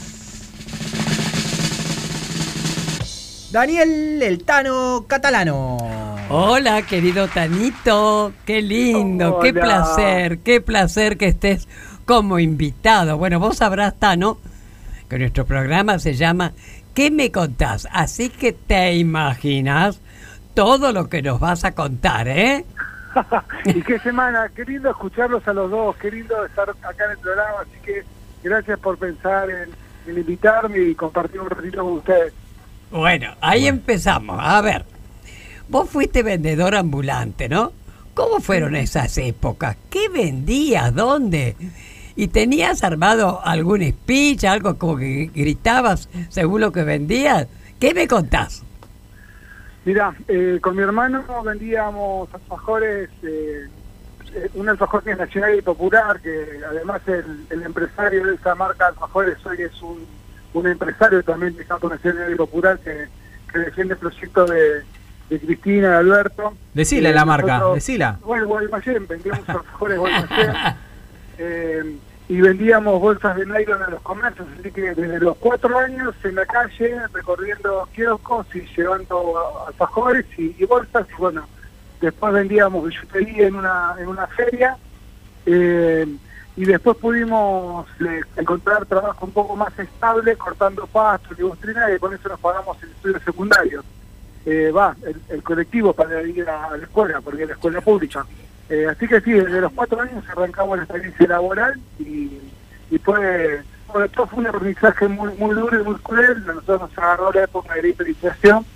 Daniel 3.50 4.22
El 4.22 4.44
Tano 4.44 5.06
Catalano. 5.08 5.78
Hola, 6.28 6.82
querido 6.82 7.28
Tanito. 7.28 8.34
Qué 8.44 8.60
lindo, 8.60 9.38
qué 9.40 9.54
placer, 9.54 10.40
qué 10.40 10.60
placer 10.60 11.16
que 11.16 11.28
estés 11.28 11.66
como 12.04 12.38
invitado. 12.38 13.16
Bueno, 13.16 13.40
vos 13.40 13.56
sabrás, 13.56 13.98
Tano, 13.98 14.38
que 15.08 15.18
nuestro 15.18 15.46
programa 15.46 15.98
se 15.98 16.12
llama 16.12 16.52
¿Qué 16.92 17.10
me 17.10 17.32
contás? 17.32 17.88
Así 17.90 18.28
que 18.28 18.52
te 18.52 18.92
imaginas 18.96 19.98
todo 20.52 20.92
lo 20.92 21.08
que 21.08 21.22
nos 21.22 21.40
vas 21.40 21.64
a 21.64 21.74
contar, 21.74 22.28
¿eh? 22.28 22.66
y 23.64 23.80
qué 23.80 23.98
semana, 24.00 24.50
qué 24.54 24.66
lindo 24.66 24.90
escucharlos 24.90 25.48
a 25.48 25.54
los 25.54 25.70
dos, 25.70 25.96
qué 25.96 26.10
lindo 26.10 26.44
estar 26.44 26.68
acá 26.68 27.04
en 27.06 27.12
el 27.12 27.18
programa, 27.18 27.62
así 27.62 27.80
que 27.82 28.04
gracias 28.42 28.78
por 28.78 28.98
pensar 28.98 29.48
en, 29.48 29.70
en 30.06 30.18
invitarme 30.18 30.80
y 30.80 30.94
compartir 30.94 31.40
un 31.40 31.48
ratito 31.48 31.82
con 31.82 31.94
ustedes. 31.94 32.34
Bueno, 32.90 33.34
ahí 33.40 33.66
empezamos. 33.66 34.38
A 34.40 34.60
ver, 34.62 34.84
vos 35.68 35.88
fuiste 35.90 36.22
vendedor 36.22 36.74
ambulante, 36.74 37.48
¿no? 37.48 37.72
¿Cómo 38.14 38.40
fueron 38.40 38.74
esas 38.76 39.18
épocas? 39.18 39.76
¿Qué 39.90 40.08
vendías? 40.08 40.94
¿Dónde? 40.94 41.54
¿Y 42.16 42.28
tenías 42.28 42.82
armado 42.82 43.40
algún 43.44 43.82
speech, 43.82 44.44
algo 44.44 44.76
como 44.78 44.96
que 44.96 45.30
gritabas 45.34 46.08
según 46.30 46.62
lo 46.62 46.72
que 46.72 46.82
vendías? 46.82 47.46
¿Qué 47.78 47.94
me 47.94 48.08
contás? 48.08 48.64
Mira, 49.84 50.14
eh, 50.26 50.58
con 50.60 50.74
mi 50.74 50.82
hermano 50.82 51.24
vendíamos 51.44 52.28
alfajores, 52.34 53.08
eh, 53.22 53.68
eh, 54.34 54.50
un 54.54 54.68
alfajor 54.68 55.04
que 55.04 55.12
es 55.12 55.18
nacional 55.18 55.56
y 55.56 55.62
popular, 55.62 56.20
que 56.20 56.60
además 56.68 57.02
el, 57.06 57.46
el 57.50 57.62
empresario 57.62 58.26
de 58.26 58.34
esa 58.34 58.54
marca 58.54 58.88
alfajores 58.88 59.38
hoy 59.46 59.62
es 59.62 59.82
un, 59.82 60.04
un 60.54 60.66
empresario 60.66 61.22
también 61.22 61.56
de 61.56 61.64
campo 61.64 61.88
nacional 61.88 62.34
popular 62.36 62.78
que, 62.78 63.06
que 63.52 63.58
defiende 63.58 63.94
el 63.94 64.00
proyecto 64.00 64.46
de, 64.46 64.82
de 65.30 65.40
Cristina, 65.40 65.90
de 65.90 65.96
Alberto. 65.96 66.54
Decile 66.74 67.10
Eh, 67.10 67.14
la 67.14 67.24
marca, 67.24 67.54
nosotros- 67.58 67.74
decila. 67.76 68.18
Bueno, 68.24 68.46
Guaymallén, 68.46 69.06
vendíamos 69.06 69.48
alfajores 69.48 69.98
Guaymallén. 70.02 70.52
eh, 71.38 71.96
y 72.30 72.40
vendíamos 72.42 73.00
bolsas 73.00 73.36
de 73.36 73.46
nylon 73.46 73.82
en 73.84 73.90
los 73.92 74.02
comercios, 74.02 74.46
así 74.60 74.70
que 74.70 74.94
desde 74.94 75.18
los 75.18 75.36
cuatro 75.38 75.78
años 75.78 76.14
en 76.24 76.34
la 76.34 76.44
calle, 76.44 76.94
recorriendo 77.14 77.88
kioscos 77.94 78.46
y 78.54 78.60
llevando 78.76 79.64
alfajores 79.66 80.26
y, 80.36 80.54
y 80.58 80.64
bolsas, 80.66 81.06
y 81.10 81.14
bueno, 81.18 81.48
después 82.02 82.34
vendíamos 82.34 82.84
billutería 82.86 83.46
en 83.46 83.54
una, 83.56 83.94
en 83.98 84.08
una 84.08 84.26
feria, 84.26 84.76
eh, 85.46 86.06
y 86.58 86.64
después 86.64 86.96
pudimos 86.96 87.86
eh, 88.00 88.20
encontrar 88.36 88.84
trabajo 88.84 89.24
un 89.24 89.30
poco 89.30 89.54
más 89.54 89.78
estable, 89.78 90.34
cortando 90.34 90.88
pasto 90.88 91.32
y 91.38 91.42
bustrina, 91.42 91.88
y 91.94 92.00
con 92.00 92.12
eso 92.12 92.28
nos 92.28 92.40
pagamos 92.40 92.76
el 92.82 92.90
estudio 92.90 93.20
secundario. 93.20 93.84
Eh, 94.44 94.72
va, 94.72 94.96
el, 95.28 95.40
colectivo 95.44 95.92
para 95.92 96.20
ir 96.22 96.50
a 96.50 96.76
la 96.76 96.82
escuela, 96.82 97.20
porque 97.20 97.42
es 97.42 97.48
la 97.50 97.54
escuela 97.54 97.80
pública. 97.80 98.26
Eh, 98.68 98.88
así 98.90 99.06
que 99.06 99.20
sí, 99.20 99.30
desde 99.30 99.60
los 99.60 99.72
cuatro 99.72 100.00
años 100.00 100.24
arrancamos 100.28 100.78
la 100.78 100.82
experiencia 100.82 101.28
laboral 101.28 101.80
y, 102.00 102.40
y 102.90 102.98
fue, 102.98 103.62
bueno, 103.92 104.08
todo 104.08 104.26
fue 104.26 104.40
un 104.40 104.48
aprendizaje 104.48 105.06
muy, 105.06 105.54
duro 105.54 105.80
y 105.80 105.84
muy 105.84 105.94
cruel. 106.00 106.42
A 106.42 106.54
nosotros 106.54 106.80
nos 106.80 106.98
agarró 106.98 107.32
la 107.32 107.44
época 107.44 107.74
de 107.74 107.82
la 107.82 107.88
hiperinflación, 107.88 108.66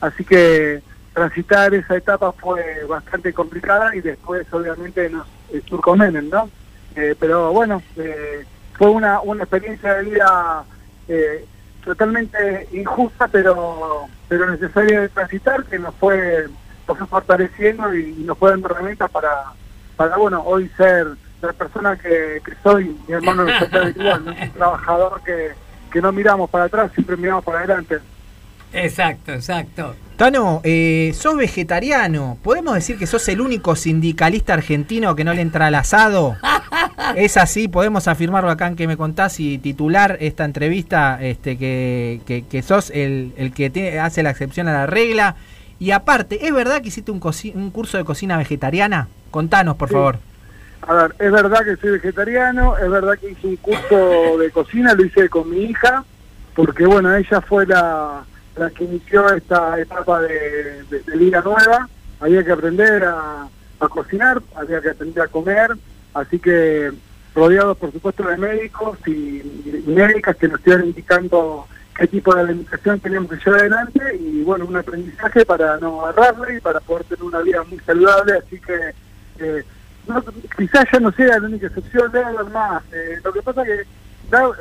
así 0.00 0.24
que 0.24 0.82
transitar 1.12 1.74
esa 1.74 1.98
etapa 1.98 2.32
fue 2.32 2.82
bastante 2.88 3.34
complicada 3.34 3.94
y 3.94 4.00
después 4.00 4.50
obviamente 4.54 5.10
nos 5.10 5.26
el 5.52 5.62
surco 5.64 5.96
Menem, 5.96 6.30
¿no? 6.30 6.48
Eh, 6.96 7.14
pero 7.18 7.52
bueno, 7.52 7.82
eh, 7.96 8.44
fue 8.76 8.90
una, 8.90 9.20
una 9.20 9.44
experiencia 9.44 9.94
de 9.94 10.10
vida 10.10 10.64
eh, 11.08 11.44
totalmente 11.84 12.68
injusta, 12.72 13.28
pero 13.28 14.08
pero 14.30 14.48
necesaria 14.48 15.00
de 15.00 15.08
transitar, 15.08 15.64
que 15.64 15.76
nos 15.76 15.92
fue, 15.96 16.46
nos 16.86 16.96
fue 16.96 17.06
fortaleciendo 17.08 17.92
y, 17.92 18.12
nos 18.24 18.38
fue 18.38 18.50
dando 18.50 18.68
herramientas 18.70 19.10
para, 19.10 19.42
para 19.96 20.16
bueno, 20.16 20.40
hoy 20.46 20.70
ser 20.76 21.08
la 21.42 21.52
persona 21.52 21.96
que, 21.96 22.40
soy, 22.62 22.96
mi 23.08 23.14
hermano 23.14 23.42
no 23.42 23.50
está 23.50 23.88
igual, 23.88 24.24
¿no? 24.24 24.30
un 24.30 24.50
trabajador 24.52 25.20
que, 25.24 25.50
que 25.90 26.00
no 26.00 26.12
miramos 26.12 26.48
para 26.48 26.64
atrás, 26.64 26.92
siempre 26.94 27.16
miramos 27.16 27.44
para 27.44 27.58
adelante. 27.58 27.98
Exacto, 28.72 29.32
exacto. 29.32 29.94
Tano, 30.16 30.60
eh, 30.64 31.12
sos 31.14 31.36
vegetariano. 31.36 32.38
¿Podemos 32.42 32.74
decir 32.74 32.98
que 32.98 33.06
sos 33.06 33.26
el 33.28 33.40
único 33.40 33.74
sindicalista 33.74 34.52
argentino 34.54 35.16
que 35.16 35.24
no 35.24 35.32
le 35.34 35.40
entra 35.42 35.66
al 35.66 35.74
asado? 35.74 36.36
Es 37.16 37.36
así, 37.38 37.66
podemos 37.66 38.06
afirmarlo 38.06 38.50
acá 38.50 38.68
en 38.68 38.76
que 38.76 38.86
me 38.86 38.96
contás 38.96 39.40
y 39.40 39.58
titular 39.58 40.16
esta 40.20 40.44
entrevista, 40.44 41.18
este, 41.20 41.56
que, 41.58 42.20
que, 42.26 42.44
que 42.46 42.62
sos 42.62 42.90
el, 42.90 43.32
el 43.36 43.52
que 43.52 43.98
hace 43.98 44.22
la 44.22 44.30
excepción 44.30 44.68
a 44.68 44.72
la 44.72 44.86
regla. 44.86 45.34
Y 45.80 45.90
aparte, 45.90 46.46
¿es 46.46 46.54
verdad 46.54 46.80
que 46.82 46.88
hiciste 46.88 47.10
un, 47.10 47.20
un 47.54 47.70
curso 47.70 47.96
de 47.98 48.04
cocina 48.04 48.36
vegetariana? 48.36 49.08
Contanos, 49.32 49.76
por 49.76 49.88
Sí. 49.88 49.94
favor. 49.94 50.18
A 50.82 50.92
ver, 50.94 51.14
es 51.18 51.32
verdad 51.32 51.64
que 51.64 51.76
soy 51.76 51.90
vegetariano, 51.92 52.76
es 52.78 52.88
verdad 52.88 53.18
que 53.18 53.30
hice 53.30 53.46
un 53.46 53.56
curso 53.56 54.38
de 54.38 54.50
cocina, 54.52 54.94
lo 54.94 55.04
hice 55.04 55.28
con 55.28 55.50
mi 55.50 55.64
hija, 55.64 56.04
porque 56.54 56.86
bueno, 56.86 57.12
ella 57.14 57.40
fue 57.40 57.66
la, 57.66 58.22
la 58.60 58.70
que 58.70 58.84
inició 58.84 59.26
esta 59.34 59.80
etapa 59.80 60.20
de, 60.20 60.82
de, 60.90 61.00
de 61.00 61.16
vida 61.16 61.40
nueva, 61.40 61.88
había 62.20 62.44
que 62.44 62.52
aprender 62.52 63.02
a, 63.04 63.48
cocinar, 63.88 64.42
había 64.54 64.82
que 64.82 64.90
aprender 64.90 65.22
a 65.22 65.28
comer, 65.28 65.70
así 66.12 66.38
que 66.38 66.92
rodeados 67.34 67.78
por 67.78 67.90
supuesto 67.90 68.22
de 68.24 68.36
médicos 68.36 68.98
y, 69.06 69.42
médicas 69.86 70.36
que 70.36 70.48
nos 70.48 70.60
iban 70.66 70.84
indicando 70.84 71.66
qué 71.96 72.06
tipo 72.06 72.34
de 72.34 72.42
alimentación 72.42 73.00
teníamos 73.00 73.30
que 73.30 73.36
llevar 73.36 73.60
adelante 73.60 74.16
y 74.20 74.42
bueno, 74.42 74.66
un 74.66 74.76
aprendizaje 74.76 75.46
para 75.46 75.78
no 75.78 76.04
agarrarle 76.04 76.58
y 76.58 76.60
para 76.60 76.80
poder 76.80 77.04
tener 77.04 77.24
una 77.24 77.40
vida 77.40 77.62
muy 77.64 77.78
saludable, 77.80 78.34
así 78.34 78.60
que 78.60 78.94
eh, 79.38 79.64
quizás 80.58 80.84
ya 80.92 81.00
no 81.00 81.10
sea 81.12 81.38
la 81.38 81.46
única 81.46 81.68
excepción, 81.68 82.12
debe 82.12 82.26
haber 82.26 82.44
más. 82.52 82.82
Eh, 82.92 83.18
lo 83.24 83.32
que 83.32 83.40
pasa 83.40 83.64
que 83.64 83.80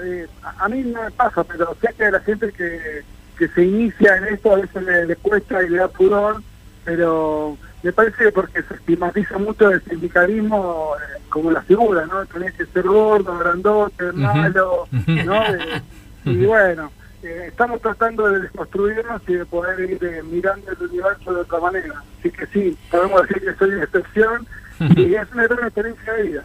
eh, 0.03 0.27
a, 0.43 0.65
a 0.65 0.69
mí 0.69 0.83
no 0.83 1.03
me 1.03 1.11
pasa, 1.11 1.43
pero 1.43 1.75
sé 1.81 1.93
que 1.97 2.09
la 2.09 2.21
gente 2.21 2.53
que, 2.53 3.03
que 3.39 3.47
se 3.47 3.63
inicia 3.63 4.17
en 4.17 4.25
esto 4.25 4.53
a 4.53 4.57
veces 4.57 4.83
le, 4.83 5.05
le 5.05 5.15
cuesta 5.15 5.63
y 5.63 5.69
le 5.69 5.77
da 5.77 5.87
pudor, 5.87 6.41
pero 6.83 7.57
me 7.81 7.93
parece 7.93 8.25
que 8.25 8.31
porque 8.33 8.61
se 8.63 8.73
estigmatiza 8.73 9.37
mucho 9.37 9.71
el 9.71 9.81
sindicalismo 9.83 10.91
eh, 10.97 11.21
como 11.29 11.49
la 11.49 11.61
figura, 11.61 12.05
¿no? 12.05 12.25
Tenés 12.25 12.53
que 12.55 12.65
ser 12.65 12.83
gordo, 12.83 13.37
grandote, 13.37 14.11
malo, 14.11 14.87
¿no? 14.91 15.43
Eh, 15.45 15.81
y 16.25 16.45
bueno, 16.45 16.91
eh, 17.23 17.45
estamos 17.47 17.81
tratando 17.81 18.27
de 18.29 18.41
desconstruirnos 18.41 19.21
y 19.27 19.35
de 19.35 19.45
poder 19.45 19.89
ir 19.89 20.23
mirando 20.25 20.69
el 20.71 20.87
universo 20.89 21.33
de 21.33 21.41
otra 21.41 21.59
manera. 21.59 22.03
Así 22.19 22.29
que 22.31 22.45
sí, 22.47 22.77
podemos 22.91 23.21
decir 23.21 23.41
que 23.41 23.55
soy 23.55 23.69
una 23.69 23.83
excepción 23.85 24.47
y 24.97 25.15
es 25.15 25.31
una 25.31 25.47
gran 25.47 25.63
experiencia 25.63 26.13
de 26.13 26.23
vida. 26.23 26.43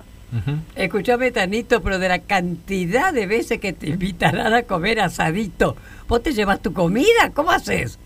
Escuchame, 0.75 1.31
Tanito, 1.31 1.83
pero 1.83 1.99
de 1.99 2.09
la 2.09 2.19
cantidad 2.21 3.13
de 3.13 3.27
veces 3.27 3.61
que 3.61 3.73
te 3.73 3.89
invitarán 3.91 4.53
a 4.55 4.63
comer 4.63 5.01
asadito, 5.01 5.77
¿vos 6.09 6.23
te 6.23 6.33
llevas 6.33 6.61
tu 6.61 6.73
comida? 6.73 7.31
¿Cómo 7.35 7.51
haces? 7.51 7.99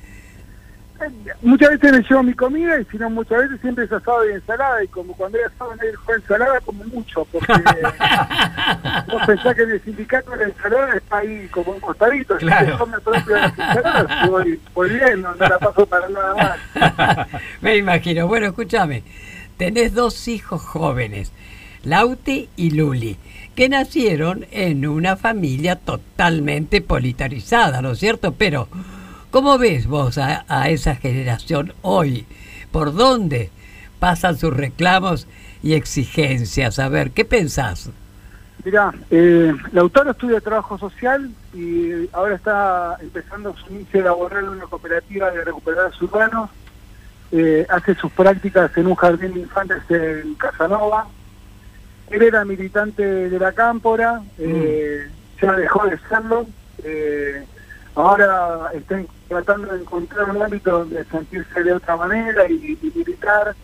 muchas 1.43 1.71
veces 1.71 1.93
me 1.93 2.01
llevo 2.01 2.23
mi 2.25 2.35
comida 2.35 2.81
y 2.81 2.85
si 2.87 2.99
no 2.99 3.09
muchas 3.09 3.43
veces 3.43 3.61
siempre 3.61 3.85
es 3.85 3.93
asado 3.93 4.29
y 4.29 4.33
ensalada 4.33 4.83
y 4.83 4.89
como 4.89 5.15
cuando 5.15 5.39
era 5.39 5.47
asado 5.47 5.73
nadie 5.77 5.93
fue 6.05 6.17
ensalada 6.17 6.61
como 6.63 6.83
mucho 6.87 7.25
porque 7.31 7.53
vos 9.13 9.23
pensás 9.25 9.55
que 9.55 9.63
en 9.63 9.71
el 9.71 9.83
sindicato 9.85 10.35
la 10.35 10.43
ensalada 10.47 10.97
está 10.97 11.19
ahí 11.19 11.47
como 11.53 11.71
un 11.71 11.79
costadito 11.79 12.37
Claro. 12.39 12.77
yo 12.79 12.87
me 12.89 12.99
propio 12.99 13.35
de 13.37 13.41
las 13.43 13.51
ensaladas 13.59 14.29
voy, 14.29 14.61
voy 14.75 14.91
bien 14.91 15.23
no, 15.23 15.33
no 15.37 15.49
la 15.49 15.59
paso 15.61 15.87
para 15.87 16.09
nada 16.09 16.35
más 16.35 17.27
Me 17.61 17.77
imagino. 17.77 18.27
Bueno, 18.27 18.47
escúchame. 18.47 19.03
Tenés 19.57 19.95
dos 19.95 20.29
hijos 20.29 20.63
jóvenes, 20.63 21.33
Lauti 21.85 22.49
y 22.57 22.71
Luli, 22.71 23.17
que 23.55 23.69
nacieron 23.69 24.47
en 24.51 24.87
una 24.87 25.17
familia 25.17 25.77
totalmente 25.77 26.81
politarizada, 26.81 27.83
¿no 27.83 27.93
es 27.93 27.99
cierto? 27.99 28.33
Pero, 28.33 28.69
¿cómo 29.31 29.59
ves 29.59 29.87
vos 29.87 30.19
a, 30.19 30.69
esa 30.69 30.97
generación 30.97 31.73
hoy? 31.83 32.27
¿Por 32.71 32.95
dónde 32.95 33.51
pasan 33.99 34.37
sus 34.37 34.57
reclamos 34.57 35.27
y 35.63 35.75
exigencias? 35.75 36.79
A 36.79 36.89
ver, 36.89 37.11
¿qué 37.13 37.25
pensás? 37.25 37.91
Mirá, 38.65 38.93
eh, 39.11 39.55
Lautaro 39.73 40.11
estudia 40.11 40.41
trabajo 40.41 40.79
social 40.79 41.31
y 41.55 42.09
ahora 42.13 42.35
está 42.35 42.97
empezando 43.01 43.57
su 43.57 43.73
inicio 43.73 44.03
laboral 44.03 44.45
en 44.45 44.51
una 44.51 44.67
cooperativa 44.67 45.31
de 45.31 45.45
recuperadores 45.45 46.01
urbanos. 46.03 46.51
Eh, 47.31 47.67
hace 47.69 47.95
sus 47.95 48.11
prácticas 48.13 48.75
en 48.77 48.87
un 48.87 48.95
jardín 48.95 49.35
de 49.35 49.41
infantes 49.41 49.83
en 49.91 50.35
Casanova. 50.35 51.07
Él 52.11 52.23
era 52.23 52.45
militante 52.45 53.03
de 53.05 53.39
la 53.39 53.53
Cámpora, 53.53 54.23
eh, 54.39 55.09
ya 55.41 55.53
dejó 55.53 55.87
de 55.87 55.99
serlo. 56.09 56.47
eh, 56.85 57.45
ahora 57.95 58.71
está 58.75 59.01
tratando 59.29 59.73
de 59.75 59.81
encontrar 59.81 60.31
un 60.31 60.41
ámbito 60.43 60.71
donde 60.71 61.05
sentirse 61.07 61.63
de 61.65 61.73
otra 61.73 61.97
manera 61.97 62.49
y, 62.49 62.79
y 62.81 62.93
militar. 62.99 63.55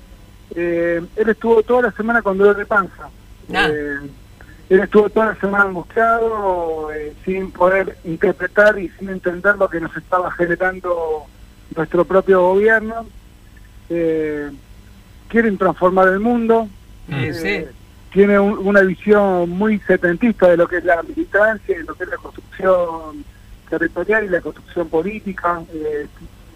Eh, 0.54 1.00
él 1.16 1.28
estuvo 1.28 1.62
toda 1.62 1.82
la 1.82 1.92
semana 1.92 2.20
con 2.22 2.36
dolor 2.36 2.56
de 2.56 2.66
panza. 2.66 3.08
Ah. 3.54 3.68
Eh, 3.70 3.98
él 4.70 4.80
estuvo 4.80 5.08
toda 5.10 5.26
la 5.26 5.36
semana 5.40 5.64
angustiado, 5.64 6.90
eh, 6.92 7.12
sin 7.24 7.50
poder 7.52 7.96
interpretar 8.04 8.78
y 8.78 8.88
sin 8.98 9.08
entender 9.10 9.56
lo 9.56 9.68
que 9.68 9.80
nos 9.80 9.96
estaba 9.96 10.30
generando 10.32 11.24
nuestro 11.76 12.04
propio 12.04 12.40
gobierno. 12.42 13.06
Eh, 13.90 14.50
quieren 15.28 15.56
transformar 15.58 16.08
el 16.08 16.20
mundo. 16.20 16.68
Sí, 17.08 17.14
Eh, 17.14 17.34
sí. 17.34 17.64
Tiene 18.14 18.38
un- 18.38 18.58
una 18.64 18.80
visión 18.82 19.50
muy 19.50 19.80
setentista 19.80 20.46
de 20.48 20.56
lo 20.56 20.68
que 20.68 20.76
es 20.78 20.84
la 20.84 21.02
militancia, 21.02 21.76
de 21.76 21.82
lo 21.82 21.94
que 21.96 22.04
es 22.04 22.10
la 22.10 22.16
construcción 22.16 23.24
territorial 23.68 24.24
y 24.24 24.28
la 24.28 24.40
construcción 24.40 24.88
política. 24.88 25.60
Eh, 25.74 26.06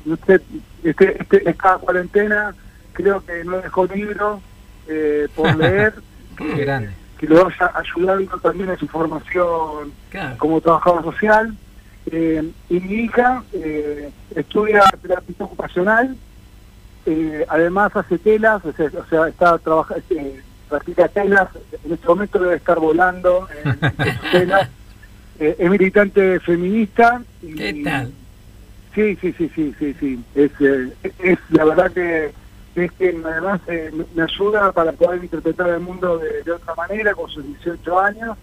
usted, 0.07 0.41
este, 0.85 1.21
este, 1.21 1.51
esta 1.51 1.79
cuarentena 1.79 2.55
creo 2.93 3.25
que 3.27 3.43
no 3.45 3.57
dejó 3.59 3.87
libro 3.87 4.41
eh, 4.87 5.27
por 5.35 5.55
leer. 5.57 5.95
Qué 6.37 6.65
grande. 6.65 6.91
que 7.19 7.27
lo 7.27 7.45
vaya 7.45 7.73
ayudando 7.75 8.39
también 8.39 8.71
en 8.71 8.79
su 8.79 8.87
formación 8.87 9.93
Claro. 10.11 10.39
como 10.39 10.61
trabajador 10.61 11.03
social. 11.03 11.53
Eh, 12.07 12.49
y 12.71 12.79
mi 12.81 12.95
hija 13.03 13.43
eh, 13.53 14.11
estudia 14.37 14.85
terapia 15.03 15.35
ocupacional, 15.41 16.17
eh, 17.07 17.45
además 17.49 17.95
hace 17.97 18.17
telas, 18.19 18.65
o 18.65 18.73
sea, 18.73 18.87
o 18.97 19.05
sea, 19.11 19.27
está 19.29 19.59
trabajando, 19.59 20.05
practica 20.69 21.09
telas, 21.09 21.49
en 21.85 21.93
este 21.93 22.07
momento 22.07 22.39
debe 22.39 22.57
estar 22.57 22.79
volando 22.79 23.49
en, 23.65 23.79
telas. 24.33 24.69
Eh, 25.41 25.57
es 25.59 25.71
militante 25.71 26.41
feminista. 26.41 27.23
Y, 27.43 27.55
¿Qué 27.55 27.81
tal? 27.85 28.13
Sí, 28.95 29.17
sí, 29.21 29.33
sí, 29.39 29.51
sí, 29.55 29.75
sí, 29.79 29.95
sí. 30.01 30.25
Es, 30.35 30.51
eh, 30.61 30.93
es 31.21 31.39
la 31.51 31.65
verdad 31.65 31.93
que 31.93 32.33
es 32.75 32.93
que 32.93 33.09
además 33.25 33.61
eh, 33.69 33.91
me- 34.15 34.23
ayuda 34.23 34.71
para 34.73 34.93
poder 34.93 35.23
interpretar 35.23 35.69
el 35.71 35.81
mundo 35.81 36.19
de, 36.19 36.43
de 36.45 36.53
otra 36.53 36.75
manera 36.77 37.13
con 37.15 37.29
sus 37.31 37.45
18 37.45 38.01
años. 38.01 38.37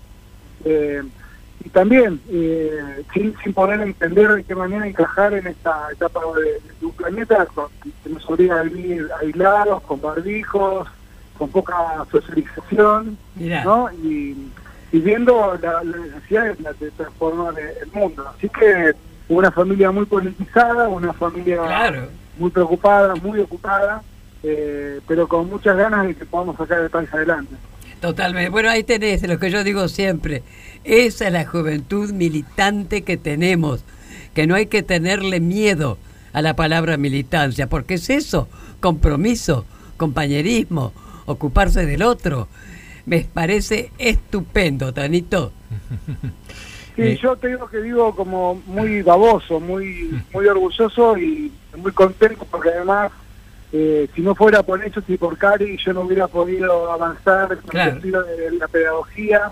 Y 1.63 1.69
también 1.69 2.19
eh, 2.29 3.03
sin, 3.13 3.33
sin 3.43 3.53
poder 3.53 3.81
entender 3.81 4.29
de 4.33 4.43
qué 4.43 4.53
manera 4.55 4.85
encajar 4.87 5.33
en 5.33 5.47
esta 5.47 5.87
etapa 5.91 6.19
de, 6.37 6.51
de 6.79 6.85
un 6.85 6.91
planeta 6.91 7.45
con- 7.47 7.69
que 7.81 8.09
nos 8.09 8.29
obliga 8.29 8.59
a 8.59 8.63
vivir 8.63 9.07
aislados, 9.21 9.81
con 9.83 9.99
barbijos, 10.01 10.87
con 11.37 11.49
poca 11.49 11.75
socialización, 12.11 13.17
Mirá. 13.35 13.63
¿no? 13.63 13.89
Y, 14.03 14.51
y 14.91 14.99
viendo 14.99 15.57
la, 15.61 15.83
la 15.83 15.97
necesidad 15.97 16.55
de, 16.57 16.91
transformar 16.91 17.53
el 17.59 17.91
mundo. 17.91 18.25
Así 18.37 18.47
que 18.49 18.93
una 19.27 19.51
familia 19.51 19.91
muy 19.91 20.05
politizada, 20.05 20.87
una 20.87 21.13
familia 21.13 21.57
Claro. 21.57 22.07
muy 22.37 22.49
preocupada, 22.51 23.15
muy 23.15 23.39
ocupada, 23.39 24.01
eh, 24.43 25.01
pero 25.07 25.27
con 25.27 25.49
muchas 25.49 25.75
ganas 25.75 26.07
de 26.07 26.15
que 26.15 26.25
podamos 26.25 26.55
sacar 26.57 26.81
el 26.81 26.89
país 26.89 27.11
adelante. 27.13 27.55
Totalmente. 27.99 28.49
Bueno, 28.51 28.69
ahí 28.69 28.83
tenés 28.83 29.27
lo 29.27 29.39
que 29.39 29.49
yo 29.49 29.63
digo 29.63 29.87
siempre. 29.87 30.43
Esa 30.83 31.27
es 31.27 31.33
la 31.33 31.45
juventud 31.45 32.11
militante 32.11 33.01
que 33.03 33.17
tenemos. 33.17 33.83
Que 34.35 34.45
no 34.47 34.53
hay 34.55 34.67
que 34.67 34.83
tenerle 34.83 35.39
miedo 35.39 35.97
a 36.33 36.41
la 36.41 36.55
palabra 36.55 36.97
militancia, 36.97 37.67
porque 37.67 37.95
es 37.95 38.09
eso, 38.09 38.47
compromiso, 38.81 39.65
compañerismo, 39.97 40.93
ocuparse 41.25 41.85
del 41.85 42.01
otro. 42.03 42.47
Me 43.05 43.21
parece 43.21 43.91
estupendo, 43.97 44.93
Tanito. 44.93 45.51
Sí, 46.95 47.01
Eh. 47.01 47.19
yo 47.21 47.35
te 47.35 47.49
digo 47.49 47.67
que 47.69 47.81
digo 47.81 48.15
como 48.15 48.55
muy 48.67 49.01
baboso, 49.01 49.59
muy 49.59 50.17
muy 50.33 50.47
orgulloso 50.47 51.17
y 51.17 51.51
muy 51.77 51.91
contento 51.91 52.47
porque 52.49 52.69
además, 52.69 53.11
eh, 53.73 54.07
si 54.15 54.21
no 54.21 54.33
fuera 54.33 54.63
por 54.63 54.81
ellos 54.83 55.03
y 55.07 55.17
por 55.17 55.37
Cari, 55.37 55.77
yo 55.77 55.91
no 55.93 56.01
hubiera 56.01 56.27
podido 56.27 56.89
avanzar 56.91 57.49
con 57.57 57.69
Claro. 57.69 57.99
de 57.99 58.51
la 58.57 58.67
pedagogía, 58.69 59.51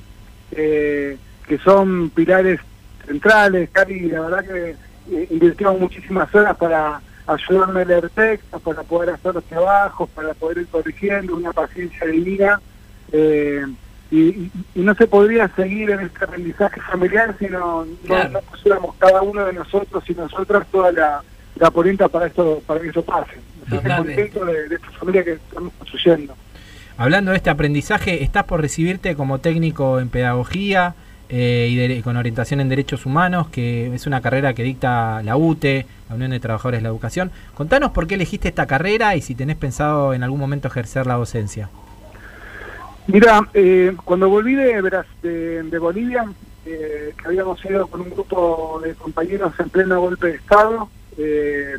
eh, 0.52 1.18
que 1.48 1.58
son 1.60 2.10
pilares 2.12 2.62
centrales. 3.06 3.70
Cari, 3.72 4.02
la 4.10 4.22
verdad 4.22 4.46
que 4.46 4.76
eh, 5.12 5.28
invirtió 5.30 5.74
muchísimas 5.74 6.34
horas 6.34 6.56
para 6.56 7.02
ayudarme 7.28 7.82
a 7.82 7.86
leer 7.86 8.10
textos, 8.10 8.62
para 8.62 8.84
poder 8.84 9.10
hacer 9.12 9.34
los 9.36 9.44
trabajos, 9.46 10.10
para 10.12 10.34
poder 10.34 10.60
ir 10.60 10.68
corrigiendo, 10.68 11.36
una 11.36 11.52
paciencia 11.54 12.06
divina. 12.08 12.60
Eh, 13.12 13.66
y, 14.12 14.52
no 14.76 14.94
se 14.96 15.08
podría 15.08 15.48
seguir 15.56 15.90
en 15.92 16.02
este 16.02 16.24
aprendizaje 16.26 16.80
familiar 16.82 17.36
si 17.40 17.48
no, 17.48 17.86
Claro. 18.06 18.30
no 18.30 18.42
pusiéramos 18.42 18.96
cada 19.00 19.22
uno 19.22 19.46
de 19.46 19.54
nosotros 19.54 20.04
y 20.08 20.14
nosotras 20.14 20.68
toda 20.72 20.92
la, 20.92 21.24
la 21.56 21.72
polenta 21.72 22.08
para 22.08 22.28
esto 22.28 22.62
para 22.68 22.80
que 22.80 22.90
eso 22.90 23.04
pase. 23.04 23.32
Estoy 23.64 23.92
contento 23.96 24.46
de, 24.46 24.68
de 24.70 24.76
esta 24.76 24.90
familia 24.92 25.24
que 25.24 25.32
estamos 25.34 25.74
construyendo. 25.80 26.36
Hablando 26.98 27.32
de 27.32 27.38
este 27.38 27.50
aprendizaje, 27.50 28.24
estás 28.24 28.44
por 28.44 28.62
recibirte 28.62 29.16
como 29.16 29.40
técnico 29.40 30.00
en 30.00 30.10
pedagogía 30.10 30.94
eh, 31.30 31.68
y 31.72 31.76
de- 31.76 32.04
con 32.04 32.16
orientación 32.18 32.60
en 32.60 32.70
derechos 32.70 33.08
humanos, 33.08 33.48
que 33.50 33.94
es 33.96 34.06
una 34.06 34.22
carrera 34.22 34.54
que 34.54 34.62
dicta 34.62 35.24
la 35.24 35.36
UTE, 35.38 35.88
Unión 36.14 36.32
de 36.32 36.40
Trabajadores 36.40 36.80
de 36.80 36.84
la 36.84 36.90
Educación. 36.90 37.32
Contanos 37.54 37.92
por 37.92 38.08
qué 38.08 38.16
elegiste 38.16 38.48
esta 38.48 38.66
carrera 38.66 39.16
y 39.16 39.22
si 39.22 39.36
tenés 39.36 39.58
pensado 39.58 40.14
en 40.14 40.24
algún 40.24 40.40
momento 40.40 40.68
ejercer 40.68 41.08
la 41.08 41.16
docencia. 41.16 41.70
Mira, 43.08 43.42
eh, 43.54 43.96
cuando 44.06 44.30
volví 44.30 44.56
de, 44.56 44.82
de, 45.22 45.64
de 45.64 45.80
Bolivia, 45.80 46.26
eh, 46.66 47.14
que 47.18 47.28
habíamos 47.28 47.64
ido 47.66 47.88
con 47.88 48.02
un 48.02 48.10
grupo 48.10 48.80
de 48.82 48.96
compañeros 48.96 49.54
en 49.60 49.70
pleno 49.70 50.00
golpe 50.00 50.28
de 50.28 50.36
Estado, 50.36 50.90
eh, 51.18 51.76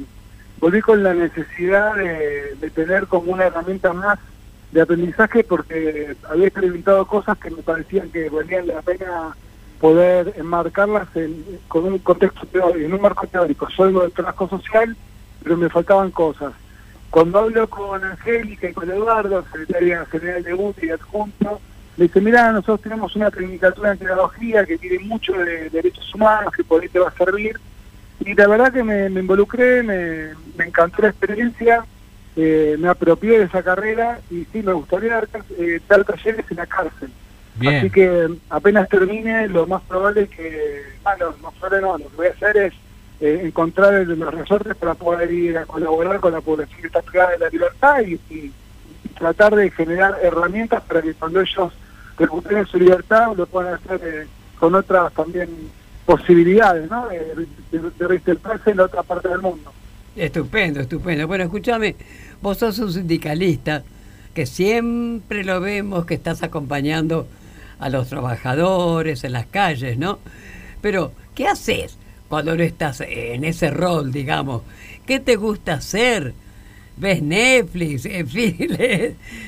volví 0.60 0.80
con 0.82 1.02
la 1.02 1.14
necesidad 1.14 1.94
de, 1.94 2.56
de 2.60 2.70
tener 2.70 3.06
como 3.06 3.32
una 3.32 3.46
herramienta 3.46 3.92
más 3.92 4.18
de 4.72 4.82
aprendizaje 4.82 5.44
porque 5.44 6.16
había 6.28 6.48
experimentado 6.48 7.06
cosas 7.06 7.38
que 7.38 7.50
me 7.50 7.62
parecían 7.62 8.10
que 8.10 8.28
valían 8.28 8.66
la 8.66 8.82
pena 8.82 9.34
poder 9.84 10.32
enmarcarlas 10.38 11.14
en, 11.14 11.44
con 11.68 11.84
un 11.84 11.98
contexto 11.98 12.46
teórico, 12.46 12.86
en 12.86 12.94
un 12.94 13.02
marco 13.02 13.26
teórico. 13.26 13.68
Soy 13.68 13.88
algo 13.88 14.00
del 14.00 14.12
trabajo 14.12 14.48
social, 14.48 14.96
pero 15.42 15.58
me 15.58 15.68
faltaban 15.68 16.10
cosas. 16.10 16.54
Cuando 17.10 17.40
hablo 17.40 17.68
con 17.68 18.02
Angélica 18.02 18.70
y 18.70 18.72
con 18.72 18.90
Eduardo, 18.90 19.44
secretaria 19.52 20.06
general 20.06 20.42
de 20.42 20.54
UTI 20.54 20.86
y 20.86 20.90
adjunto, 20.90 21.60
le 21.98 22.04
dice, 22.04 22.22
mira, 22.22 22.50
nosotros 22.50 22.80
tenemos 22.80 23.14
una 23.14 23.30
tecnicatura 23.30 23.92
en 23.92 23.98
pedagogía 23.98 24.64
que 24.64 24.78
tiene 24.78 25.00
mucho 25.00 25.34
de 25.34 25.68
derechos 25.68 26.14
humanos, 26.14 26.54
que 26.56 26.64
por 26.64 26.80
ahí 26.80 26.88
te 26.88 27.00
va 27.00 27.08
a 27.08 27.18
servir. 27.18 27.60
Y 28.20 28.32
la 28.32 28.48
verdad 28.48 28.72
que 28.72 28.82
me, 28.82 29.08
involucré, 29.08 29.82
me, 29.82 30.30
me 30.56 30.64
encantó 30.64 31.02
la 31.02 31.08
experiencia, 31.08 31.84
eh, 32.36 32.76
me 32.78 32.88
apropié 32.88 33.38
de 33.38 33.44
esa 33.44 33.62
carrera 33.62 34.18
y 34.30 34.46
sí, 34.50 34.62
me 34.62 34.72
gustaría 34.72 35.12
dar, 35.12 35.28
eh, 35.58 35.78
dar 35.86 36.04
talleres 36.06 36.46
en 36.50 36.56
la 36.56 36.64
cárcel. 36.64 37.10
Bien. 37.56 37.76
Así 37.76 37.90
que 37.90 38.28
apenas 38.50 38.88
termine, 38.88 39.46
lo 39.48 39.66
más 39.66 39.82
probable 39.82 40.22
es 40.22 40.30
que, 40.30 40.82
bueno, 41.02 41.34
no 41.42 41.50
probable 41.52 41.80
no, 41.80 41.98
lo 41.98 42.08
que 42.10 42.16
voy 42.16 42.26
a 42.26 42.30
hacer 42.30 42.56
es 42.56 42.74
eh, 43.20 43.42
encontrar 43.44 43.94
el- 43.94 44.18
los 44.18 44.34
resortes 44.34 44.74
para 44.76 44.94
poder 44.94 45.30
ir 45.32 45.56
a 45.56 45.64
colaborar 45.66 46.18
con 46.20 46.32
la 46.32 46.40
población 46.40 46.80
que 46.80 46.88
está 46.88 47.00
privada 47.00 47.30
de 47.30 47.38
la 47.38 47.48
libertad 47.48 48.00
y, 48.04 48.14
y- 48.28 48.52
y 49.04 49.08
tratar 49.16 49.54
de 49.54 49.70
generar 49.70 50.18
herramientas 50.22 50.82
para 50.82 51.00
que 51.00 51.14
cuando 51.14 51.40
ellos 51.40 51.72
recuperen 52.18 52.66
su 52.66 52.78
libertad 52.78 53.28
lo 53.36 53.46
puedan 53.46 53.74
hacer 53.74 54.00
eh, 54.04 54.26
con 54.58 54.74
otras 54.74 55.12
también 55.14 55.48
posibilidades, 56.04 56.90
¿no? 56.90 57.08
De, 57.08 57.18
de, 57.70 57.90
de 57.98 58.08
reinsertarse 58.08 58.70
en 58.72 58.76
la 58.78 58.84
otra 58.84 59.02
parte 59.04 59.28
del 59.28 59.40
mundo. 59.40 59.72
Estupendo, 60.16 60.80
estupendo. 60.80 61.26
Bueno, 61.26 61.44
escúchame, 61.44 61.96
vos 62.42 62.58
sos 62.58 62.78
un 62.80 62.92
sindicalista 62.92 63.82
que 64.34 64.44
siempre 64.46 65.44
lo 65.44 65.60
vemos 65.60 66.04
que 66.04 66.14
estás 66.14 66.42
acompañando 66.42 67.26
a 67.78 67.88
los 67.88 68.08
trabajadores 68.08 69.24
en 69.24 69.32
las 69.32 69.46
calles, 69.46 69.98
¿no? 69.98 70.18
Pero, 70.80 71.12
¿qué 71.34 71.46
haces 71.48 71.98
cuando 72.28 72.56
no 72.56 72.62
estás 72.62 73.00
en 73.00 73.44
ese 73.44 73.70
rol, 73.70 74.12
digamos? 74.12 74.62
¿Qué 75.06 75.20
te 75.20 75.36
gusta 75.36 75.74
hacer? 75.74 76.34
¿Ves 76.96 77.22
Netflix? 77.22 78.06
En 78.10 78.28
fin, 78.28 78.56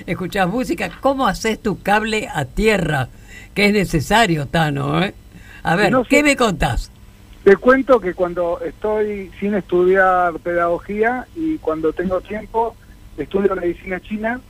escuchas 0.06 0.48
música. 0.48 0.90
¿Cómo 1.00 1.26
haces 1.26 1.60
tu 1.60 1.80
cable 1.82 2.28
a 2.32 2.44
tierra? 2.44 3.08
Que 3.54 3.66
es 3.66 3.72
necesario, 3.72 4.46
Tano, 4.46 5.02
¿eh? 5.02 5.14
A 5.62 5.76
ver, 5.76 5.90
No 5.92 6.02
sé. 6.04 6.08
¿qué 6.10 6.22
me 6.22 6.36
contás? 6.36 6.90
Te 7.44 7.56
cuento 7.56 8.00
que 8.00 8.12
cuando 8.14 8.60
estoy 8.60 9.30
sin 9.38 9.54
estudiar 9.54 10.34
pedagogía 10.40 11.26
y 11.36 11.58
cuando 11.58 11.92
tengo 11.92 12.20
tiempo, 12.20 12.74
estudio 13.16 13.54
medicina 13.54 14.00
china, 14.00 14.40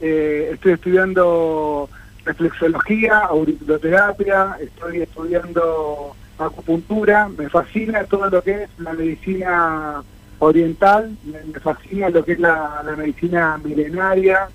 eh, 0.00 0.50
estoy 0.52 0.72
estudiando 0.72 1.88
reflexología, 2.26 3.18
auriculoterapia, 3.20 4.58
estoy 4.60 5.02
estudiando 5.02 6.16
acupuntura, 6.38 7.28
me 7.28 7.48
fascina 7.48 8.04
todo 8.04 8.28
lo 8.28 8.42
que 8.42 8.64
es 8.64 8.70
la 8.78 8.92
medicina 8.92 10.02
oriental, 10.40 11.16
me, 11.24 11.60
fascina 11.60 12.10
lo 12.10 12.24
que 12.24 12.32
es 12.32 12.40
la, 12.40 12.82
la 12.84 12.96
medicina 12.96 13.58
milenaria, 13.62 14.48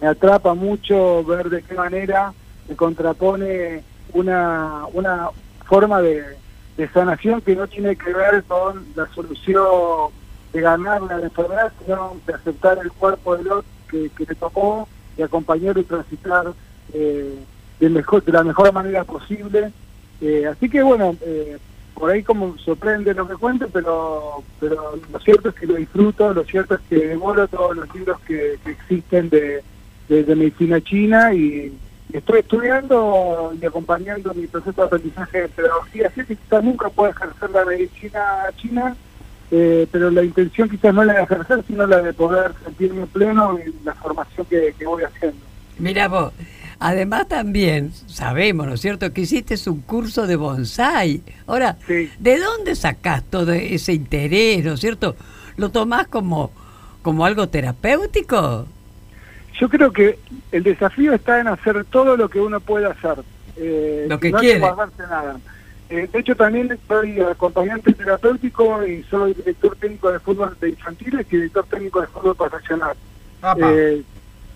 me 0.00 0.06
atrapa 0.06 0.54
mucho 0.54 1.24
ver 1.24 1.50
de 1.50 1.62
qué 1.62 1.74
manera 1.74 2.32
se 2.68 2.76
contrapone 2.76 3.82
una, 4.12 4.86
una 4.92 5.28
forma 5.66 6.00
de, 6.00 6.22
de 6.76 6.88
sanación 6.90 7.40
que 7.40 7.56
no 7.56 7.66
tiene 7.66 7.96
que 7.96 8.12
ver 8.12 8.44
con 8.44 8.86
la 8.94 9.06
solución 9.08 10.12
de 10.52 10.60
ganar 10.60 11.02
la 11.02 11.20
enfermedad, 11.20 11.72
sino 11.84 12.16
de 12.24 12.34
aceptar 12.34 12.78
el 12.78 12.92
cuerpo 12.92 13.36
del 13.36 13.48
otro 13.48 13.70
que, 13.90 14.10
que 14.10 14.26
te 14.26 14.34
tocó 14.36 14.88
y 15.18 15.22
acompañar 15.22 15.76
y 15.76 15.82
transitar 15.82 16.52
eh, 16.92 17.34
de, 17.80 17.90
mejor, 17.90 18.24
de 18.24 18.32
la 18.32 18.42
mejor 18.42 18.72
manera 18.72 19.04
posible. 19.04 19.72
Eh, 20.20 20.46
así 20.46 20.68
que 20.68 20.82
bueno, 20.82 21.16
eh, 21.22 21.58
por 21.94 22.10
ahí 22.10 22.22
como 22.22 22.56
sorprende 22.58 23.14
lo 23.14 23.26
que 23.26 23.34
cuento, 23.36 23.68
pero, 23.72 24.42
pero 24.60 24.98
lo 25.10 25.18
cierto 25.20 25.48
es 25.48 25.54
que 25.54 25.66
lo 25.66 25.74
disfruto, 25.74 26.32
lo 26.32 26.44
cierto 26.44 26.74
es 26.74 26.80
que 26.88 27.08
devoro 27.08 27.48
todos 27.48 27.76
los 27.76 27.94
libros 27.94 28.20
que, 28.20 28.58
que 28.64 28.70
existen 28.70 29.28
de, 29.30 29.62
medicina 30.08 30.80
china 30.80 31.34
y 31.34 31.76
estoy 32.12 32.40
estudiando 32.40 33.52
y 33.60 33.64
acompañando 33.64 34.32
mi 34.34 34.46
proceso 34.46 34.82
de 34.82 34.86
aprendizaje 34.86 35.42
de 35.42 35.48
pedagogía. 35.48 36.08
Así 36.08 36.24
que 36.24 36.36
quizás 36.36 36.62
nunca 36.62 36.88
pueda 36.90 37.10
ejercer 37.10 37.50
la 37.50 37.64
medicina 37.64 38.22
china, 38.56 38.96
eh, 39.50 39.86
pero 39.90 40.10
la 40.10 40.22
intención 40.22 40.68
quizás 40.68 40.94
no 40.94 41.02
la 41.02 41.14
de 41.14 41.22
ejercer, 41.22 41.64
sino 41.66 41.86
la 41.86 42.02
de 42.02 42.12
poder 42.12 42.52
sentirme 42.64 43.06
pleno 43.06 43.58
en 43.58 43.74
la 43.84 43.94
formación 43.94 44.46
que 44.46 44.74
voy 44.84 45.02
haciendo. 45.02 45.38
Mira 45.78 46.08
vos, 46.08 46.32
además 46.80 47.28
también 47.28 47.92
sabemos, 48.06 48.66
¿no 48.66 48.74
es 48.74 48.80
cierto?, 48.80 49.12
que 49.12 49.22
hiciste 49.22 49.56
un 49.68 49.80
curso 49.82 50.26
de 50.26 50.36
bonsai. 50.36 51.22
Ahora, 51.46 51.76
Sí. 51.86 52.10
¿de 52.18 52.38
dónde 52.38 52.74
sacás 52.74 53.22
todo 53.24 53.52
ese 53.52 53.92
interés, 53.92 54.64
¿no 54.64 54.74
es 54.74 54.80
cierto? 54.80 55.16
¿Lo 55.56 55.70
tomás 55.70 56.06
como, 56.08 56.50
como 57.02 57.24
algo 57.24 57.48
terapéutico? 57.48 58.66
Yo 59.58 59.68
creo 59.70 59.90
que 59.92 60.18
el 60.52 60.62
desafío 60.62 61.14
está 61.14 61.40
en 61.40 61.48
hacer 61.48 61.84
todo 61.86 62.16
lo 62.16 62.28
que 62.28 62.40
uno 62.40 62.60
puede 62.60 62.86
hacer. 62.86 63.16
Eh, 63.56 64.04
Lo 64.08 64.20
que 64.20 64.30
no 64.30 64.38
quiere. 64.38 64.60
guardarse 64.60 65.02
nada. 65.08 65.36
Eh, 65.88 66.08
de 66.12 66.18
hecho, 66.18 66.36
también 66.36 66.76
soy 66.88 67.18
acompañante 67.20 67.92
terapéutico 67.94 68.84
y 68.86 69.02
soy 69.04 69.32
director 69.34 69.76
técnico 69.76 70.10
de 70.10 70.18
fútbol 70.18 70.54
de 70.60 70.70
infantiles 70.70 71.26
y 71.30 71.36
director 71.36 71.64
técnico 71.70 72.00
de 72.02 72.06
fútbol 72.08 72.36
profesional. 72.36 72.96
Eh, 73.58 74.02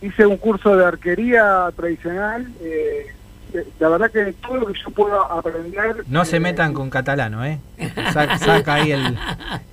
hice 0.02 0.26
un 0.26 0.36
curso 0.36 0.76
de 0.76 0.84
arquería 0.86 1.70
tradicional. 1.76 2.46
eh, 2.60 3.06
eh, 3.52 3.66
la 3.80 3.88
verdad 3.88 4.10
que 4.12 4.32
todo 4.34 4.58
lo 4.58 4.66
que 4.68 4.78
yo 4.78 4.90
puedo 4.90 5.20
aprender... 5.32 6.04
No 6.06 6.24
se 6.24 6.36
eh, 6.36 6.40
metan 6.40 6.72
con 6.72 6.88
catalano, 6.88 7.44
¿eh? 7.44 7.58
Sa- 8.12 8.38
saca 8.38 8.74
ahí 8.74 8.92
el, 8.92 9.18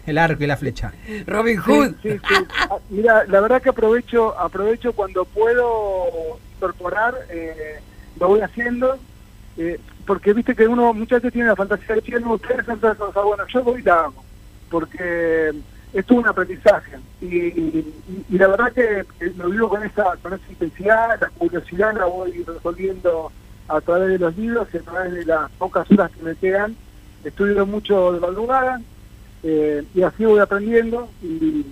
el 0.08 0.18
arco 0.18 0.44
y 0.44 0.48
la 0.48 0.58
flecha. 0.58 0.94
Robin 1.28 1.58
Hood. 1.60 1.94
sí, 2.02 2.10
sí. 2.28 2.36
Ah, 2.72 2.78
Mira, 2.90 3.24
la 3.28 3.40
verdad 3.40 3.62
que 3.62 3.70
aprovecho 3.70 4.36
aprovecho 4.40 4.94
cuando 4.94 5.26
puedo 5.26 6.40
incorporar, 6.56 7.14
eh, 7.30 7.80
lo 8.20 8.30
voy 8.30 8.42
haciendo, 8.42 8.98
eh, 9.58 9.80
porque 10.08 10.34
viste 10.34 10.56
que 10.56 10.68
uno 10.68 10.92
muchas 10.96 11.22
veces 11.22 11.34
tiene 11.34 11.50
la 11.50 11.56
fantasía 11.56 11.90
de 11.90 11.96
decir, 12.02 12.20
no, 12.20 12.34
ustedes 12.34 12.62
hacen 12.68 12.80
cosa, 12.96 13.22
bueno, 13.22 13.44
yo 13.48 13.64
voy 13.64 13.82
y 13.82 13.84
la 13.84 13.94
hago, 14.06 14.24
porque 14.72 15.52
es 16.00 16.06
todo 16.06 16.20
un 16.20 16.28
aprendizaje. 16.28 16.98
Y, 17.22 17.84
la 18.30 18.48
verdad 18.48 18.72
que 18.72 19.06
lo 19.38 19.50
vivo 19.50 19.70
con 19.70 19.84
esa, 19.84 20.16
con 20.22 20.40
intensidad, 20.50 21.20
la 21.20 21.30
curiosidad 21.30 21.96
la 21.96 22.06
voy 22.06 22.44
resolviendo 22.44 23.32
a 23.68 23.82
través 23.82 24.10
de 24.10 24.20
los 24.20 24.38
libros 24.38 24.68
y 24.74 24.78
a 24.78 24.82
través 24.82 25.14
de 25.14 25.26
las 25.26 25.50
pocas 25.52 25.90
horas 25.92 26.12
que 26.12 26.24
me 26.24 26.36
quedan. 26.36 26.76
Estudio 27.24 27.66
mucho 27.66 28.14
de 28.14 28.20
madrugada, 28.20 28.80
eh, 29.44 29.84
y 29.94 30.02
así 30.04 30.24
voy 30.26 30.40
aprendiendo 30.40 31.10
y, 31.22 31.66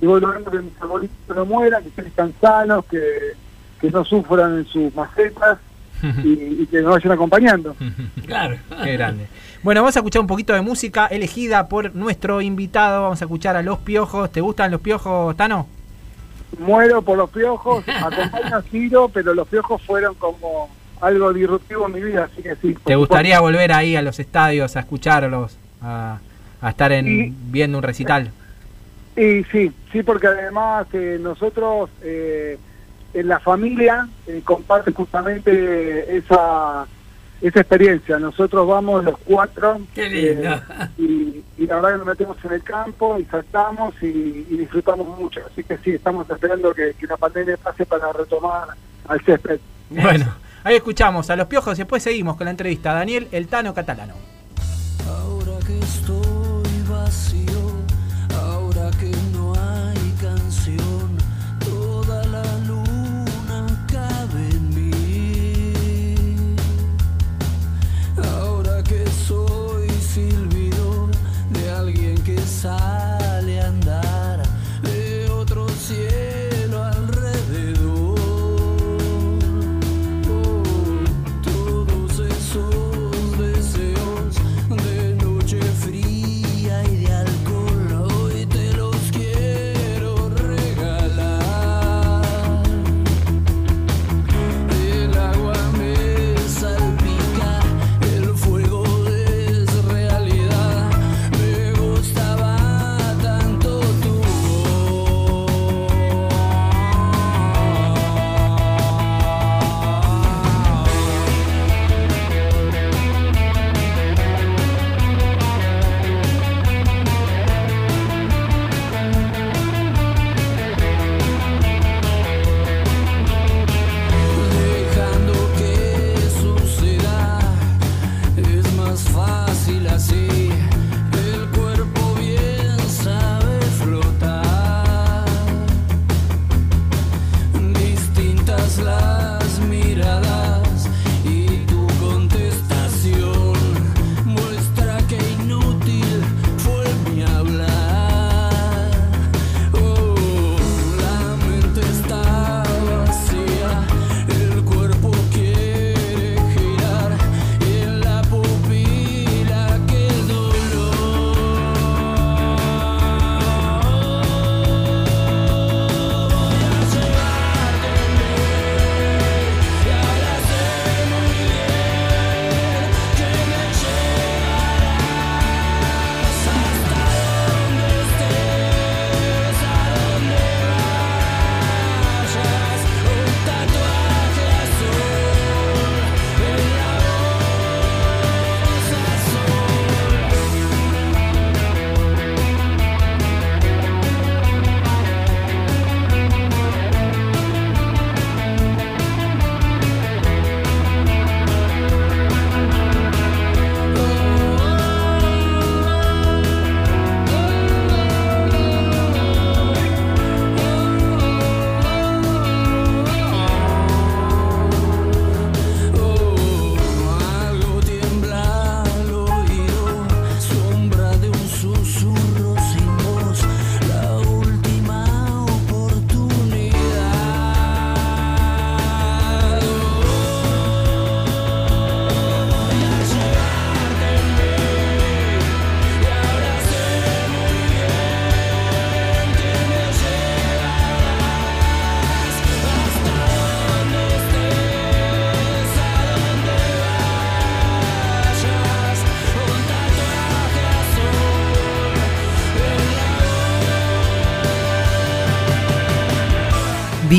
voy 0.00 0.20
logrando 0.20 0.50
que 0.50 0.58
mis 0.58 0.80
abuelitos 0.80 1.36
no 1.36 1.44
mueran, 1.46 1.82
que 1.82 2.00
estén 2.00 2.34
sanos, 2.40 2.84
que, 2.86 3.32
que 3.80 3.90
no 3.90 4.04
sufran 4.04 4.58
en 4.58 4.66
sus 4.66 4.94
macetas 4.94 5.58
y, 6.22 6.62
y 6.62 6.66
que 6.70 6.80
nos 6.82 6.92
vayan 6.92 7.12
acompañando. 7.12 7.76
Claro. 8.26 8.56
Qué 8.82 8.92
grande. 8.92 9.26
Bueno, 9.62 9.82
vamos 9.82 9.96
a 9.96 10.00
escuchar 10.00 10.20
un 10.20 10.26
poquito 10.26 10.52
de 10.52 10.60
música 10.60 11.06
elegida 11.06 11.68
por 11.68 11.94
nuestro 11.94 12.40
invitado. 12.40 13.02
Vamos 13.02 13.20
a 13.22 13.24
escuchar 13.24 13.56
a 13.56 13.62
Los 13.62 13.78
Piojos. 13.78 14.30
¿Te 14.32 14.40
gustan 14.40 14.70
los 14.70 14.80
piojos, 14.80 15.36
Tano? 15.36 15.66
Muero 16.58 17.02
por 17.02 17.18
los 17.18 17.30
piojos, 17.30 17.84
acompaño 17.88 18.56
a 18.56 18.62
Ciro, 18.62 19.10
pero 19.12 19.34
los 19.34 19.48
piojos 19.48 19.82
fueron 19.82 20.14
como 20.14 20.68
algo 21.00 21.32
disruptivo 21.32 21.86
en 21.86 21.92
mi 21.92 22.02
vida, 22.02 22.28
así 22.32 22.42
que 22.42 22.56
sí. 22.56 22.76
¿Te 22.84 22.94
gustaría 22.94 23.40
volver 23.40 23.72
ahí 23.72 23.96
a 23.96 24.02
los 24.02 24.20
estadios 24.20 24.76
a 24.76 24.80
escucharlos, 24.80 25.58
a, 25.82 26.18
a 26.60 26.70
estar 26.70 26.92
en, 26.92 27.34
viendo 27.50 27.78
un 27.78 27.82
recital? 27.82 28.30
Y 29.16 29.44
sí, 29.44 29.72
sí, 29.92 30.02
porque 30.02 30.26
además 30.26 30.86
eh, 30.92 31.18
nosotros 31.20 31.90
eh, 32.02 32.58
en 33.14 33.28
la 33.28 33.40
familia 33.40 34.08
eh, 34.26 34.42
comparte 34.44 34.92
justamente 34.92 36.16
esa 36.16 36.86
esa 37.40 37.60
experiencia. 37.60 38.18
Nosotros 38.18 38.66
vamos 38.66 39.04
los 39.04 39.18
cuatro 39.18 39.80
Qué 39.94 40.08
lindo. 40.08 40.50
eh, 40.50 40.60
y, 40.96 41.44
y 41.58 41.66
la 41.66 41.74
verdad 41.76 41.90
que 41.92 41.98
nos 41.98 42.06
metemos 42.06 42.36
en 42.44 42.52
el 42.52 42.62
campo 42.62 43.18
y 43.18 43.24
saltamos 43.26 43.94
y, 44.02 44.06
y 44.48 44.56
disfrutamos 44.56 45.06
mucho. 45.18 45.40
Así 45.50 45.62
que 45.62 45.76
sí, 45.78 45.90
estamos 45.90 46.28
esperando 46.30 46.72
que, 46.72 46.94
que 46.98 47.06
la 47.06 47.16
pandemia 47.18 47.56
pase 47.58 47.84
para 47.84 48.12
retomar 48.12 48.68
al 49.08 49.20
césped. 49.24 49.60
Bueno, 49.90 50.34
ahí 50.62 50.76
escuchamos 50.76 51.28
a 51.28 51.36
Los 51.36 51.46
Piojos 51.48 51.76
y 51.78 51.82
después 51.82 52.02
seguimos 52.02 52.36
con 52.36 52.46
la 52.46 52.52
entrevista 52.52 52.92
a 52.92 52.94
Daniel 52.94 53.28
El 53.30 53.46
Tano 53.48 53.74
Catalano. 53.74 54.14
Ahora 55.06 55.58
que 55.66 55.78
estoy 55.80 56.82
vacío, 56.88 57.53
side. 72.64 73.13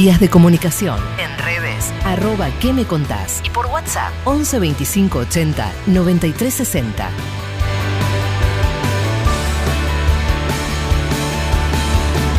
Vías 0.06 0.20
de 0.20 0.30
comunicación. 0.30 1.00
En 1.18 1.36
redes. 1.40 1.92
Arroba 2.04 2.50
¿Qué 2.62 2.74
me 2.74 2.86
contás? 2.86 3.42
Y 3.44 3.50
por 3.50 3.66
WhatsApp. 3.66 4.14
11 4.26 4.60
25 4.60 5.18
80 5.18 5.72
93 5.88 6.54
60. 6.54 7.10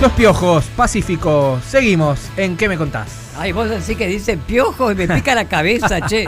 Los 0.01 0.13
piojos 0.13 0.67
pacíficos. 0.77 1.65
Seguimos 1.65 2.21
en 2.37 2.57
¿Qué 2.57 2.69
me 2.69 2.79
contás? 2.79 3.33
Ay, 3.37 3.51
vos 3.51 3.69
así 3.69 3.97
que 3.97 4.07
dicen 4.07 4.39
piojo 4.39 4.93
y 4.93 4.95
me 4.95 5.09
pica 5.09 5.35
la 5.35 5.47
cabeza, 5.47 6.01
che. 6.07 6.25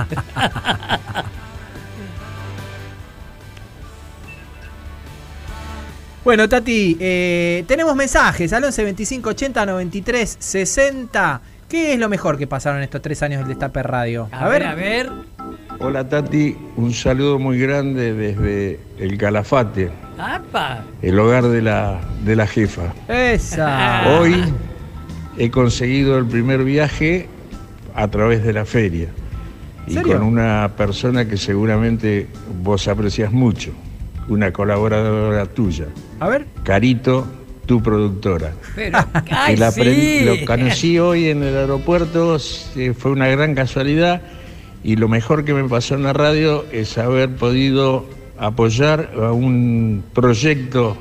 Bueno, 6.29 6.47
Tati, 6.47 6.95
eh, 7.01 7.64
tenemos 7.66 7.97
mensajes 7.97 8.53
al 8.53 8.62
11 8.62 8.85
25 8.85 9.31
80 9.31 9.64
93 9.64 10.37
60. 10.39 11.41
¿Qué 11.66 11.95
es 11.95 11.99
lo 11.99 12.11
mejor 12.11 12.37
que 12.37 12.47
pasaron 12.47 12.83
estos 12.83 13.01
tres 13.01 13.22
años 13.22 13.39
del 13.39 13.49
Destape 13.49 13.83
Radio? 13.83 14.29
A, 14.31 14.47
ver, 14.47 14.66
a 14.66 14.74
ver. 14.74 15.09
Hola 15.79 16.07
Tati, 16.07 16.55
un 16.76 16.93
saludo 16.93 17.39
muy 17.39 17.59
grande 17.59 18.12
desde 18.12 18.79
el 18.99 19.16
Calafate, 19.16 19.91
¡Apa! 20.18 20.85
el 21.01 21.18
hogar 21.18 21.45
de 21.45 21.62
la, 21.62 21.99
de 22.22 22.37
la 22.37 22.47
jefa. 22.47 22.93
Esa. 23.09 24.18
Hoy 24.20 24.53
he 25.39 25.51
conseguido 25.51 26.18
el 26.18 26.26
primer 26.26 26.62
viaje 26.62 27.26
a 27.95 28.07
través 28.09 28.45
de 28.45 28.53
la 28.53 28.66
feria 28.66 29.09
y 29.87 29.95
¿Serio? 29.95 30.18
con 30.18 30.26
una 30.26 30.72
persona 30.76 31.26
que 31.26 31.39
seguramente 31.39 32.26
vos 32.62 32.87
aprecias 32.87 33.33
mucho, 33.33 33.72
una 34.29 34.53
colaboradora 34.53 35.47
tuya, 35.47 35.87
A 36.20 36.29
ver. 36.29 36.47
Carito, 36.64 37.26
tu 37.66 37.83
productora. 37.83 38.53
Pero, 38.74 38.99
Que 39.24 39.35
ay, 39.35 39.57
la 39.57 39.70
sí. 39.70 39.81
aprendí- 39.81 40.24
lo 40.24 40.45
conocí 40.47 40.99
hoy 40.99 41.29
en 41.29 41.43
el 41.43 41.57
aeropuerto, 41.57 42.37
eh, 42.76 42.93
fue 42.97 43.11
una 43.11 43.29
gran 43.29 43.55
casualidad 43.55 44.22
y 44.85 44.97
lo 44.97 45.09
mejor 45.09 45.45
que 45.45 45.53
me 45.55 45.68
pasó 45.68 45.95
en 45.95 46.03
la 46.05 46.12
radio 46.12 46.64
es 46.72 46.97
haber 46.99 47.31
podido 47.37 48.07
apoyar 48.39 49.11
a 49.20 49.33
un 49.33 50.05
proyecto 50.14 50.97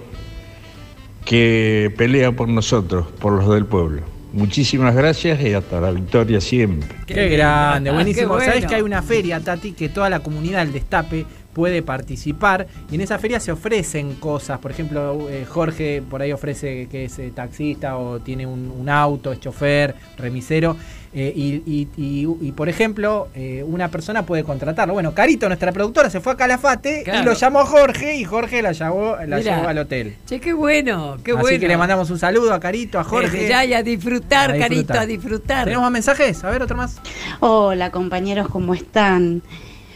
que 1.25 1.93
pelea 1.97 2.31
por 2.31 2.47
nosotros, 2.47 3.07
por 3.19 3.33
los 3.33 3.49
del 3.53 3.65
pueblo. 3.65 4.01
Muchísimas 4.33 4.95
gracias 4.95 5.41
y 5.41 5.53
hasta 5.53 5.81
la 5.81 5.91
victoria 5.91 6.39
siempre. 6.41 6.89
Qué, 7.05 7.29
grande, 7.29 7.89
Ah, 7.89 7.93
buenísimo. 7.93 8.37
qué 8.37 8.45
bueno. 8.51 8.67
que 8.67 8.75
hay 8.75 8.81
una 8.81 9.01
feria, 9.01 9.39
Tati, 9.39 9.71
que 9.73 9.89
toda 9.89 10.09
la 10.09 10.19
comunidad 10.19 10.59
del 10.63 10.73
Destape 10.73 11.25
puede 11.57 11.81
participar 11.81 12.67
y 12.91 12.95
en 12.95 13.01
esa 13.01 13.17
feria 13.17 13.39
se 13.39 13.51
ofrecen 13.51 14.13
cosas. 14.19 14.59
Por 14.59 14.69
ejemplo, 14.69 15.27
eh, 15.27 15.43
Jorge 15.49 16.03
por 16.07 16.21
ahí 16.21 16.31
ofrece 16.31 16.87
que 16.87 17.05
es 17.05 17.17
eh, 17.17 17.31
taxista 17.33 17.97
o 17.97 18.19
tiene 18.19 18.45
un, 18.45 18.71
un 18.79 18.87
auto, 18.89 19.31
es 19.31 19.39
chofer, 19.39 19.95
remisero. 20.17 20.77
eh, 21.13 21.33
y, 21.35 21.63
y- 21.65 21.87
y- 21.97 22.27
y, 22.47 22.51
por 22.51 22.69
ejemplo, 22.69 23.29
eh, 23.33 23.63
una 23.65 23.87
persona 23.87 24.23
puede 24.23 24.43
contratarlo. 24.43 24.93
Bueno, 24.93 25.15
Carito, 25.15 25.47
nuestra 25.47 25.71
productora, 25.71 26.11
se 26.11 26.19
fue 26.19 26.33
a 26.33 26.35
Calafate 26.37 27.03
y 27.07 27.23
lo 27.25 27.33
llamó 27.33 27.65
Jorge 27.65 28.17
y 28.17 28.23
Jorge 28.23 28.61
la 28.61 28.73
llevó, 28.73 29.15
la 29.25 29.37
Mirá. 29.37 29.55
llevó 29.57 29.67
al 29.69 29.77
hotel. 29.79 30.15
Che, 30.27 30.39
qué 30.39 30.53
bueno, 30.53 31.17
qué 31.23 31.31
Así 31.31 31.41
bueno. 31.41 31.59
que 31.59 31.67
le 31.69 31.77
mandamos 31.77 32.11
un 32.11 32.19
saludo 32.19 32.53
a 32.53 32.59
Carito, 32.59 32.99
a 32.99 33.03
Jorge. 33.03 33.47
Ya 33.49 33.65
y 33.65 33.73
a 33.73 33.81
disfrutar, 33.81 34.51
A 34.51 34.59
carito, 34.59 34.75
disfrutar. 34.75 34.97
a 34.99 35.05
disfrutar. 35.07 35.63
¿Tenemos 35.63 35.83
más 35.83 35.91
mensajes? 35.91 36.43
A 36.43 36.51
ver, 36.51 36.61
otro 36.61 36.77
más. 36.77 36.99
Hola 37.39 37.89
compañeros, 37.89 38.47
¿cómo 38.49 38.75
están? 38.75 39.41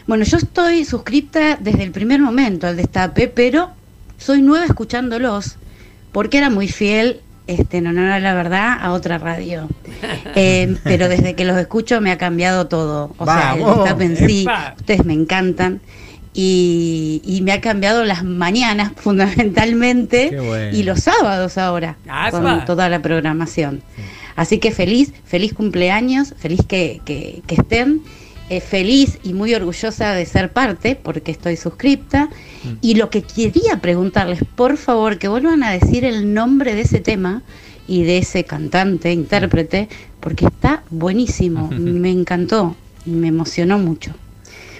Bueno, 0.06 0.24
yo 0.24 0.36
estoy 0.36 0.84
suscripta 0.84 1.56
desde 1.60 1.82
el 1.84 1.90
primer 1.92 2.20
momento 2.20 2.66
al 2.66 2.76
Destape, 2.76 3.28
pero 3.28 3.70
soy 4.18 4.42
nueva 4.42 4.64
escuchándolos 4.66 5.56
porque 6.12 6.38
era 6.38 6.50
muy 6.50 6.68
fiel, 6.68 7.20
este, 7.46 7.78
en 7.78 7.86
honor 7.88 8.10
a 8.12 8.20
la 8.20 8.34
verdad, 8.34 8.78
a 8.80 8.92
otra 8.92 9.18
radio. 9.18 9.68
Eh, 10.34 10.76
pero 10.84 11.08
desde 11.08 11.34
que 11.34 11.44
los 11.44 11.56
escucho 11.58 12.00
me 12.00 12.10
ha 12.10 12.18
cambiado 12.18 12.66
todo. 12.66 13.14
O 13.18 13.24
sea, 13.26 13.54
el 13.54 13.64
Destape 13.64 14.04
en 14.04 14.16
sí, 14.16 14.42
epa. 14.42 14.74
ustedes 14.78 15.04
me 15.04 15.12
encantan. 15.12 15.80
Y, 16.34 17.20
y 17.26 17.42
me 17.42 17.52
ha 17.52 17.60
cambiado 17.60 18.04
las 18.06 18.24
mañanas 18.24 18.92
fundamentalmente 18.96 20.34
bueno. 20.40 20.76
y 20.76 20.82
los 20.82 21.00
sábados 21.00 21.58
ahora 21.58 21.96
Apa. 22.08 22.40
con 22.40 22.64
toda 22.64 22.88
la 22.88 23.02
programación. 23.02 23.82
Así 24.34 24.58
que 24.58 24.70
feliz, 24.70 25.12
feliz 25.26 25.52
cumpleaños, 25.52 26.34
feliz 26.38 26.60
que, 26.66 27.02
que- 27.04 27.42
que 27.46 27.54
estén, 27.56 28.00
eh, 28.48 28.60
feliz 28.60 29.18
y 29.22 29.32
muy 29.32 29.54
orgullosa 29.54 30.12
de 30.12 30.26
ser 30.26 30.52
parte 30.52 30.96
porque 30.96 31.30
estoy 31.30 31.56
suscripta. 31.56 32.28
Y 32.80 32.94
lo 32.94 33.10
que 33.10 33.22
quería 33.22 33.80
preguntarles, 33.80 34.40
por 34.54 34.76
favor, 34.76 35.18
que 35.18 35.28
vuelvan 35.28 35.62
a 35.62 35.72
decir 35.72 36.04
el 36.04 36.32
nombre 36.32 36.74
de 36.74 36.82
ese 36.82 37.00
tema 37.00 37.42
y 37.88 38.04
de 38.04 38.18
ese 38.18 38.44
cantante, 38.44 39.12
intérprete, 39.12 39.88
porque 40.20 40.46
está 40.46 40.82
buenísimo, 40.90 41.68
me 41.72 42.10
encantó 42.10 42.76
y 43.04 43.10
me 43.10 43.28
emocionó 43.28 43.78
mucho. 43.78 44.12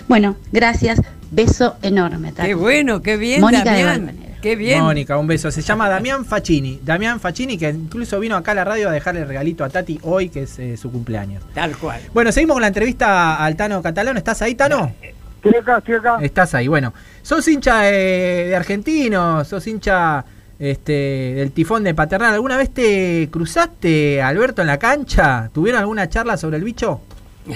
Bueno, 0.09 0.37
gracias, 0.53 1.01
beso 1.31 1.77
enorme. 1.83 2.33
Tati. 2.33 2.49
Qué 2.49 2.55
bueno, 2.55 3.03
qué 3.03 3.17
bien, 3.17 3.41
Mónica. 3.41 3.99
Qué 4.43 4.57
bien. 4.57 4.83
Mónica, 4.83 5.17
un 5.17 5.29
beso. 5.29 5.51
Se 5.51 5.63
llama 5.63 5.89
Damián 5.89 6.25
Facchini. 6.25 6.81
Damián 6.83 7.21
Facchini, 7.21 7.57
que 7.57 7.71
incluso 7.71 8.19
vino 8.19 8.37
acá 8.37 8.51
a 8.53 8.55
la 8.57 8.65
radio 8.65 8.89
a 8.89 8.93
dejarle 8.93 9.21
el 9.23 9.29
regalito 9.29 9.65
a 9.65 9.71
Tati 9.71 10.01
hoy, 10.03 10.29
que 10.29 10.43
es 10.43 10.59
eh, 10.59 10.77
su 10.77 10.91
cumpleaños. 10.91 11.45
Tal 11.55 11.77
cual. 11.79 12.01
Bueno, 12.13 12.33
seguimos 12.33 12.57
con 12.57 12.63
la 12.63 12.69
entrevista 12.69 13.37
al 13.37 13.57
Tano 13.57 13.81
Catalano. 13.81 14.19
¿Estás 14.19 14.43
ahí, 14.43 14.57
Tano? 14.57 14.93
Estoy 15.37 15.61
acá, 15.61 15.79
estoy 15.79 15.95
acá. 15.95 16.19
Estás 16.21 16.55
ahí. 16.55 16.67
Bueno, 16.67 16.93
sos 17.23 17.47
hincha 17.47 17.83
de, 17.83 18.47
de 18.49 18.57
argentinos, 18.57 19.47
sos 19.47 19.67
hincha 19.67 20.25
este, 20.59 21.35
del 21.37 21.53
tifón 21.53 21.85
de 21.85 21.95
Paternal. 21.95 22.35
¿Alguna 22.35 22.57
vez 22.57 22.71
te 22.71 23.29
cruzaste, 23.31 24.23
Alberto, 24.23 24.61
en 24.61 24.69
la 24.69 24.79
cancha? 24.79 25.51
¿Tuvieron 25.53 25.81
alguna 25.81 26.09
charla 26.09 26.37
sobre 26.37 26.57
el 26.57 26.65
bicho? 26.65 27.01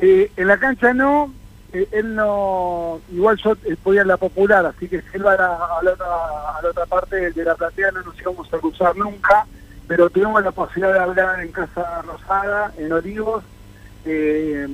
Eh, 0.00 0.28
en 0.36 0.48
la 0.48 0.58
cancha 0.58 0.92
no, 0.92 1.32
eh, 1.74 1.88
él 1.92 2.14
no, 2.14 3.00
igual 3.12 3.36
yo 3.36 3.52
eh, 3.64 3.76
voy 3.82 3.98
a 3.98 4.04
la 4.04 4.16
popular, 4.16 4.64
así 4.64 4.88
que 4.88 5.02
si 5.02 5.16
él 5.16 5.26
va 5.26 5.34
a 5.34 5.36
la, 5.36 5.54
a 5.54 6.62
la 6.62 6.70
otra 6.70 6.86
parte 6.86 7.32
de 7.32 7.44
la 7.44 7.54
platea 7.56 7.90
no 7.90 8.02
nos 8.02 8.20
íbamos 8.20 8.52
a 8.54 8.58
cruzar 8.58 8.96
nunca, 8.96 9.44
pero 9.88 10.08
tuvimos 10.08 10.42
la 10.42 10.52
posibilidad 10.52 10.94
de 10.94 11.00
hablar 11.00 11.40
en 11.40 11.52
Casa 11.52 12.02
Rosada, 12.02 12.72
en 12.78 12.92
Olivos, 12.92 13.42
eh, 14.04 14.68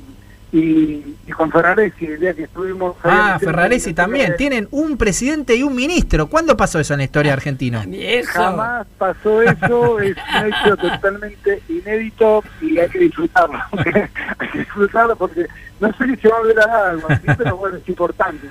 y, 0.52 1.16
y 1.26 1.32
con 1.32 1.50
Ferraresi, 1.50 2.06
el 2.06 2.20
día 2.20 2.34
que 2.34 2.44
estuvimos... 2.44 2.96
Ah, 3.04 3.38
Ferraresi 3.40 3.94
también. 3.94 4.34
Tienen 4.36 4.68
un 4.70 4.96
presidente 4.96 5.54
y 5.54 5.62
un 5.62 5.74
ministro. 5.74 6.28
¿Cuándo 6.28 6.56
pasó 6.56 6.80
eso 6.80 6.94
en 6.94 6.98
la 6.98 7.04
historia 7.04 7.32
argentina? 7.32 7.86
Jamás 8.26 8.86
pasó 8.98 9.42
eso, 9.42 10.00
es 10.00 10.16
un 10.16 10.46
hecho 10.46 10.76
totalmente 10.76 11.62
inédito 11.68 12.42
y 12.60 12.78
hay 12.78 12.88
que 12.88 12.98
disfrutarlo. 12.98 13.58
hay 14.38 14.48
que 14.48 14.58
disfrutarlo 14.58 15.16
porque 15.16 15.46
no 15.80 15.88
sé 15.96 16.04
si 16.04 16.16
se 16.16 16.28
va 16.28 16.36
a 16.36 16.42
ver 16.42 16.60
a 16.60 16.90
algo 16.90 17.06
así, 17.08 17.26
pero 17.38 17.56
bueno, 17.56 17.78
es 17.78 17.88
importante. 17.88 18.48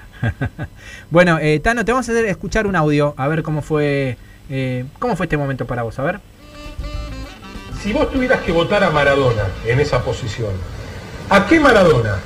Bueno, 1.10 1.38
eh, 1.40 1.60
Tano, 1.60 1.86
te 1.86 1.92
vamos 1.92 2.10
a 2.10 2.12
hacer 2.12 2.26
escuchar 2.26 2.66
un 2.66 2.76
audio, 2.76 3.14
a 3.18 3.28
ver 3.28 3.44
cómo 3.44 3.62
fue, 3.62 4.18
eh, 4.50 4.86
cómo 4.98 5.16
fue 5.16 5.26
este 5.26 5.38
momento 5.38 5.66
para 5.66 5.84
vos, 5.84 6.00
a 6.00 6.04
ver. 6.04 6.20
Si 7.82 7.94
vos 7.94 8.12
tuvieras 8.12 8.42
que 8.42 8.52
votar 8.52 8.84
a 8.84 8.90
Maradona 8.90 9.44
en 9.66 9.80
esa 9.80 10.04
posición, 10.04 10.52
¿a 11.30 11.46
qué 11.48 11.60
Maradona? 11.60 12.18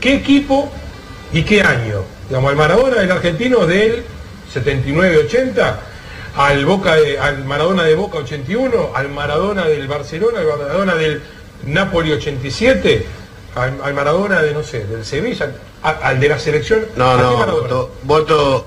¿Qué 0.00 0.14
equipo 0.14 0.70
y 1.32 1.42
qué 1.42 1.62
año? 1.62 2.02
Digamos, 2.28 2.50
al 2.50 2.56
Maradona 2.56 2.96
del 3.00 3.10
argentino 3.10 3.66
del 3.66 4.04
79-80, 4.52 5.74
al, 6.36 6.66
Boca 6.66 6.96
de- 6.96 7.18
al 7.18 7.44
Maradona 7.44 7.84
de 7.84 7.94
Boca 7.94 8.18
81, 8.18 8.90
al 8.94 9.08
Maradona 9.10 9.64
del 9.66 9.86
Barcelona, 9.88 10.40
al 10.40 10.46
Maradona 10.58 10.94
del 10.94 11.22
Napoli 11.66 12.12
87, 12.12 13.06
al, 13.54 13.74
al 13.82 13.94
Maradona 13.94 14.42
de, 14.42 14.52
no 14.52 14.62
sé, 14.62 14.84
del 14.86 15.04
Sevilla, 15.04 15.50
al 15.82 16.20
de 16.20 16.28
la 16.28 16.38
selección. 16.38 16.80
No, 16.96 17.10
¿a 17.12 17.16
qué 17.16 17.22
no, 17.22 17.88
voto, 18.02 18.66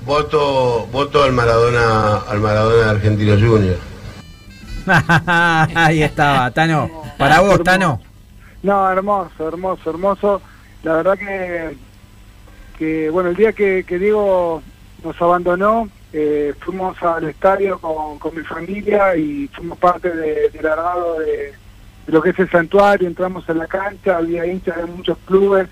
voto, 0.00 0.86
voto 0.90 1.22
al 1.22 1.32
Maradona, 1.32 2.18
al 2.28 2.40
Maradona 2.40 2.84
de 2.84 2.90
Argentino 2.90 3.34
Junior. 3.34 3.76
Ahí 5.74 6.02
estaba, 6.02 6.50
Tano. 6.50 6.90
Para 7.18 7.40
vos, 7.40 7.62
Tano. 7.62 8.00
No, 8.62 8.90
hermoso, 8.90 9.48
hermoso, 9.48 9.90
hermoso. 9.90 10.42
La 10.82 10.94
verdad 10.94 11.18
que, 11.18 11.76
que 12.78 13.10
bueno, 13.10 13.30
el 13.30 13.36
día 13.36 13.52
que, 13.52 13.84
que 13.84 13.98
Diego 13.98 14.62
nos 15.04 15.20
abandonó, 15.20 15.88
eh, 16.12 16.54
fuimos 16.60 17.00
al 17.02 17.24
estadio 17.24 17.78
con, 17.78 18.34
mi 18.34 18.42
familia 18.42 19.16
y 19.16 19.48
fuimos 19.48 19.78
parte 19.78 20.10
de- 20.14 20.50
del 20.50 20.66
armado 20.66 21.18
de, 21.20 21.54
lo 22.06 22.20
que 22.22 22.30
es 22.30 22.38
el 22.38 22.50
santuario, 22.50 23.08
entramos 23.08 23.48
en 23.48 23.58
la 23.58 23.66
cancha, 23.66 24.18
había 24.18 24.46
hinchas 24.46 24.76
de 24.76 24.86
muchos 24.86 25.16
clubes 25.24 25.68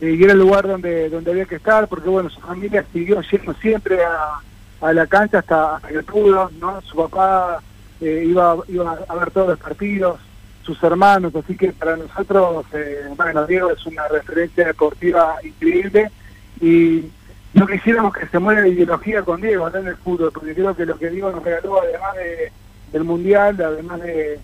eh, 0.00 0.16
y 0.18 0.22
era 0.24 0.32
el 0.32 0.38
lugar 0.38 0.66
donde, 0.66 1.08
donde 1.08 1.30
había 1.30 1.44
que 1.44 1.56
estar, 1.56 1.86
porque 1.88 2.08
bueno, 2.08 2.28
su 2.30 2.40
familia 2.40 2.84
siguió 2.92 3.20
yendo 3.22 3.54
siempre 3.54 4.02
a, 4.04 4.40
a 4.86 4.92
la 4.92 5.06
cancha 5.06 5.38
hasta, 5.38 5.76
hasta 5.76 5.88
que 5.88 6.02
pudo, 6.02 6.50
¿no? 6.58 6.80
Su 6.82 6.96
papá 6.96 7.62
eh, 8.00 8.24
iba, 8.26 8.56
iba 8.68 8.98
a 9.08 9.14
ver 9.14 9.30
todos 9.30 9.48
los 9.50 9.58
partidos, 9.58 10.18
sus 10.62 10.82
hermanos, 10.82 11.34
así 11.34 11.56
que 11.56 11.72
para 11.72 11.96
nosotros, 11.96 12.64
eh, 12.72 13.08
bueno, 13.16 13.46
Diego 13.46 13.70
es 13.70 13.84
una 13.86 14.06
referencia 14.08 14.66
deportiva 14.66 15.36
increíble 15.42 16.10
y 16.60 17.04
no 17.54 17.66
quisiéramos 17.66 18.14
que 18.14 18.26
se 18.26 18.38
muera 18.38 18.62
la 18.62 18.68
ideología 18.68 19.22
con 19.22 19.40
Diego 19.40 19.68
¿no? 19.68 19.78
en 19.78 19.88
el 19.88 19.96
fútbol, 19.96 20.30
porque 20.32 20.54
creo 20.54 20.74
que 20.74 20.86
lo 20.86 20.98
que 20.98 21.10
Diego 21.10 21.30
nos 21.30 21.42
regaló, 21.42 21.82
además 21.82 22.14
de, 22.16 22.52
del 22.92 23.04
Mundial, 23.04 23.60
además 23.60 24.00
de, 24.00 24.40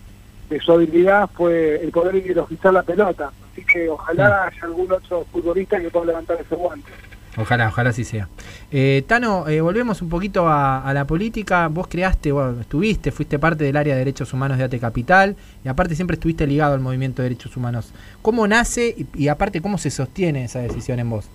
de 0.49 0.59
su 0.59 0.71
habilidad 0.71 1.29
fue 1.33 1.81
el 1.81 1.91
poder 1.91 2.15
ideologizar 2.15 2.73
la 2.73 2.83
pelota. 2.83 3.31
Así 3.51 3.63
que 3.63 3.89
ojalá 3.89 4.45
haya 4.45 4.63
algún 4.63 4.91
otro 4.91 5.25
futbolista 5.31 5.79
que 5.79 5.89
pueda 5.89 6.07
levantar 6.07 6.37
ese 6.39 6.55
guante. 6.55 6.91
Ojalá, 7.37 7.67
ojalá 7.69 7.91
así 7.91 8.03
sea. 8.03 8.27
Eh, 8.71 9.03
Tano, 9.07 9.47
eh, 9.47 9.61
volvemos 9.61 10.01
un 10.01 10.09
poquito 10.09 10.47
a, 10.49 10.91
la 10.93 11.05
política. 11.05 11.67
Vos 11.69 11.87
creaste, 11.87 12.31
bueno, 12.31 12.59
estuviste, 12.61 13.11
fuiste 13.11 13.39
parte 13.39 13.63
del 13.63 13.77
área 13.77 13.93
de 13.93 13.99
derechos 13.99 14.33
humanos 14.33 14.57
de 14.57 14.63
ATE 14.65 14.79
Capital 14.79 15.35
y 15.63 15.67
aparte 15.69 15.95
siempre 15.95 16.15
estuviste 16.15 16.45
ligado 16.47 16.73
al 16.73 16.79
movimiento 16.81 17.21
de 17.21 17.29
derechos 17.29 17.55
humanos. 17.55 17.93
¿Cómo 18.21 18.47
nace 18.47 18.93
y, 18.97 19.07
y 19.23 19.27
aparte 19.29 19.61
cómo 19.61 19.77
se 19.77 19.89
sostiene 19.91 20.43
esa 20.45 20.59
decisión 20.59 20.99
en 20.99 21.09
vos? 21.09 21.27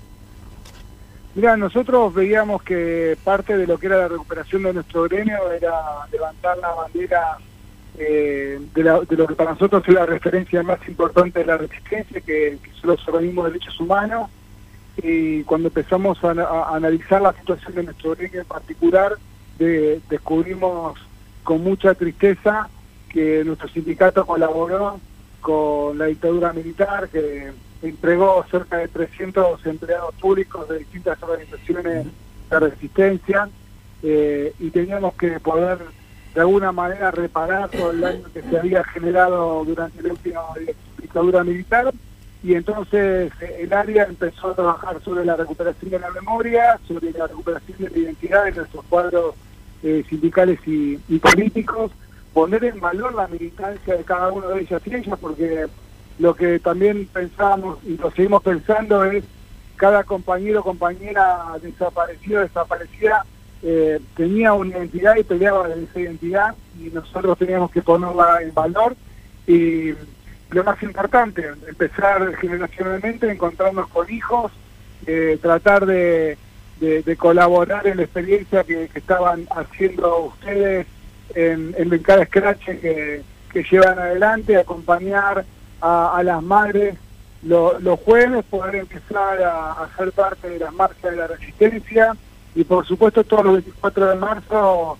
Mira, 1.36 1.56
nosotros 1.56 2.12
veíamos 2.14 2.62
que 2.62 3.16
parte 3.24 3.56
de 3.56 3.66
lo 3.66 3.78
que 3.78 3.86
era 3.86 3.96
la 3.98 4.08
recuperación 4.08 4.62
de 4.64 4.74
nuestro 4.74 5.04
gremio 5.04 5.50
era 5.52 5.72
levantar 6.12 6.58
la 6.58 6.68
bandera 6.74 7.38
eh, 7.98 8.60
de, 8.74 8.82
la- 8.84 9.00
de 9.00 9.16
lo 9.16 9.26
que 9.26 9.34
para 9.34 9.52
nosotros 9.52 9.82
es 9.86 9.94
la 9.94 10.06
referencia 10.06 10.62
más 10.62 10.78
importante 10.86 11.38
de 11.40 11.46
la 11.46 11.56
resistencia, 11.56 12.20
que, 12.20 12.58
que 12.62 12.70
son 12.80 12.90
los 12.90 13.08
organismos 13.08 13.46
de 13.46 13.52
derechos 13.52 13.80
humanos. 13.80 14.30
Y 15.02 15.42
cuando 15.44 15.68
empezamos 15.68 16.22
a, 16.22 16.30
a 16.30 16.76
analizar 16.76 17.20
la 17.20 17.32
situación 17.32 17.74
de 17.74 17.82
nuestro 17.84 18.14
gremio 18.14 18.40
en 18.40 18.46
particular, 18.46 19.16
de- 19.58 20.00
descubrimos 20.08 20.98
con 21.42 21.62
mucha 21.62 21.94
tristeza 21.94 22.68
que 23.08 23.44
nuestro 23.44 23.68
sindicato 23.68 24.24
colaboró 24.26 24.98
con 25.40 25.98
la 25.98 26.06
dictadura 26.06 26.52
militar, 26.52 27.08
que 27.08 27.52
entregó 27.82 28.44
cerca 28.50 28.78
de 28.78 28.88
300 28.88 29.64
empleados 29.66 30.14
públicos 30.16 30.68
de 30.68 30.78
distintas 30.78 31.22
organizaciones 31.22 32.06
de 32.50 32.60
resistencia 32.60 33.48
eh, 34.02 34.54
y 34.58 34.70
teníamos 34.70 35.14
que 35.14 35.38
poder 35.40 35.78
de 36.34 36.40
alguna 36.40 36.72
manera 36.72 37.10
reparar 37.10 37.68
todo 37.70 37.90
el 37.90 38.00
daño 38.00 38.24
que 38.32 38.42
se 38.42 38.58
había 38.58 38.82
generado 38.84 39.64
durante 39.64 40.02
la 40.02 40.12
última 40.12 40.40
dictadura 41.00 41.44
militar 41.44 41.92
y 42.44 42.54
entonces 42.54 43.32
eh, 43.40 43.56
el 43.60 43.72
área 43.72 44.04
empezó 44.04 44.50
a 44.50 44.54
trabajar 44.54 45.02
sobre 45.02 45.24
la 45.24 45.34
recuperación 45.34 45.90
de 45.90 45.98
la 45.98 46.10
memoria, 46.10 46.78
sobre 46.86 47.10
la 47.12 47.26
recuperación 47.26 47.78
de 47.78 47.88
la 47.88 47.98
identidad 47.98 48.44
de 48.44 48.52
nuestros 48.52 48.84
cuadros 48.84 49.34
eh, 49.82 50.04
sindicales 50.10 50.60
y, 50.66 50.98
políticos, 51.18 51.90
poner 52.34 52.64
en 52.64 52.80
valor 52.80 53.14
la 53.14 53.28
militancia 53.28 53.96
de 53.96 54.04
cada 54.04 54.30
uno 54.30 54.48
de 54.48 54.60
ellas 54.60 54.82
y 54.84 54.94
ellas, 54.94 55.18
porque 55.18 55.66
lo 56.18 56.34
que 56.34 56.58
también 56.58 57.08
pensamos 57.10 57.78
y 57.82 57.96
lo 57.96 58.10
seguimos 58.10 58.42
pensando 58.42 59.04
es 59.04 59.24
cada 59.76 60.04
compañero 60.04 60.60
o 60.60 60.64
compañera 60.64 61.46
desaparecido 61.62 62.42
desaparecida 62.42 63.24
eh, 63.62 63.98
tenía 64.14 64.52
una 64.52 64.76
identidad 64.76 65.16
y 65.16 65.24
peleaba 65.24 65.68
de 65.68 65.82
esa 65.82 66.00
identidad 66.00 66.54
y 66.78 66.90
nosotros 66.90 67.38
teníamos 67.38 67.70
que 67.70 67.80
ponerla 67.80 68.42
en 68.42 68.52
valor 68.52 68.94
lo 70.54 70.64
más 70.64 70.82
importante, 70.82 71.44
empezar 71.68 72.34
generacionalmente, 72.36 73.30
encontrarnos 73.30 73.88
con 73.88 74.10
hijos, 74.10 74.52
eh, 75.06 75.38
tratar 75.42 75.84
de, 75.86 76.38
colaborar 77.18 77.86
en 77.86 77.96
la 77.96 78.02
experiencia 78.04 78.62
que, 78.64 78.88
estaban 78.94 79.46
haciendo 79.50 80.18
ustedes 80.26 80.86
en, 81.34 81.74
en 81.76 81.98
cada 82.02 82.24
scratch 82.26 82.64
que, 82.66 83.22
que 83.52 83.62
llevan 83.64 83.98
adelante, 83.98 84.56
acompañar 84.56 85.44
a, 85.80 86.22
las 86.24 86.42
madres. 86.42 86.96
Lo- 87.42 87.78
los 87.78 88.00
jueves, 88.00 88.44
poder 88.48 88.76
empezar 88.76 89.42
a, 89.42 89.72
a 89.72 89.96
ser 89.96 90.12
parte 90.12 90.48
de 90.48 90.58
las 90.58 90.72
marchas 90.72 91.10
de 91.10 91.16
la 91.16 91.26
resistencia 91.26 92.16
y 92.54 92.64
por 92.64 92.86
supuesto 92.86 93.22
todos 93.24 93.44
los 93.44 93.54
24 93.54 94.06
de 94.10 94.14
marzo 94.14 94.98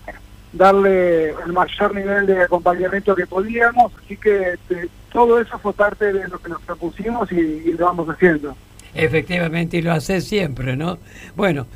darle 0.57 1.29
el 1.29 1.53
mayor 1.53 1.93
nivel 1.93 2.25
de 2.25 2.41
acompañamiento 2.43 3.15
que 3.15 3.27
podíamos, 3.27 3.91
así 4.03 4.17
que 4.17 4.57
te- 4.67 4.89
todo 5.11 5.39
eso 5.39 5.57
fue 5.59 5.73
parte 5.73 6.11
de 6.13 6.27
lo 6.27 6.39
que 6.39 6.49
nos 6.49 6.61
propusimos 6.61 7.31
y, 7.31 7.35
y 7.39 7.71
lo 7.73 7.85
vamos 7.85 8.07
haciendo. 8.09 8.55
Efectivamente, 8.93 9.77
y 9.77 9.81
lo 9.81 9.91
hace 9.91 10.21
siempre, 10.21 10.75
¿no? 10.75 10.97
Bueno, 11.35 11.67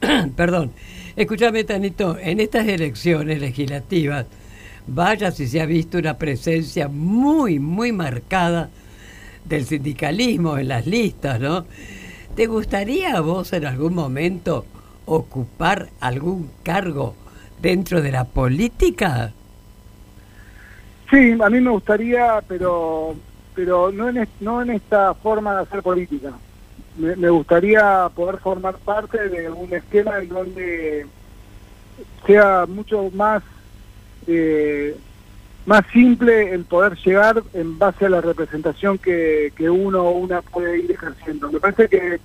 perdón. 0.36 0.72
Escúchame, 1.14 1.64
Tanito, 1.64 2.18
en 2.18 2.40
estas 2.40 2.66
elecciones 2.68 3.40
legislativas, 3.40 4.26
vaya 4.86 5.30
si 5.30 5.46
se 5.46 5.60
ha 5.62 5.66
visto 5.66 5.96
una 5.98 6.18
presencia 6.18 6.88
muy, 6.88 7.58
muy 7.58 7.90
marcada 7.92 8.68
del 9.44 9.64
sindicalismo 9.64 10.58
en 10.58 10.68
las 10.68 10.86
listas, 10.86 11.40
¿no? 11.40 11.64
¿Te 12.34 12.46
gustaría 12.46 13.16
a 13.16 13.20
vos 13.20 13.52
en 13.54 13.64
algún 13.64 13.94
momento 13.94 14.66
ocupar 15.06 15.88
algún 16.00 16.50
cargo 16.62 17.14
dentro 17.66 18.00
de 18.00 18.12
la 18.12 18.24
política? 18.24 19.32
Sí, 21.10 21.36
a 21.40 21.50
mí 21.50 21.60
me 21.60 21.70
gustaría, 21.70 22.40
pero 22.46 23.16
pero 23.54 23.90
no 23.90 24.08
en, 24.08 24.28
no 24.40 24.62
en 24.62 24.70
esta 24.70 25.14
forma 25.14 25.56
de 25.56 25.62
hacer 25.62 25.82
política. 25.82 26.32
Me, 26.96 27.16
me 27.16 27.30
gustaría 27.30 28.08
poder 28.14 28.38
formar 28.38 28.76
parte 28.76 29.28
de 29.28 29.50
un 29.50 29.72
esquema 29.72 30.18
en 30.18 30.28
donde 30.28 31.06
sea 32.26 32.66
mucho 32.68 33.10
más 33.14 33.42
eh, 34.26 34.96
más 35.64 35.84
simple 35.92 36.52
el 36.52 36.64
poder 36.64 36.96
llegar 37.04 37.42
en 37.52 37.78
base 37.78 38.06
a 38.06 38.10
la 38.10 38.20
representación 38.20 38.98
que, 38.98 39.52
que 39.56 39.68
uno 39.68 40.04
o 40.04 40.18
una 40.18 40.40
puede 40.42 40.78
ir 40.78 40.92
ejerciendo. 40.92 41.50
Me 41.50 41.58
parece 41.58 41.88
que, 41.88 42.20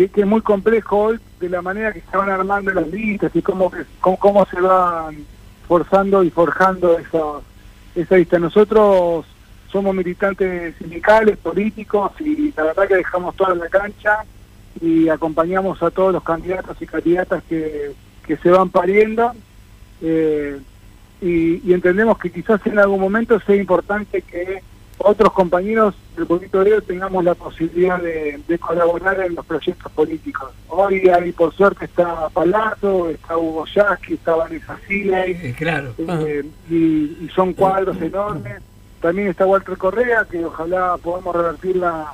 que, 0.00 0.08
que 0.08 0.20
es 0.22 0.26
muy 0.26 0.40
complejo 0.40 0.96
hoy 0.96 1.20
de 1.40 1.48
la 1.50 1.60
manera 1.60 1.92
que 1.92 2.00
se 2.00 2.16
van 2.16 2.30
armando 2.30 2.72
las 2.72 2.88
listas 2.88 3.34
y 3.34 3.42
cómo, 3.42 3.70
cómo, 4.00 4.46
se 4.46 4.58
van 4.58 5.26
forzando 5.68 6.24
y 6.24 6.30
forjando 6.30 6.98
esas 6.98 7.42
esa 7.94 8.16
lista. 8.16 8.38
Nosotros 8.38 9.26
somos 9.70 9.94
militantes 9.94 10.74
sindicales, 10.76 11.36
políticos 11.36 12.12
y 12.20 12.52
la 12.56 12.64
verdad 12.64 12.88
que 12.88 12.96
dejamos 12.96 13.36
toda 13.36 13.54
la 13.54 13.68
cancha 13.68 14.24
y 14.80 15.08
acompañamos 15.08 15.82
a 15.82 15.90
todos 15.90 16.12
los 16.14 16.22
candidatos 16.22 16.80
y 16.80 16.86
candidatas 16.86 17.42
que, 17.48 17.92
que 18.26 18.36
se 18.38 18.50
van 18.50 18.70
pariendo 18.70 19.32
eh, 20.00 20.58
y 21.20 21.72
entendemos 21.74 22.18
que 22.18 22.32
quizás 22.32 22.64
en 22.66 22.78
algún 22.78 23.00
momento 23.00 23.38
sea 23.40 23.56
importante 23.56 24.22
que 24.22 24.62
otros 25.02 25.32
compañeros 25.32 25.94
del 26.16 26.26
Movimiento 26.28 26.60
Obrero 26.60 26.82
tengamos 26.82 27.24
la 27.24 27.34
posibilidad 27.34 28.00
de, 28.00 28.40
de 28.46 28.58
colaborar 28.58 29.20
en 29.20 29.34
los 29.34 29.44
proyectos 29.46 29.90
políticos. 29.92 30.50
Hoy 30.68 31.08
ahí 31.08 31.32
por 31.32 31.54
suerte 31.54 31.86
está 31.86 32.28
Palazzo, 32.28 33.10
está 33.10 33.36
Hugo 33.36 33.64
Yasky, 33.66 34.14
está 34.14 34.34
Vanessa 34.36 34.78
Siley, 34.86 35.52
claro. 35.54 35.94
eh, 35.98 36.44
y, 36.68 36.74
y 37.24 37.30
son 37.34 37.52
cuadros 37.54 38.00
enormes. 38.00 38.60
También 39.00 39.28
está 39.28 39.46
Walter 39.46 39.78
Correa, 39.78 40.26
que 40.30 40.44
ojalá 40.44 40.96
podamos 41.02 41.34
revertir 41.34 41.76
la, 41.76 42.12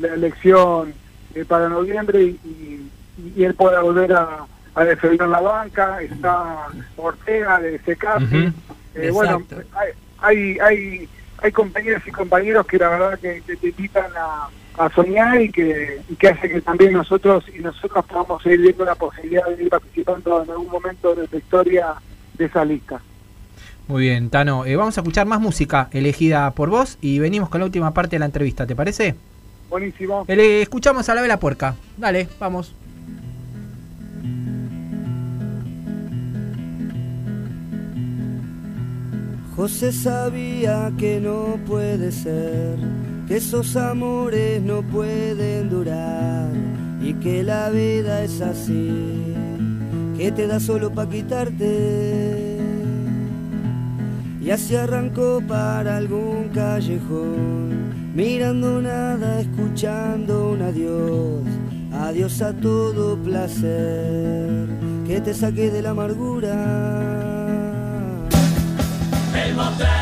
la 0.00 0.14
elección 0.14 0.94
eh, 1.34 1.44
para 1.44 1.68
noviembre 1.68 2.22
y, 2.22 2.28
y- 2.44 2.90
y 3.36 3.42
él 3.42 3.54
pueda 3.54 3.80
volver 3.80 4.12
a, 4.12 4.46
a 4.76 4.84
defender 4.84 5.26
la 5.26 5.40
banca. 5.40 6.00
Está 6.00 6.68
Ortega 6.96 7.58
de 7.58 7.80
SECAPI. 7.80 8.24
Ujú. 8.24 8.52
Eh, 8.94 9.10
bueno, 9.10 9.42
hay, 9.74 9.90
hay, 10.20 10.58
hay, 10.60 11.08
hay 11.42 11.52
compañeras 11.52 12.02
y 12.06 12.10
compañeros 12.10 12.66
que 12.66 12.78
la 12.78 12.88
verdad 12.88 13.18
que, 13.18 13.42
que 13.46 13.56
te 13.56 13.68
invitan 13.68 14.10
a, 14.16 14.48
a 14.78 14.90
soñar 14.90 15.40
y 15.40 15.50
que, 15.50 16.00
y 16.08 16.16
que 16.16 16.28
hace 16.28 16.48
que 16.48 16.60
también 16.60 16.92
nosotros 16.92 17.44
y 17.54 17.58
nosotros 17.58 18.04
podamos 18.06 18.42
seguir 18.42 18.60
viendo 18.60 18.84
la 18.84 18.94
posibilidad 18.94 19.44
de 19.46 19.62
ir 19.62 19.68
participando 19.68 20.42
en 20.42 20.50
algún 20.50 20.68
momento 20.68 21.14
de 21.14 21.28
la 21.30 21.38
historia 21.38 21.94
de 22.36 22.44
esa 22.44 22.64
lista. 22.64 23.00
Muy 23.88 24.02
bien, 24.02 24.30
Tano. 24.30 24.66
Eh, 24.66 24.76
vamos 24.76 24.96
a 24.98 25.00
escuchar 25.00 25.26
más 25.26 25.40
música 25.40 25.88
elegida 25.92 26.50
por 26.52 26.68
vos 26.68 26.98
y 27.00 27.18
venimos 27.18 27.48
con 27.48 27.60
la 27.60 27.64
última 27.66 27.92
parte 27.94 28.16
de 28.16 28.20
la 28.20 28.26
entrevista, 28.26 28.66
¿te 28.66 28.76
parece? 28.76 29.14
Buenísimo. 29.70 30.24
Eh, 30.28 30.62
escuchamos 30.62 31.08
a 31.08 31.14
la 31.14 31.22
vela 31.22 31.38
puerca. 31.40 31.74
Dale, 31.96 32.28
vamos. 32.38 32.74
José 39.58 39.90
sabía 39.90 40.92
que 40.96 41.18
no 41.20 41.58
puede 41.66 42.12
ser, 42.12 42.78
que 43.26 43.38
esos 43.38 43.74
amores 43.74 44.62
no 44.62 44.82
pueden 44.82 45.68
durar 45.68 46.52
y 47.02 47.12
que 47.14 47.42
la 47.42 47.68
vida 47.68 48.22
es 48.22 48.40
así, 48.40 49.34
que 50.16 50.30
te 50.30 50.46
da 50.46 50.60
solo 50.60 50.92
para 50.92 51.10
quitarte. 51.10 52.56
Y 54.40 54.48
así 54.52 54.76
arrancó 54.76 55.42
para 55.48 55.96
algún 55.96 56.50
callejón, 56.54 58.12
mirando 58.14 58.80
nada, 58.80 59.40
escuchando 59.40 60.52
un 60.52 60.62
adiós, 60.62 61.42
adiós 61.92 62.42
a 62.42 62.52
todo 62.52 63.16
placer, 63.16 64.68
que 65.04 65.20
te 65.20 65.34
saque 65.34 65.72
de 65.72 65.82
la 65.82 65.90
amargura. 65.90 67.67
El 69.58 69.64
mostrador 69.64 69.97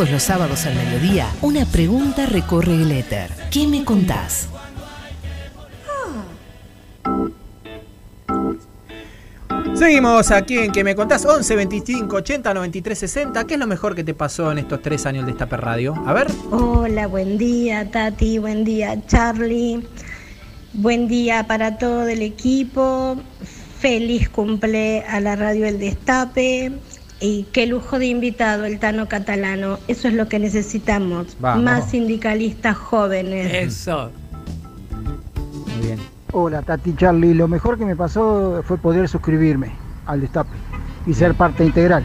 Todos 0.00 0.12
los 0.12 0.22
sábados 0.22 0.64
al 0.64 0.74
mediodía, 0.76 1.26
una 1.42 1.66
pregunta 1.66 2.24
recorre 2.24 2.72
el 2.72 2.90
éter. 2.90 3.30
¿Qué 3.50 3.66
me 3.66 3.84
contás? 3.84 4.48
Seguimos 9.74 10.30
aquí 10.30 10.56
en 10.56 10.72
que 10.72 10.84
me 10.84 10.94
contás 10.94 11.26
11 11.26 11.54
25 11.54 12.16
80 12.16 12.54
93 12.54 12.98
60. 12.98 13.44
¿Qué 13.44 13.52
es 13.52 13.60
lo 13.60 13.66
mejor 13.66 13.94
que 13.94 14.02
te 14.02 14.14
pasó 14.14 14.50
en 14.50 14.56
estos 14.60 14.80
tres 14.80 15.04
años 15.04 15.26
de 15.26 15.32
Destape 15.32 15.58
Radio? 15.58 15.94
A 16.06 16.14
ver. 16.14 16.28
Hola, 16.50 17.06
buen 17.06 17.36
día 17.36 17.90
Tati, 17.90 18.38
buen 18.38 18.64
día 18.64 19.04
Charlie, 19.06 19.86
buen 20.72 21.08
día 21.08 21.46
para 21.46 21.76
todo 21.76 22.08
el 22.08 22.22
equipo, 22.22 23.18
feliz 23.78 24.30
cumple 24.30 25.04
a 25.06 25.20
la 25.20 25.36
radio 25.36 25.66
El 25.66 25.78
Destape 25.78 26.72
y 27.20 27.44
qué 27.52 27.66
lujo 27.66 27.98
de 27.98 28.06
invitado 28.06 28.64
el 28.64 28.78
Tano 28.78 29.06
Catalano, 29.06 29.78
eso 29.88 30.08
es 30.08 30.14
lo 30.14 30.28
que 30.28 30.38
necesitamos, 30.38 31.36
Vamos. 31.38 31.64
más 31.64 31.90
sindicalistas 31.90 32.76
jóvenes. 32.76 33.52
Eso. 33.52 34.10
Muy 35.66 35.86
bien. 35.86 35.98
Hola 36.32 36.62
Tati 36.62 36.94
Charlie, 36.94 37.34
lo 37.34 37.48
mejor 37.48 37.76
que 37.76 37.84
me 37.84 37.96
pasó 37.96 38.62
fue 38.64 38.78
poder 38.78 39.08
suscribirme 39.08 39.72
al 40.06 40.20
Destape 40.20 40.56
y 41.06 41.14
ser 41.14 41.34
parte 41.34 41.64
integral. 41.64 42.04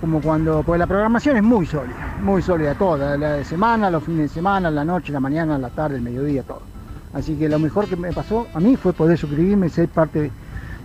Como 0.00 0.20
cuando, 0.20 0.62
pues 0.62 0.78
la 0.78 0.86
programación 0.86 1.36
es 1.38 1.42
muy 1.42 1.64
sólida, 1.64 2.18
muy 2.20 2.42
sólida 2.42 2.74
toda, 2.74 3.16
la 3.16 3.34
de 3.34 3.44
semana, 3.44 3.90
los 3.90 4.04
fines 4.04 4.28
de 4.28 4.34
semana, 4.34 4.70
la 4.70 4.84
noche, 4.84 5.12
la 5.12 5.20
mañana, 5.20 5.56
la 5.56 5.70
tarde, 5.70 5.96
el 5.96 6.02
mediodía, 6.02 6.42
todo. 6.42 6.62
Así 7.14 7.36
que 7.36 7.48
lo 7.48 7.58
mejor 7.58 7.86
que 7.86 7.96
me 7.96 8.12
pasó 8.12 8.46
a 8.52 8.60
mí 8.60 8.76
fue 8.76 8.92
poder 8.92 9.16
suscribirme 9.16 9.68
y 9.68 9.70
ser 9.70 9.88
parte 9.88 10.30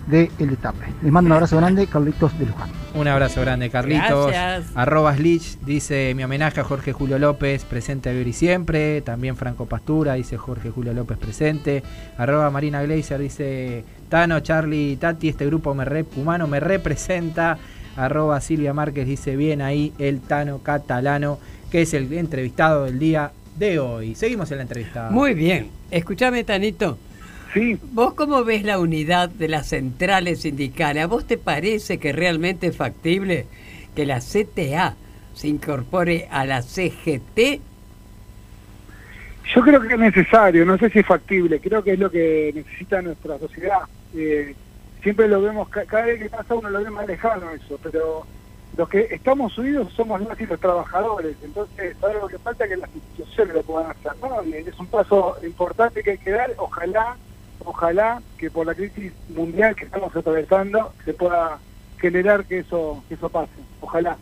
de 0.10 0.32
El 0.40 0.50
Destape. 0.50 0.86
Les 1.04 1.12
mando 1.12 1.28
un 1.28 1.34
abrazo 1.34 1.58
grande, 1.58 1.88
Carlitos 1.88 2.38
de 2.40 2.46
Luján. 2.48 2.70
Un 2.96 3.08
abrazo 3.08 3.42
grande, 3.42 3.70
Carlitos. 3.70 4.28
Gracias. 4.32 4.72
Arroba 4.76 5.16
Slich 5.16 5.60
dice 5.66 6.14
mi 6.16 6.24
homenaje 6.24 6.60
a 6.60 6.64
Jorge 6.64 6.92
Julio 6.94 7.20
López, 7.20 7.64
presente 7.66 8.10
a 8.10 8.12
vivir 8.14 8.30
y 8.30 8.34
siempre. 8.34 9.02
También 9.02 9.36
Franco 9.38 9.66
Pastura 9.68 10.14
dice 10.16 10.38
Jorge 10.38 10.72
Julio 10.72 10.94
López 10.94 11.18
presente. 11.18 11.84
Arroba 12.18 12.50
Marina 12.50 12.82
Gleiser 12.82 13.20
dice 13.20 13.84
Tano, 14.10 14.40
Charlie, 14.40 14.98
Tati, 14.98 15.30
este 15.30 15.46
grupo 15.46 15.74
me 15.76 15.86
rep- 15.86 16.18
humano 16.18 16.48
me 16.48 16.60
representa. 16.60 17.58
Arroba 17.96 18.40
Silvia 18.42 18.74
Márquez 18.74 19.06
dice 19.06 19.36
bien 19.36 19.62
ahí 19.62 19.94
el 20.00 20.22
Tano 20.22 20.60
catalano, 20.60 21.38
que 21.70 21.84
es 21.84 21.94
el 21.94 22.12
entrevistado 22.14 22.86
del 22.86 22.98
día 22.98 23.32
de 23.58 23.78
hoy. 23.78 24.16
Seguimos 24.16 24.50
en 24.52 24.58
la 24.58 24.64
entrevista. 24.64 25.10
Muy 25.12 25.34
bien. 25.34 25.70
Escúchame, 25.92 26.44
Tanito. 26.44 26.98
Sí. 27.54 27.80
¿Vos 27.94 28.14
cómo 28.14 28.44
ves 28.44 28.64
la 28.64 28.80
unidad 28.80 29.30
de 29.30 29.48
las 29.48 29.68
centrales 29.68 30.42
sindicales? 30.42 31.04
¿A 31.04 31.08
vos 31.08 31.26
te 31.26 31.38
parece 31.38 31.98
que 31.98 32.12
realmente 32.12 32.68
es 32.68 32.78
factible 32.78 33.48
que 33.96 34.06
la 34.06 34.20
CTA 34.20 34.96
se 35.34 35.48
incorpore 35.48 36.28
a 36.30 36.46
la 36.46 36.62
CGT? 36.62 37.60
Yo 39.56 39.62
creo 39.64 39.82
que 39.82 39.94
es 39.96 40.00
necesario, 40.00 40.64
no 40.64 40.78
sé 40.78 40.90
si 40.92 41.00
es 41.00 41.06
factible, 41.06 41.60
creo 41.60 41.84
que 41.84 41.94
es 41.94 42.00
lo 42.00 42.12
que 42.12 42.52
necesita 42.54 43.02
nuestra 43.02 43.40
sociedad. 43.40 43.80
Eh, 44.16 44.54
siempre 45.02 45.28
lo 45.28 45.42
vemos, 45.42 45.70
ca- 45.70 45.86
cada 45.86 46.06
vez 46.06 46.20
que 46.22 46.30
pasa 46.30 46.54
uno 46.54 46.70
lo 46.70 46.84
ve 46.84 46.90
más 46.92 47.08
lejano 47.08 47.50
eso, 47.50 47.80
pero 47.82 48.28
los 48.78 48.88
que 48.88 49.08
estamos 49.10 49.58
unidos 49.58 49.92
somos 49.94 50.22
más 50.22 50.40
y 50.40 50.46
los 50.46 50.60
trabajadores, 50.60 51.36
entonces 51.44 51.96
ahora 52.00 52.20
lo 52.20 52.28
que 52.28 52.38
falta 52.38 52.66
es 52.66 52.70
que 52.70 52.78
las 52.78 52.90
instituciones 52.94 53.56
lo 53.56 53.64
puedan 53.64 53.90
hacer, 53.90 54.12
¿no? 54.22 54.44
Y 54.46 54.54
es 54.54 54.78
un 54.80 54.86
paso 54.88 55.36
importante 55.44 56.04
que 56.04 56.12
hay 56.12 56.18
que 56.20 56.30
dar, 56.32 56.54
ojalá, 56.58 57.18
ojalá 57.70 58.22
que 58.38 58.50
por 58.50 58.66
la 58.66 58.74
crisis 58.74 59.14
mundial 59.30 59.76
que 59.76 59.86
estamos 59.86 60.16
atravesando 60.16 60.92
se 61.06 61.14
pueda 61.14 61.60
generar 62.00 62.46
que 62.46 62.60
eso, 62.60 63.04
que 63.08 63.14
eso 63.14 63.30
pase, 63.30 63.52
ojalá. 63.80 64.18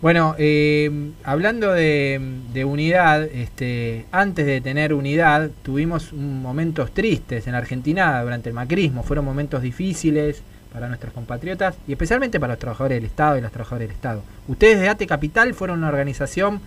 Bueno, 0.00 0.36
eh, 0.38 1.10
hablando 1.24 1.72
de, 1.72 2.64
unidad, 2.64 3.24
este, 3.24 4.04
antes 4.12 4.46
de 4.46 4.60
tener 4.60 4.94
unidad 4.94 5.50
tuvimos 5.62 6.12
momentos 6.12 6.92
tristes 6.92 7.46
en 7.48 7.54
Argentina 7.54 8.22
durante 8.22 8.48
el 8.48 8.54
macrismo. 8.54 9.02
Fueron 9.02 9.24
momentos 9.24 9.62
difíciles 9.62 10.42
para 10.72 10.88
nuestros 10.88 11.12
compatriotas 11.14 11.76
y 11.88 11.92
especialmente 11.92 12.38
para 12.38 12.52
los 12.52 12.60
trabajadores 12.60 12.98
del 12.98 13.06
Estado 13.06 13.38
y 13.38 13.40
las 13.40 13.50
trabajadoras 13.50 13.88
del 13.88 13.96
Estado. 13.96 14.22
Ustedes 14.46 14.78
de 14.78 14.88
ATE 14.88 15.06
Capital 15.06 15.54
fueron 15.54 15.78
una 15.78 15.88
organización, 15.88 16.60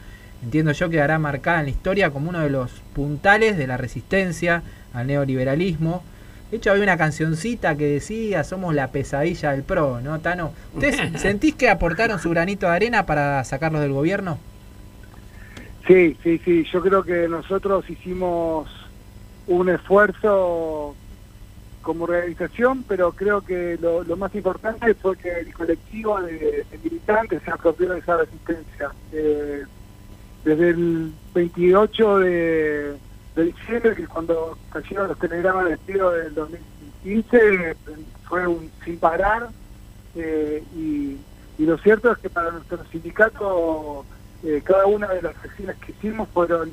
entiendo 0.43 0.71
yo, 0.71 0.89
que 0.89 0.95
quedará 0.95 1.19
marcada 1.19 1.59
en 1.59 1.65
la 1.65 1.71
historia 1.71 2.11
como 2.11 2.29
uno 2.29 2.39
de 2.39 2.49
los 2.49 2.71
puntales 2.93 3.57
de 3.57 3.67
la 3.67 3.77
resistencia 3.77 4.63
al 4.93 5.07
neoliberalismo. 5.07 6.03
De 6.51 6.57
hecho, 6.57 6.71
había 6.71 6.83
una 6.83 6.97
cancioncita 6.97 7.75
que 7.75 7.85
decía, 7.85 8.43
somos 8.43 8.73
la 8.73 8.91
pesadilla 8.91 9.51
del 9.51 9.63
PRO, 9.63 10.01
¿no, 10.01 10.19
Tano? 10.19 10.51
¿Ustedes 10.73 10.97
sentís 11.21 11.55
que 11.55 11.69
aportaron 11.69 12.19
su 12.19 12.29
granito 12.31 12.67
de 12.67 12.75
arena 12.75 13.05
para 13.05 13.43
sacarlos 13.43 13.81
del 13.81 13.93
gobierno? 13.93 14.39
Sí, 15.87 16.17
sí, 16.23 16.39
sí. 16.43 16.65
Yo 16.71 16.81
creo 16.81 17.03
que 17.03 17.27
nosotros 17.27 17.87
hicimos 17.89 18.69
un 19.47 19.69
esfuerzo 19.69 20.95
como 21.81 22.03
organización, 22.03 22.83
pero 22.87 23.11
creo 23.11 23.41
que 23.41 23.77
lo, 23.81 24.03
lo 24.03 24.17
más 24.17 24.33
importante 24.35 24.93
fue 24.95 25.17
que 25.17 25.31
el 25.31 25.53
colectivo 25.53 26.21
de, 26.21 26.65
de 26.69 26.79
militantes 26.83 27.41
se 27.43 27.51
apropió 27.51 27.89
de 27.89 27.99
esa 27.99 28.17
resistencia. 28.17 28.91
Eh, 29.11 29.63
desde 30.43 30.69
el 30.69 31.11
28 31.33 32.19
de, 32.19 32.95
diciembre, 33.35 33.95
que 33.95 34.03
es 34.03 34.09
cuando 34.09 34.57
cayeron 34.71 35.07
los 35.07 35.19
telegramas 35.19 35.65
de 35.65 35.71
despido 35.71 36.11
del 36.11 36.33
2015, 36.35 37.75
fue 38.27 38.47
un 38.47 38.69
sin 38.83 38.97
parar. 38.97 39.49
eh, 40.15 40.63
y, 40.75 41.17
lo 41.59 41.77
cierto 41.77 42.13
es 42.13 42.17
que 42.19 42.29
para 42.29 42.51
nuestro 42.51 42.83
sindicato 42.85 44.05
eh, 44.43 44.61
cada 44.63 44.85
una 44.85 45.07
de 45.09 45.21
las 45.21 45.35
acciones 45.35 45.75
que 45.77 45.91
hicimos 45.91 46.29
fueron 46.29 46.71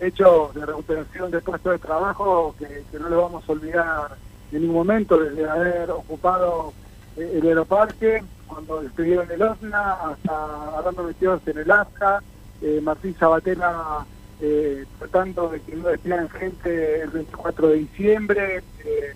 hechos 0.00 0.54
de 0.54 0.64
recuperación 0.64 1.30
de 1.30 1.40
puestos 1.40 1.72
de 1.72 1.78
trabajo 1.78 2.54
que, 2.58 2.98
no 2.98 3.10
lo 3.10 3.22
vamos 3.22 3.44
a 3.46 3.52
olvidar 3.52 4.16
en 4.50 4.62
ningún 4.62 4.76
momento, 4.76 5.18
desde 5.18 5.48
haber 5.48 5.90
ocupado 5.90 6.72
eh, 7.16 7.40
el 7.40 7.46
aeroparque, 7.46 8.24
cuando 8.46 8.82
despidieron 8.82 9.30
el 9.30 9.42
OSNA, 9.42 9.92
hasta 9.92 10.76
hablando 10.78 11.04
metidos 11.04 11.40
en 11.46 11.58
el 11.58 11.70
ASCA, 11.70 12.22
eh, 12.62 12.80
Martín 12.82 13.14
Sabatella 13.18 14.06
eh, 14.44 14.84
tratando 14.98 15.48
de 15.50 15.60
que 15.60 15.76
no 15.76 15.88
despidan 15.88 16.28
gente 16.30 17.02
el 17.02 17.10
24 17.10 17.68
de 17.68 17.76
diciembre, 17.76 18.62
eh, 18.84 19.14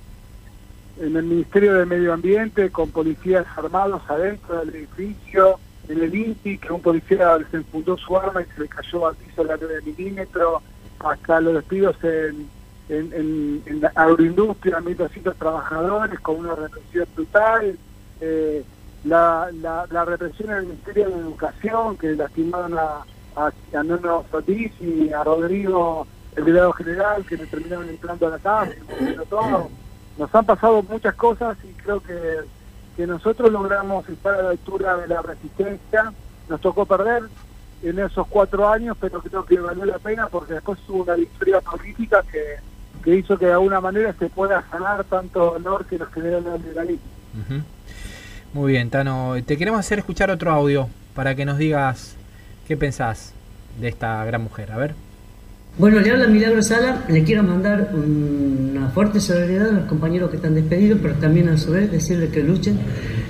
en 1.00 1.16
el 1.16 1.24
Ministerio 1.24 1.74
de 1.74 1.84
Medio 1.84 2.12
Ambiente 2.12 2.70
con 2.70 2.90
policías 2.90 3.44
armados 3.56 4.02
adentro 4.08 4.60
del 4.60 4.76
edificio, 4.76 5.58
en 5.88 6.00
el 6.00 6.14
INTI, 6.14 6.58
que 6.58 6.72
un 6.72 6.80
policía 6.80 7.36
se 7.50 7.56
enfundó 7.56 7.96
su 7.98 8.16
arma 8.16 8.42
y 8.42 8.44
se 8.54 8.62
le 8.62 8.68
cayó 8.68 9.08
al 9.08 9.16
piso 9.16 9.42
la 9.42 9.56
9 9.56 9.80
milímetros, 9.84 10.62
hasta 11.00 11.40
los 11.40 11.54
despidos 11.54 11.96
en, 12.04 12.48
en, 12.88 13.12
en, 13.12 13.62
en 13.66 13.80
la 13.80 13.92
agroindustria, 13.96 14.78
1.200 14.78 15.34
trabajadores 15.34 16.20
con 16.20 16.36
una 16.36 16.54
represión 16.54 17.06
brutal, 17.16 17.76
eh, 18.20 18.64
la 19.04 20.04
represión 20.06 20.50
en 20.50 20.56
el 20.56 20.66
Ministerio 20.66 21.08
de 21.10 21.18
Educación, 21.18 21.96
que 21.96 22.12
lastimaron 22.14 22.78
a, 22.78 23.04
a, 23.36 23.46
a 23.48 24.30
Solís 24.30 24.72
y 24.80 25.12
a 25.12 25.22
Rodrigo 25.22 26.06
el 26.36 26.44
delegado 26.44 26.72
general, 26.72 27.24
que 27.24 27.36
me 27.36 27.46
terminaron 27.46 27.88
entrando 27.88 28.26
a 28.26 28.30
la 28.30 28.38
casa, 28.38 28.72
todo. 29.28 29.70
Nos 30.18 30.34
han 30.34 30.44
pasado 30.44 30.82
muchas 30.82 31.14
cosas 31.14 31.56
y 31.64 31.72
creo 31.82 32.00
que, 32.00 32.40
que 32.96 33.06
nosotros 33.06 33.50
logramos 33.50 34.08
estar 34.08 34.34
a 34.34 34.42
la 34.42 34.50
altura 34.50 34.96
de 34.96 35.08
la 35.08 35.22
resistencia. 35.22 36.12
Nos 36.48 36.60
tocó 36.60 36.84
perder 36.86 37.24
en 37.82 37.98
esos 37.98 38.26
cuatro 38.28 38.68
años, 38.68 38.96
pero 39.00 39.20
creo 39.20 39.44
que 39.44 39.58
valió 39.58 39.84
la 39.84 39.98
pena 39.98 40.28
porque 40.28 40.54
después 40.54 40.78
hubo 40.88 41.02
una 41.02 41.14
victoria 41.14 41.60
política 41.60 42.22
que, 42.30 42.56
que 43.02 43.16
hizo 43.16 43.38
que 43.38 43.46
de 43.46 43.52
alguna 43.52 43.80
manera 43.80 44.14
se 44.18 44.28
pueda 44.28 44.62
sanar 44.70 45.04
tanto 45.04 45.52
dolor 45.52 45.86
que 45.86 45.98
nos 45.98 46.12
generó 46.12 46.38
el 46.38 46.62
legalismo. 46.62 47.06
Ujú. 47.34 47.62
Muy 48.52 48.72
bien, 48.72 48.90
Tano. 48.90 49.34
Te 49.44 49.56
queremos 49.56 49.80
hacer 49.80 49.98
escuchar 49.98 50.30
otro 50.30 50.50
audio 50.50 50.88
para 51.14 51.34
que 51.34 51.44
nos 51.44 51.58
digas 51.58 52.16
qué 52.66 52.76
pensás 52.76 53.32
de 53.80 53.88
esta 53.88 54.24
gran 54.24 54.42
mujer. 54.42 54.72
A 54.72 54.76
ver. 54.76 54.94
Bueno, 55.78 56.00
le 56.00 56.10
habla 56.10 56.26
Milagro 56.26 56.62
Sala, 56.62 57.04
le 57.08 57.22
quiero 57.22 57.42
mandar 57.42 57.90
una 57.94 58.88
fuerte 58.88 59.20
solidaridad 59.20 59.68
a 59.68 59.72
los 59.72 59.84
compañeros 59.84 60.30
que 60.30 60.36
están 60.36 60.54
despedidos, 60.54 60.98
pero 61.02 61.14
también 61.16 61.50
a 61.50 61.58
su 61.58 61.70
vez 61.70 61.92
decirles 61.92 62.30
que 62.30 62.42
luchen, 62.42 62.78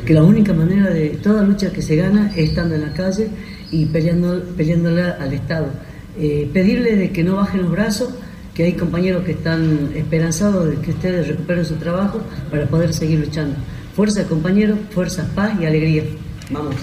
que 0.05 0.15
la 0.15 0.23
única 0.23 0.53
manera 0.53 0.91
de 0.91 1.09
toda 1.23 1.43
lucha 1.43 1.73
que 1.73 1.83
se 1.83 1.97
gana 1.97 2.31
es 2.37 2.51
estando 2.51 2.77
en 2.77 2.83
la 2.83 2.93
calle 2.93 3.29
y 3.73 3.87
peleando, 3.87 4.45
peleándole 4.57 5.03
al 5.03 5.33
Estado. 5.33 5.67
Eh, 6.19 6.49
pedirle 6.53 6.95
de 6.95 7.11
que 7.11 7.25
no 7.25 7.35
bajen 7.35 7.63
los 7.63 7.71
brazos, 7.73 8.15
que 8.55 8.63
hay 8.63 8.75
compañeros 8.75 9.25
que 9.25 9.33
están 9.33 9.91
esperanzados 9.97 10.71
de 10.71 10.77
que 10.77 10.93
ustedes 10.93 11.27
recuperen 11.27 11.65
su 11.65 11.75
trabajo 11.75 12.21
para 12.49 12.67
poder 12.67 12.95
seguir 12.95 13.19
luchando. 13.19 13.57
Fuerza 13.97 14.23
compañeros, 14.25 14.79
fuerza, 14.91 15.29
paz 15.35 15.53
y 15.61 15.67
alegría. 15.67 16.05
Vamos. 16.51 16.77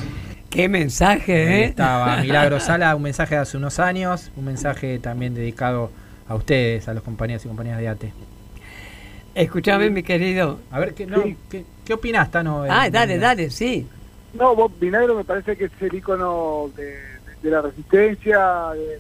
Qué 0.54 0.70
mensaje, 0.70 1.48
Ahí 1.48 1.62
¿eh? 1.62 1.66
estaba 1.66 2.18
Milagro 2.22 2.60
Sala, 2.60 2.96
un 2.96 3.02
mensaje 3.02 3.36
de 3.36 3.42
hace 3.42 3.58
unos 3.58 3.80
años, 3.80 4.32
un 4.36 4.46
mensaje 4.46 5.00
también 5.00 5.34
dedicado 5.34 5.90
a 6.28 6.36
ustedes, 6.36 6.88
a 6.88 6.94
los 6.94 7.02
compañeros 7.04 7.44
y 7.44 7.48
compañeras 7.48 7.80
de 7.80 7.88
ATE. 7.88 8.14
Escúchame, 9.34 9.90
mi 9.90 10.04
querido. 10.04 10.60
A 10.70 10.80
ver, 10.80 10.94
¿qué, 10.94 11.08
no, 11.08 11.24
¿qué, 11.50 11.66
qué 11.84 11.94
opinás, 11.94 12.30
Tano? 12.30 12.66
Ah, 12.70 12.88
dale, 12.92 13.18
dale, 13.18 13.50
sí. 13.50 13.88
No, 14.36 14.56
vos, 14.56 14.72
Vinagro 14.80 15.16
me 15.16 15.24
parece 15.24 15.56
que 15.58 15.66
es 15.66 15.72
el 15.82 15.94
icono 15.96 16.70
de, 16.76 16.84
de- 16.86 17.00
de 17.42 17.50
la 17.50 17.62
resistencia, 17.64 18.70
de- 18.76 19.00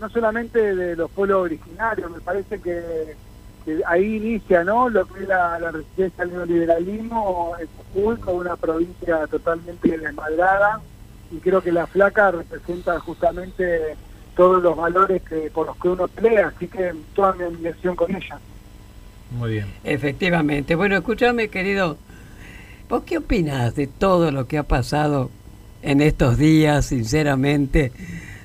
no 0.00 0.10
solamente 0.10 0.74
de 0.74 0.96
los 0.96 1.10
pueblos 1.10 1.44
originarios, 1.44 2.10
me 2.10 2.20
parece 2.20 2.60
que 2.60 3.14
ahí 3.86 4.16
inicia 4.16 4.64
¿no? 4.64 4.88
lo 4.88 5.06
que 5.06 5.22
es 5.22 5.28
la, 5.28 5.58
la 5.58 5.70
resistencia 5.70 6.24
al 6.24 6.32
neoliberalismo 6.32 7.54
en 7.58 7.68
Jujuy, 7.94 8.16
con 8.16 8.36
una 8.36 8.56
provincia 8.56 9.26
totalmente 9.26 9.98
desmadrada, 9.98 10.80
y 11.30 11.38
creo 11.38 11.62
que 11.62 11.72
la 11.72 11.86
flaca 11.86 12.30
representa 12.30 12.98
justamente 13.00 13.96
todos 14.36 14.62
los 14.62 14.76
valores 14.76 15.22
que 15.22 15.50
por 15.50 15.66
los 15.66 15.76
que 15.76 15.88
uno 15.88 16.08
pelea, 16.08 16.52
así 16.54 16.66
que 16.66 16.92
toda 17.14 17.32
mi 17.34 17.44
admiración 17.44 17.96
con 17.96 18.14
ella. 18.14 18.38
Muy 19.30 19.52
bien. 19.52 19.66
Efectivamente. 19.82 20.74
Bueno, 20.74 20.96
escúchame, 20.96 21.48
querido. 21.48 21.96
¿Vos 22.88 23.02
qué 23.04 23.18
opinás 23.18 23.74
de 23.74 23.86
todo 23.86 24.30
lo 24.30 24.46
que 24.46 24.58
ha 24.58 24.62
pasado 24.62 25.30
en 25.82 26.00
estos 26.00 26.38
días, 26.38 26.86
sinceramente? 26.86 27.92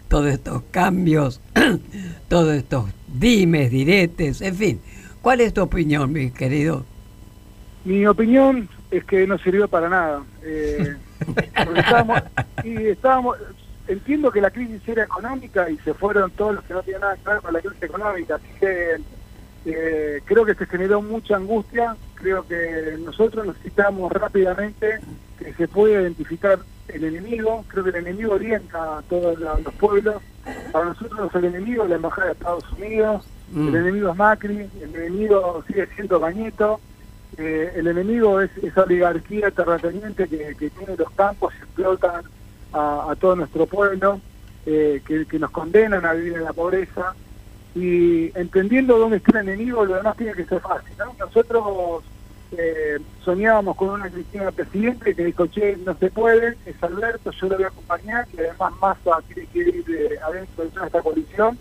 Todos 0.08 0.28
estos 0.28 0.64
cambios, 0.72 1.42
todos 2.30 2.54
estos 2.54 2.90
dimes, 3.08 3.70
diretes, 3.70 4.42
en 4.42 4.56
fin. 4.56 4.82
¿Cuál 5.22 5.42
es 5.42 5.54
tu 5.54 5.62
opinión, 5.62 6.12
mi 6.12 6.32
querido? 6.32 6.86
Mi 7.84 8.06
opinión 8.06 8.70
es 8.92 9.04
que 9.06 9.28
no 9.28 9.38
sirvió 9.38 9.68
para 9.68 9.90
nada. 9.90 10.24
Eh, 10.44 10.96
estábamos, 11.76 12.22
y 12.64 12.88
estábamos, 12.88 13.38
entiendo 13.88 14.32
que 14.32 14.42
la 14.42 14.52
crisis 14.52 14.82
era 14.88 15.04
económica 15.04 15.70
y 15.70 15.78
se 15.80 15.94
fueron 15.94 16.32
todos 16.32 16.56
los 16.56 16.64
que 16.64 16.74
no 16.74 16.84
tenían 16.84 17.02
nada 17.02 17.18
que 17.18 17.30
ver 17.30 17.42
con 17.42 17.54
la 17.54 17.62
crisis 17.62 17.84
económica, 17.84 18.36
así 18.36 18.48
que 18.60 18.98
eh, 19.66 20.22
creo 20.26 20.46
que 20.46 20.56
se 20.56 20.66
generó 20.66 21.02
mucha 21.02 21.36
angustia, 21.36 21.96
creo 22.16 22.48
que 22.48 22.98
nosotros 23.04 23.48
necesitamos 23.48 24.12
rápidamente 24.12 25.00
que 25.38 25.54
se 25.54 25.68
pueda 25.68 26.02
identificar 26.02 26.60
el 26.88 27.04
enemigo, 27.04 27.66
creo 27.68 27.84
que 27.84 27.90
el 27.92 27.96
enemigo 27.98 28.34
orienta 28.34 29.00
a 29.00 29.02
todos 29.04 29.38
los 29.40 29.74
pueblos, 29.76 30.22
para 30.72 30.86
nosotros 30.86 31.30
el 31.36 31.46
enemigo 31.46 31.84
es 31.84 31.90
la 31.90 31.96
Embajada 31.98 32.28
de 32.28 32.34
Estados 32.34 32.72
Unidos, 32.74 33.26
Mm. 33.52 33.68
el 33.70 33.76
enemigo 33.76 34.12
es 34.12 34.18
Macri, 34.18 34.70
el 34.82 34.96
enemigo 34.96 35.64
sigue 35.68 35.88
siendo 35.96 36.22
Cañeto, 36.22 36.80
eh, 37.38 37.74
el 37.76 37.88
enemigo 37.88 38.42
es 38.42 38.52
esa 38.62 38.84
oligarquía 38.84 39.52
terrateniente 39.52 40.28
que, 40.28 40.56
tiene 40.56 40.96
los 40.98 41.12
campos 41.12 41.54
y 41.56 41.64
explotan 41.64 42.24
a, 42.74 43.16
todo 43.20 43.36
nuestro 43.36 43.66
pueblo, 43.66 44.20
eh, 44.66 45.02
que, 45.06 45.26
que 45.26 45.40
nos 45.40 45.52
condenan 45.52 46.06
a 46.06 46.14
vivir 46.14 46.34
en 46.34 46.44
la 46.44 46.54
pobreza. 46.54 47.16
Y 47.76 48.38
entendiendo 48.38 48.98
dónde 48.98 49.18
está 49.18 49.40
el 49.40 49.48
enemigo, 49.48 49.86
lo 49.86 49.96
demás 49.96 50.18
tiene 50.18 50.34
que 50.34 50.46
ser 50.46 50.60
fácil. 50.60 50.92
¿no? 50.98 51.16
Nosotros 51.20 52.04
eh, 52.52 52.98
soñábamos 53.24 53.76
con 53.76 53.90
una 53.90 54.10
Cristina 54.10 54.52
presidente 54.52 55.14
que 55.14 55.26
dijo, 55.26 55.46
che, 55.48 55.78
no 55.78 55.96
se 55.96 56.10
puede, 56.10 56.58
es 56.66 56.82
Alberto, 56.82 57.32
yo 57.32 57.48
lo 57.48 57.56
voy 57.56 57.66
a 57.66 57.68
acompañar, 57.68 58.28
y 58.34 58.40
además 58.40 58.74
Massa 58.82 59.22
tiene 59.28 59.48
que 59.54 59.60
ir 59.60 59.86
eh, 59.88 60.18
adentro 60.26 60.64
de 60.64 60.70
toda 60.72 60.88
esta 60.88 61.02
coalición. 61.02 61.58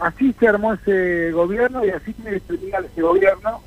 Así 0.00 0.32
se 0.38 0.48
armó 0.48 0.74
ese 0.74 1.32
gobierno 1.32 1.84
y 1.84 1.90
así 1.90 2.12
tiene 2.12 2.32
que 2.32 2.40
terminar 2.40 2.84
ese 2.84 3.02
gobierno 3.02 3.60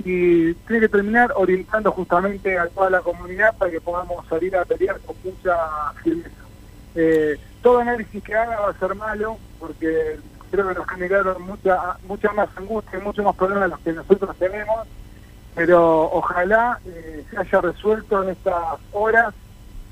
y 0.00 0.54
tiene 0.54 0.80
que 0.80 0.88
terminar 0.88 1.32
orientando 1.36 1.92
justamente 1.92 2.58
a 2.58 2.66
toda 2.68 2.90
la 2.90 3.00
comunidad 3.00 3.56
para 3.56 3.70
que 3.70 3.80
podamos 3.80 4.26
salir 4.28 4.56
a 4.56 4.64
pelear 4.64 4.98
con 5.00 5.16
mucha 5.24 5.56
firmeza. 6.02 6.30
Eh, 6.94 7.38
todo 7.62 7.78
análisis 7.78 8.22
que 8.22 8.34
haga 8.34 8.60
va 8.60 8.70
a 8.70 8.78
ser 8.78 8.94
malo 8.94 9.38
porque 9.58 10.18
creo 10.50 10.68
que 10.68 10.74
nos 10.74 10.88
generaron 10.88 11.42
mucha 11.42 11.96
mucha 12.06 12.32
más 12.32 12.48
angustia 12.56 12.98
y 12.98 13.02
muchos 13.02 13.24
más 13.24 13.36
problemas 13.36 13.64
de 13.64 13.68
los 13.68 13.80
que 13.80 13.92
nosotros 13.92 14.36
tenemos, 14.36 14.86
pero 15.54 16.10
ojalá 16.12 16.80
eh, 16.86 17.24
se 17.30 17.36
haya 17.36 17.60
resuelto 17.60 18.22
en 18.22 18.30
estas 18.30 18.78
horas 18.92 19.34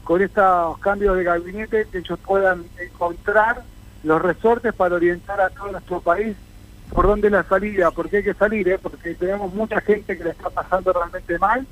con 0.05 0.23
estos 0.23 0.79
cambios 0.79 1.17
de 1.17 1.25
gabinete 1.25 1.87
que 1.91 1.99
ellos 1.99 2.19
puedan 2.25 2.65
encontrar 2.79 3.63
los 4.07 4.23
resortes 4.23 4.73
para 4.73 4.95
orientar 4.95 5.41
a 5.41 5.51
todo 5.51 5.73
nuestro 5.73 6.01
país 6.01 6.37
por 6.95 7.09
dónde 7.09 7.29
la 7.29 7.43
salida, 7.43 7.91
porque 7.91 8.19
hay 8.19 8.23
que 8.23 8.35
salir, 8.35 8.69
¿eh? 8.69 8.79
porque 8.81 9.15
tenemos 9.15 9.53
mucha 9.53 9.81
gente 9.81 10.17
que 10.17 10.23
le 10.23 10.31
está 10.31 10.49
pasando 10.49 10.93
realmente 10.93 11.37
mal, 11.39 11.67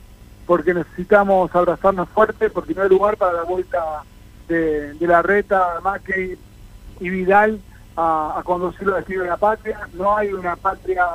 porque 0.45 0.74
necesitamos 0.74 1.55
abrazarnos 1.55 2.09
fuerte, 2.09 2.51
porque 2.51 2.74
no 2.74 2.82
hay 2.82 2.89
lugar 2.89 3.16
para 3.16 3.35
la 3.35 3.43
vuelta 3.45 4.03
de, 4.49 4.95
de 4.95 5.07
la 5.07 5.22
reta, 5.22 5.80
Macri 5.82 6.37
y 6.99 7.09
Vidal 7.09 7.61
a, 7.97 8.35
a 8.37 8.43
conducir 8.43 8.89
los 8.89 8.97
destinos 8.97 9.22
de 9.22 9.30
la 9.30 9.37
patria. 9.37 9.89
No 9.93 10.16
hay 10.16 10.32
una 10.32 10.57
patria 10.57 11.07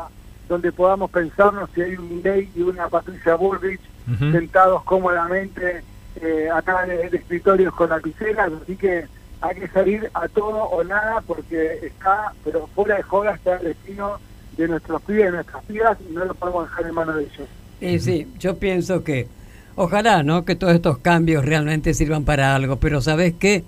donde 0.47 0.71
podamos 0.71 1.11
pensarnos 1.11 1.69
si 1.75 1.81
hay 1.81 1.95
un 1.97 2.15
Milei 2.15 2.49
y 2.55 2.61
una 2.61 2.87
Patricia 2.87 3.35
Bullrich 3.35 3.81
sentados 4.17 4.83
cómodamente 4.85 5.83
eh, 6.15 6.49
acá 6.51 6.85
en 6.85 6.91
el 6.91 7.13
escritorio 7.13 7.71
con 7.71 7.89
lapiceras, 7.89 8.49
así 8.63 8.75
que 8.75 9.05
hay 9.41 9.55
que 9.55 9.67
salir 9.69 10.09
a 10.13 10.27
todo 10.27 10.63
o 10.63 10.83
nada 10.83 11.21
porque 11.25 11.79
está, 11.83 12.33
pero 12.43 12.67
fuera 12.67 12.97
de 12.97 13.03
joda 13.03 13.35
está 13.35 13.57
el 13.57 13.67
destino 13.67 14.19
de 14.57 14.67
nuestros 14.67 15.01
pibes, 15.03 15.25
de 15.25 15.31
nuestras 15.31 15.63
pibas 15.65 15.97
y 16.07 16.13
no 16.13 16.25
lo 16.25 16.33
podemos 16.33 16.69
dejar 16.69 16.85
en 16.87 16.93
manos 16.93 17.15
de 17.15 17.23
ellos. 17.23 17.47
Y 17.81 17.99
sí, 17.99 18.27
yo 18.39 18.57
pienso 18.57 19.03
que 19.03 19.27
ojalá, 19.75 20.23
¿no? 20.23 20.43
Que 20.43 20.55
todos 20.55 20.73
estos 20.73 20.97
cambios 20.97 21.45
realmente 21.45 21.93
sirvan 21.93 22.25
para 22.25 22.55
algo, 22.55 22.77
pero 22.77 22.99
¿sabes 23.01 23.33
qué? 23.39 23.63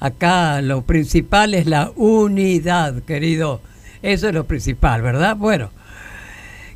Acá 0.00 0.60
lo 0.60 0.82
principal 0.82 1.54
es 1.54 1.66
la 1.66 1.92
unidad, 1.94 3.02
querido. 3.02 3.60
Eso 4.02 4.28
es 4.28 4.34
lo 4.34 4.44
principal, 4.44 5.02
¿verdad? 5.02 5.36
Bueno, 5.36 5.70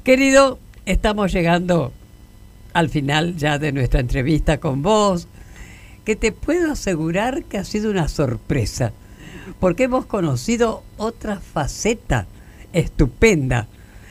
querido, 0.05 0.61
estamos 0.87 1.33
llegando 1.33 1.93
al 2.73 2.89
final 2.89 3.37
ya 3.37 3.59
de 3.59 3.73
nuestra 3.73 3.99
entrevista 4.01 4.59
con 4.59 4.83
vos, 4.83 5.27
que 6.09 6.17
te 6.17 6.33
puedo 6.33 6.73
asegurar 6.73 7.45
que 7.45 7.59
ha 7.59 7.65
sido 7.65 7.91
una 7.91 8.09
sorpresa, 8.09 8.93
porque 9.61 9.83
hemos 9.83 10.07
conocido 10.07 10.83
otra 10.97 11.37
faceta 11.37 12.25
estupenda 12.73 13.67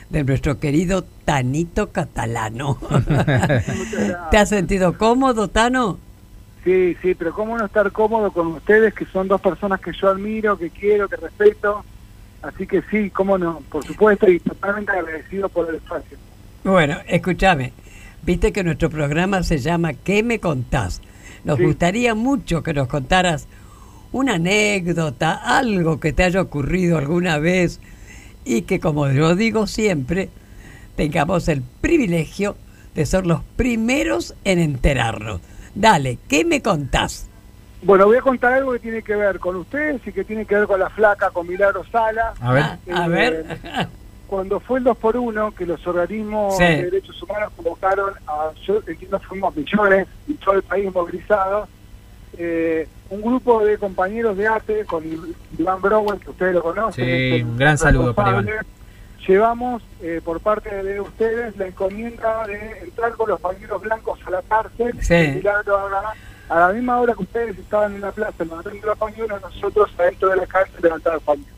de 0.08 0.22
nuestro 0.22 0.60
querido 0.60 1.02
Tanito 1.24 1.90
Catalano. 1.90 2.78
¿Te 4.30 4.36
has 4.36 4.48
sentido 4.48 4.96
cómodo, 4.96 5.48
Tano? 5.48 5.98
Sí, 6.62 6.96
sí, 7.02 7.16
pero 7.16 7.34
cómo 7.34 7.58
no 7.58 7.66
estar 7.66 7.90
cómodo 7.90 8.30
con 8.30 8.46
ustedes, 8.46 8.94
que 8.94 9.04
son 9.06 9.26
dos 9.26 9.40
personas 9.40 9.80
que 9.80 9.90
yo 9.92 10.08
admiro, 10.08 10.56
que 10.56 10.70
quiero, 10.70 11.08
que 11.08 11.16
respeto. 11.16 11.84
Así 12.42 12.68
que 12.68 12.80
sí, 12.92 13.10
cómo 13.10 13.38
no, 13.38 13.60
por 13.72 13.84
supuesto, 13.84 14.30
y 14.30 14.38
totalmente 14.38 14.92
agradecido 14.92 15.48
por 15.48 15.68
el 15.68 15.74
espacio. 15.74 16.16
Bueno, 16.62 16.98
escúchame, 17.08 17.72
viste 18.22 18.52
que 18.52 18.62
nuestro 18.62 18.88
programa 18.88 19.42
se 19.42 19.58
llama 19.58 19.94
¿Qué 19.94 20.22
me 20.22 20.38
contás? 20.38 21.02
Nos 21.44 21.58
gustaría 21.60 22.14
mucho 22.14 22.62
que 22.62 22.74
nos 22.74 22.88
contaras 22.88 23.46
una 24.12 24.34
anécdota, 24.34 25.34
algo 25.34 26.00
que 26.00 26.12
te 26.12 26.24
haya 26.24 26.40
ocurrido 26.40 26.98
alguna 26.98 27.38
vez 27.38 27.80
y 28.44 28.62
que, 28.62 28.80
como 28.80 29.08
yo 29.10 29.34
digo 29.34 29.66
siempre, 29.66 30.30
tengamos 30.96 31.48
el 31.48 31.62
privilegio 31.80 32.56
de 32.94 33.06
ser 33.06 33.26
los 33.26 33.42
primeros 33.56 34.34
en 34.44 34.58
enterarnos. 34.58 35.40
Dale, 35.74 36.18
¿qué 36.28 36.44
me 36.44 36.62
contás? 36.62 37.26
Bueno, 37.82 38.06
voy 38.06 38.16
a 38.16 38.22
contar 38.22 38.54
algo 38.54 38.72
que 38.72 38.80
tiene 38.80 39.02
que 39.02 39.14
ver 39.14 39.38
con 39.38 39.54
ustedes 39.54 40.00
y 40.04 40.10
que 40.12 40.24
tiene 40.24 40.44
que 40.46 40.56
ver 40.56 40.66
con 40.66 40.80
la 40.80 40.90
flaca, 40.90 41.30
con 41.30 41.46
Milagro 41.46 41.84
Sala. 41.92 42.34
A 42.40 42.52
ver. 42.52 42.64
A 42.92 43.06
Eh, 43.06 43.08
ver. 43.08 43.58
Cuando 44.28 44.60
fue 44.60 44.78
el 44.78 44.84
2 44.84 44.96
por 44.98 45.16
1 45.16 45.52
que 45.54 45.64
los 45.66 45.84
organismos 45.86 46.56
Sí. 46.56 46.62
de 46.62 46.84
derechos 46.84 47.20
humanos 47.22 47.50
convocaron 47.56 48.12
a, 48.26 48.50
yo 48.66 48.80
entiendo 48.86 49.18
fuimos 49.20 49.56
millones 49.56 50.06
y 50.28 50.34
todo 50.34 50.54
el 50.54 50.62
país 50.62 50.92
movilizado, 50.92 51.66
eh, 52.36 52.86
un 53.10 53.22
grupo 53.22 53.64
de 53.64 53.78
compañeros 53.78 54.36
de 54.36 54.46
ATE 54.46 54.84
con 54.84 55.02
Iván 55.58 55.80
Brower, 55.80 56.18
que 56.20 56.30
ustedes 56.30 56.54
lo 56.54 56.62
conocen. 56.62 57.04
Sí, 57.06 57.10
es 57.10 57.40
el 57.40 57.46
un 57.46 57.56
gran 57.56 57.78
saludo 57.78 58.14
para 58.14 58.30
Iván. 58.32 58.46
Llevamos 59.26 59.82
eh, 60.02 60.20
por 60.24 60.40
parte 60.40 60.82
de 60.82 61.00
ustedes 61.00 61.56
la 61.56 61.66
encomienda 61.66 62.46
de 62.46 62.78
entrar 62.82 63.12
con 63.12 63.28
los 63.30 63.40
pañuelos 63.40 63.80
blancos 63.82 64.18
a 64.26 64.30
la 64.30 64.42
cárcel. 64.42 64.94
Sí. 65.02 65.42
a 66.50 66.60
la 66.60 66.68
misma 66.72 67.00
hora 67.00 67.14
que 67.14 67.22
ustedes 67.22 67.58
estaban 67.58 67.94
en 67.94 68.00
la 68.02 68.12
plaza 68.12 68.32
levantando 68.44 68.86
los 68.86 68.98
pañuelos, 68.98 69.40
nosotros 69.42 69.90
adentro 69.98 70.28
de 70.30 70.36
la 70.36 70.46
cárcel 70.46 70.80
levantando 70.82 71.14
los 71.16 71.22
pañuelos. 71.24 71.54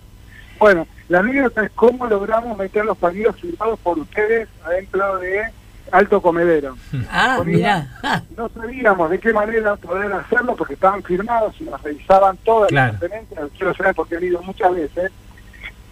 Bueno, 0.58 0.86
la 1.11 1.18
anécdota 1.18 1.64
es 1.64 1.70
cómo 1.74 2.06
logramos 2.06 2.56
meter 2.56 2.84
los 2.84 2.96
pañuelos 2.96 3.36
firmados 3.36 3.78
por 3.80 3.98
ustedes 3.98 4.48
adentro 4.64 5.18
de 5.18 5.42
Alto 5.92 6.22
Comedero. 6.22 6.76
Ah, 7.11 7.42
mira. 7.44 7.88
Iván 8.00 8.24
No 8.36 8.48
sabíamos 8.48 9.11
de 9.11 9.18
qué 9.18 9.32
manera 9.32 9.74
poder 9.76 10.12
hacerlo 10.12 10.54
porque 10.56 10.74
estaban 10.74 11.02
firmados 11.02 11.54
y 11.61 11.64
nos 11.64 11.82
revisaban 11.82 12.36
todas 12.44 12.68
Claro. 12.68 12.92
las 12.92 13.00
referencias. 13.00 13.50
Quiero 13.56 13.74
saber 13.74 13.94
porque 13.96 14.16
han 14.16 14.24
ido 14.24 14.40
muchas 14.42 14.72
veces. 14.72 15.11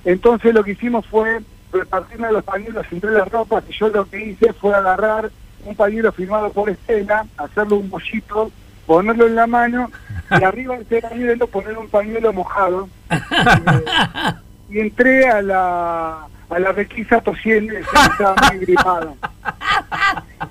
Entonces 0.04 0.54
lo 0.54 0.62
que 0.62 0.70
hicimos 0.72 1.04
fue 1.06 1.40
repartirme 1.72 2.30
los 2.32 2.44
pañuelos 2.44 2.86
entre 2.92 3.10
las 3.10 3.28
ropas 3.28 3.64
y 3.68 3.72
yo 3.72 3.88
lo 3.88 4.08
que 4.08 4.24
hice 4.24 4.52
fue 4.54 4.72
agarrar 4.74 5.30
un 5.64 5.74
pañuelo 5.74 6.12
firmado 6.12 6.50
por 6.52 6.70
Estela, 6.70 7.26
hacerle 7.36 7.74
un 7.74 7.90
bollito, 7.90 8.50
ponerlo 8.86 9.26
en 9.26 9.34
la 9.34 9.46
mano 9.48 9.90
y 10.30 10.34
arriba 10.44 10.76
de 10.76 10.82
ese 10.82 11.02
pañuelo 11.08 11.48
poner 11.48 11.76
un 11.76 11.88
pañuelo 11.88 12.32
mojado. 12.32 12.88
Eh, 13.10 14.47
y 14.68 14.80
entré 14.80 15.28
a 15.28 15.40
la, 15.42 16.26
a 16.50 16.58
la 16.58 16.72
requisa 16.72 17.20
tosiendo, 17.20 17.74
estaba 17.76 18.34
muy 18.50 18.58
gripado. 18.60 19.16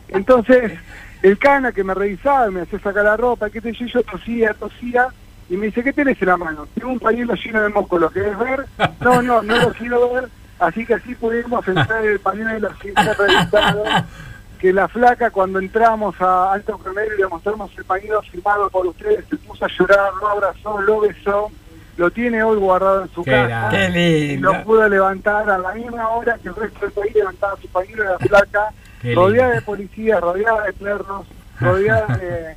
Entonces, 0.09 0.73
el 1.21 1.37
cana 1.37 1.71
que 1.71 1.83
me 1.83 1.93
revisaba, 1.93 2.49
me 2.51 2.61
hacía 2.61 2.79
sacar 2.79 3.03
la 3.03 3.17
ropa, 3.17 3.49
qué 3.49 3.61
sé 3.61 3.73
yo, 3.73 3.85
yo 3.87 4.03
tosía, 4.03 4.53
tosía, 4.53 5.07
y 5.49 5.55
me 5.55 5.67
dice, 5.67 5.83
¿qué 5.83 5.93
tenés 5.93 6.21
en 6.21 6.27
la 6.27 6.37
mano? 6.37 6.67
Tengo 6.75 6.91
un 6.91 6.99
pañuelo 6.99 7.33
lleno 7.35 7.61
de 7.61 7.69
moco, 7.69 7.97
¿lo 7.97 8.09
querés 8.09 8.37
ver? 8.37 8.65
No, 8.99 9.21
no, 9.21 9.41
no 9.41 9.57
lo 9.57 9.73
quiero 9.73 10.13
ver, 10.13 10.29
así 10.59 10.85
que 10.85 10.95
así 10.95 11.15
pudimos 11.15 11.67
entrar 11.67 12.05
el 12.05 12.19
pañuelo 12.19 12.69
sin 12.81 12.93
ser 12.93 13.17
revisado, 13.17 13.83
que 14.59 14.73
la 14.73 14.87
flaca 14.87 15.29
cuando 15.29 15.59
entramos 15.59 16.19
a 16.19 16.53
Alto 16.53 16.77
Cremero 16.79 17.15
y 17.15 17.21
le 17.21 17.27
mostramos 17.27 17.71
el 17.77 17.85
pañuelo 17.85 18.21
firmado 18.23 18.69
por 18.69 18.87
ustedes, 18.87 19.25
se 19.29 19.37
puso 19.37 19.65
a 19.65 19.69
llorar, 19.69 20.13
lo 20.19 20.27
abrazó, 20.27 20.81
lo 20.81 21.01
besó, 21.01 21.51
lo 21.97 22.11
tiene 22.11 22.43
hoy 22.43 22.57
guardado 22.57 23.03
en 23.03 23.09
su 23.09 23.23
Qué 23.23 23.31
casa. 23.31 23.69
Qué 23.69 23.89
lindo. 23.89 24.53
lo 24.53 24.63
pudo 24.63 24.87
levantar 24.87 25.49
a 25.49 25.57
la 25.57 25.73
misma 25.73 26.09
hora 26.09 26.37
que 26.41 26.49
el 26.49 26.55
resto 26.55 26.79
del 26.81 26.91
país 26.91 27.15
levantaba 27.15 27.57
su 27.61 27.67
pañuelo 27.69 28.03
de 28.03 28.09
la 28.09 28.17
placa, 28.19 28.69
rodeada 29.15 29.53
de 29.55 29.61
policías, 29.61 30.21
rodeada 30.21 30.63
de 30.63 30.73
perros, 30.73 31.25
rodeada 31.59 32.17
de, 32.17 32.55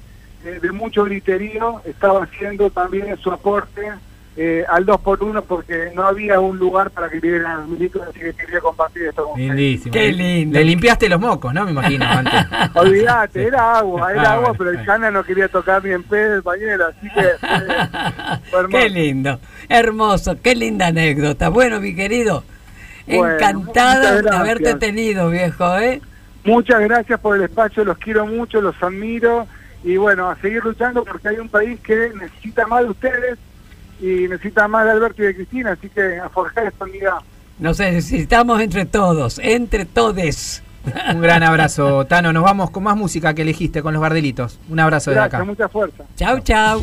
de- 0.51 0.61
de 0.61 0.73
mucho 0.73 1.05
griterío, 1.05 1.81
estaba 1.85 2.25
haciendo 2.25 2.71
también 2.71 3.17
su 3.19 3.31
aporte 3.31 3.91
eh, 4.37 4.65
al 4.69 4.87
2 4.87 5.01
por 5.01 5.23
1 5.23 5.43
porque 5.43 5.91
no 5.95 6.05
había 6.05 6.39
un 6.41 6.57
lugar 6.59 6.91
para 6.91 7.09
que 7.09 7.19
vivieran 7.19 7.61
los 7.61 7.69
milicos, 7.69 8.03
así 8.09 8.21
que 8.21 8.33
quería 8.33 8.61
compartir 8.61 9.03
esto 9.05 9.25
con 9.25 9.33
ustedes. 9.33 9.49
Lindísimo. 9.49 9.93
Qué 9.93 10.13
lindo. 10.13 10.59
Le 10.59 10.65
limpiaste 10.65 11.09
los 11.09 11.21
mocos, 11.21 11.53
¿no? 11.53 11.65
Me 11.65 11.73
imagino, 11.73 12.05
antes. 12.09 12.47
Olvídate, 12.75 13.43
era 13.45 13.79
agua, 13.79 14.13
era 14.13 14.23
Ah, 14.23 14.33
agua, 14.35 14.49
bueno, 14.51 14.55
pero 14.59 14.71
el 14.71 14.85
cana 14.87 15.11
no 15.11 15.25
quería 15.25 15.49
tocar 15.49 15.85
ni 15.85 15.91
en 15.91 16.03
pedo 16.05 16.37
el 16.37 16.43
pañuelo, 16.43 16.87
así 16.87 17.09
que 17.11 17.23
fue 18.51 18.61
hermoso. 18.61 18.79
Qué 18.79 18.89
lindo. 18.89 19.41
Hermoso. 19.69 20.37
Qué 20.41 20.55
linda 20.55 20.87
anécdota. 20.87 21.49
Bueno, 21.49 21.81
mi 21.81 21.95
querido. 21.95 22.45
Bueno, 23.07 23.35
encantada 23.35 24.23
de 24.23 24.31
haberte 24.31 24.75
tenido, 24.77 25.31
viejo, 25.31 25.77
¿eh? 25.79 26.01
Muchas 26.45 26.81
gracias 26.81 27.21
por 27.21 27.37
el 27.37 27.43
espacio, 27.43 27.85
los 27.85 27.99
quiero 27.99 28.27
mucho, 28.27 28.61
los 28.61 28.81
admiro 28.83 29.47
y 29.83 29.97
bueno, 29.97 30.31
a 30.31 30.37
seguir 30.37 30.65
luchando 30.65 31.05
porque 31.05 31.29
hay 31.29 31.39
un 31.39 31.49
país 31.49 31.79
que 31.81 32.13
necesita 32.15 32.67
más 32.67 32.85
de 32.85 32.91
ustedes 32.91 33.39
y 34.01 34.29
necesita 34.29 34.67
más 34.69 34.85
de 34.85 34.93
Alberto 34.93 35.23
y 35.23 35.27
de 35.27 35.35
Cristina, 35.35 35.73
así 35.73 35.89
que 35.89 36.19
a 36.19 36.29
forjar 36.29 36.67
esta 36.67 36.85
unidad. 36.85 37.19
Nos 37.59 37.79
necesitamos 37.79 38.61
entre 38.61 38.87
todos, 38.87 39.39
entre 39.43 39.85
todes. 39.85 40.63
Un 41.15 41.21
gran 41.21 41.43
abrazo, 41.43 42.07
Tano. 42.07 42.33
Nos 42.33 42.43
vamos 42.43 42.71
con 42.71 42.85
más 42.85 42.97
música 42.97 43.35
que 43.35 43.43
elegiste 43.43 43.83
con 43.83 43.93
los 43.93 44.01
bardelitos. 44.01 44.59
Un 44.71 44.81
abrazo 44.81 45.11
desde 45.11 45.21
Gracias, 45.21 45.41
acá. 45.41 45.45
mucha 45.45 45.69
fuerza. 45.69 46.05
Chau, 46.17 46.41
chau. 46.41 46.83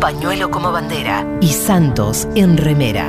Pañuelo 0.00 0.50
como 0.50 0.72
bandera 0.72 1.26
y 1.42 1.48
Santos 1.48 2.26
en 2.34 2.56
remera. 2.56 3.06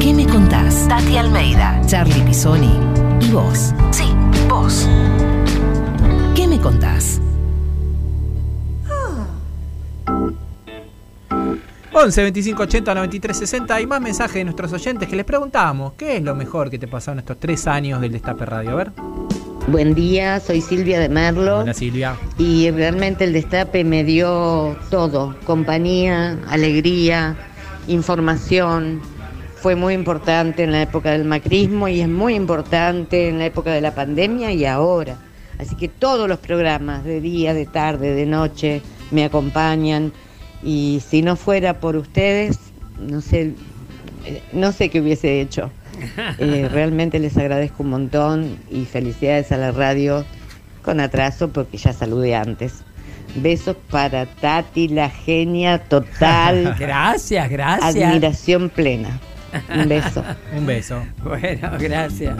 ¿Qué 0.00 0.12
me 0.12 0.26
contás? 0.26 0.88
Tati 0.88 1.16
Almeida, 1.16 1.80
Charlie 1.86 2.20
Pisoni 2.22 2.78
y 3.20 3.30
vos. 3.30 3.72
Sí, 3.92 4.12
vos. 4.48 4.88
¿Qué 6.34 6.48
me 6.48 6.60
contás? 6.60 7.20
11 11.92 12.22
25 12.22 12.62
80 12.64 12.94
93 12.94 13.38
60 13.38 13.80
y 13.80 13.86
más 13.86 14.00
mensajes 14.00 14.34
de 14.34 14.44
nuestros 14.44 14.72
oyentes 14.72 15.08
que 15.08 15.14
les 15.14 15.24
preguntábamos 15.24 15.92
qué 15.92 16.16
es 16.16 16.22
lo 16.24 16.34
mejor 16.34 16.68
que 16.68 16.78
te 16.78 16.88
pasó 16.88 17.12
en 17.12 17.20
estos 17.20 17.38
tres 17.38 17.68
años 17.68 18.00
del 18.00 18.10
Destape 18.10 18.44
Radio. 18.44 18.72
A 18.72 18.74
ver. 18.74 19.03
Buen 19.66 19.94
día, 19.94 20.40
soy 20.40 20.60
Silvia 20.60 21.00
de 21.00 21.08
Merlo. 21.08 21.60
Hola 21.60 21.72
Silvia. 21.72 22.18
Y 22.36 22.70
realmente 22.70 23.24
el 23.24 23.32
destape 23.32 23.82
me 23.82 24.04
dio 24.04 24.76
todo, 24.90 25.34
compañía, 25.46 26.38
alegría, 26.48 27.34
información. 27.88 29.00
Fue 29.56 29.74
muy 29.74 29.94
importante 29.94 30.64
en 30.64 30.72
la 30.72 30.82
época 30.82 31.12
del 31.12 31.24
macrismo 31.24 31.88
y 31.88 32.02
es 32.02 32.08
muy 32.08 32.34
importante 32.34 33.30
en 33.30 33.38
la 33.38 33.46
época 33.46 33.72
de 33.72 33.80
la 33.80 33.94
pandemia 33.94 34.52
y 34.52 34.66
ahora. 34.66 35.16
Así 35.58 35.74
que 35.76 35.88
todos 35.88 36.28
los 36.28 36.40
programas 36.40 37.02
de 37.02 37.22
día, 37.22 37.54
de 37.54 37.64
tarde, 37.64 38.14
de 38.14 38.26
noche 38.26 38.82
me 39.12 39.24
acompañan 39.24 40.12
y 40.62 41.02
si 41.08 41.22
no 41.22 41.36
fuera 41.36 41.80
por 41.80 41.96
ustedes, 41.96 42.58
no 43.00 43.22
sé, 43.22 43.54
eh, 44.26 44.42
no 44.52 44.72
sé 44.72 44.90
qué 44.90 45.00
hubiese 45.00 45.40
hecho. 45.40 45.70
Eh, 46.38 46.68
realmente 46.72 47.18
les 47.18 47.36
agradezco 47.36 47.82
un 47.82 47.90
montón 47.90 48.58
y 48.70 48.84
felicidades 48.84 49.52
a 49.52 49.56
la 49.56 49.72
radio 49.72 50.24
con 50.82 51.00
atraso 51.00 51.48
porque 51.48 51.76
ya 51.76 51.92
saludé 51.92 52.34
antes. 52.34 52.82
Besos 53.36 53.76
para 53.90 54.26
Tati, 54.26 54.88
la 54.88 55.10
genia 55.10 55.78
total. 55.78 56.76
Gracias, 56.78 57.50
gracias. 57.50 57.96
Admiración 57.96 58.70
plena. 58.70 59.18
Un 59.74 59.88
beso. 59.88 60.24
Un 60.56 60.66
beso. 60.66 61.02
Bueno, 61.22 61.70
gracias. 61.78 62.36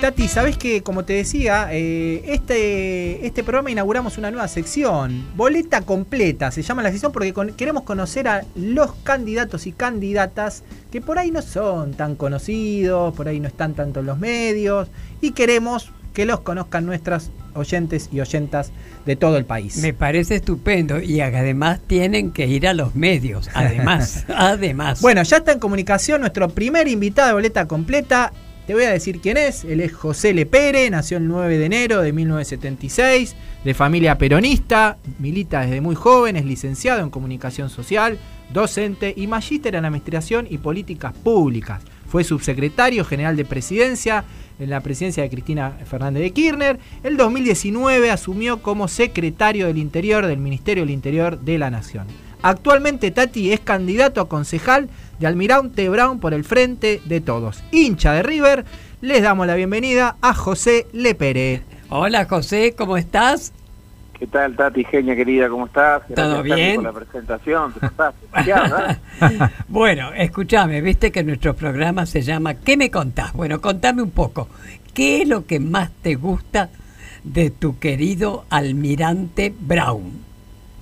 Tati, 0.00 0.28
sabes 0.28 0.58
que, 0.58 0.82
como 0.82 1.04
te 1.04 1.14
decía, 1.14 1.68
eh, 1.72 2.22
este, 2.26 3.26
este 3.26 3.42
programa 3.42 3.70
inauguramos 3.70 4.18
una 4.18 4.30
nueva 4.30 4.46
sección, 4.46 5.24
Boleta 5.36 5.80
Completa, 5.82 6.50
se 6.50 6.62
llama 6.62 6.82
la 6.82 6.90
sección 6.90 7.12
porque 7.12 7.32
con- 7.32 7.52
queremos 7.54 7.82
conocer 7.84 8.28
a 8.28 8.44
los 8.54 8.92
candidatos 9.04 9.66
y 9.66 9.72
candidatas 9.72 10.64
que 10.92 11.00
por 11.00 11.18
ahí 11.18 11.30
no 11.30 11.40
son 11.40 11.94
tan 11.94 12.14
conocidos, 12.14 13.14
por 13.14 13.26
ahí 13.28 13.40
no 13.40 13.48
están 13.48 13.74
tanto 13.74 14.00
en 14.00 14.06
los 14.06 14.18
medios, 14.18 14.88
y 15.20 15.30
queremos 15.32 15.90
que 16.12 16.26
los 16.26 16.40
conozcan 16.40 16.84
nuestras 16.86 17.30
oyentes 17.54 18.08
y 18.12 18.20
oyentas 18.20 18.72
de 19.06 19.16
todo 19.16 19.36
el 19.38 19.44
país. 19.46 19.78
Me 19.78 19.92
parece 19.94 20.36
estupendo 20.36 21.00
y 21.00 21.20
además 21.20 21.80
tienen 21.86 22.32
que 22.32 22.46
ir 22.46 22.66
a 22.68 22.74
los 22.74 22.94
medios. 22.94 23.48
Además, 23.54 24.24
además. 24.34 25.00
Bueno, 25.00 25.22
ya 25.22 25.38
está 25.38 25.52
en 25.52 25.58
comunicación 25.58 26.20
nuestro 26.20 26.48
primer 26.50 26.86
invitado 26.88 27.28
de 27.28 27.34
boleta 27.34 27.66
completa. 27.66 28.32
Te 28.66 28.74
voy 28.74 28.82
a 28.82 28.90
decir 28.90 29.20
quién 29.20 29.36
es. 29.36 29.64
Él 29.64 29.80
es 29.80 29.92
José 29.92 30.34
Lepere, 30.34 30.90
nació 30.90 31.18
el 31.18 31.28
9 31.28 31.56
de 31.56 31.66
enero 31.66 32.02
de 32.02 32.12
1976, 32.12 33.36
de 33.64 33.74
familia 33.74 34.18
peronista, 34.18 34.98
milita 35.20 35.60
desde 35.60 35.80
muy 35.80 35.94
joven, 35.94 36.34
es 36.34 36.44
licenciado 36.44 37.00
en 37.00 37.10
comunicación 37.10 37.70
social, 37.70 38.18
docente 38.52 39.14
y 39.16 39.28
magíster 39.28 39.76
en 39.76 39.84
administración 39.84 40.48
y 40.50 40.58
políticas 40.58 41.12
públicas. 41.12 41.80
Fue 42.08 42.24
subsecretario 42.24 43.04
general 43.04 43.36
de 43.36 43.44
presidencia 43.44 44.24
en 44.58 44.70
la 44.70 44.80
presidencia 44.80 45.22
de 45.22 45.30
Cristina 45.30 45.78
Fernández 45.84 46.24
de 46.24 46.32
Kirchner. 46.32 46.80
El 47.04 47.16
2019 47.16 48.10
asumió 48.10 48.62
como 48.62 48.88
secretario 48.88 49.68
del 49.68 49.78
Interior 49.78 50.26
del 50.26 50.38
Ministerio 50.38 50.82
del 50.82 50.90
Interior 50.90 51.38
de 51.38 51.58
la 51.58 51.70
Nación. 51.70 52.06
Actualmente 52.42 53.10
Tati 53.10 53.52
es 53.52 53.60
candidato 53.60 54.20
a 54.20 54.28
concejal 54.28 54.88
de 55.18 55.26
Almirante 55.26 55.88
Brown 55.88 56.20
por 56.20 56.34
el 56.34 56.44
Frente 56.44 57.00
de 57.04 57.20
Todos. 57.20 57.62
Hincha 57.72 58.12
de 58.12 58.22
River, 58.22 58.64
les 59.00 59.22
damos 59.22 59.46
la 59.46 59.54
bienvenida 59.54 60.16
a 60.20 60.34
José 60.34 60.86
Lepere. 60.92 61.62
Hola 61.88 62.26
José, 62.26 62.74
¿cómo 62.76 62.96
estás? 62.96 63.52
¿Qué 64.18 64.26
tal, 64.26 64.56
Tati, 64.56 64.82
genia 64.84 65.14
querida? 65.14 65.48
¿Cómo 65.48 65.66
estás? 65.66 66.02
Gracias, 66.08 66.16
¿Todo 66.16 66.42
bien? 66.42 66.76
por 66.76 66.84
la 66.84 66.92
presentación. 66.92 67.72
¿Te 67.74 67.80
pasaste? 67.80 68.26
Ya, 68.46 68.62
¿verdad? 68.62 69.00
Bueno, 69.68 70.12
escúchame, 70.14 70.80
viste 70.80 71.12
que 71.12 71.22
nuestro 71.22 71.54
programa 71.54 72.06
se 72.06 72.22
llama 72.22 72.54
¿Qué 72.54 72.76
me 72.76 72.90
contás? 72.90 73.32
Bueno, 73.34 73.60
contame 73.60 74.02
un 74.02 74.10
poco. 74.10 74.48
¿Qué 74.94 75.22
es 75.22 75.28
lo 75.28 75.44
que 75.44 75.60
más 75.60 75.90
te 76.02 76.14
gusta 76.14 76.70
de 77.24 77.50
tu 77.50 77.78
querido 77.78 78.46
almirante 78.48 79.52
Brown? 79.58 80.25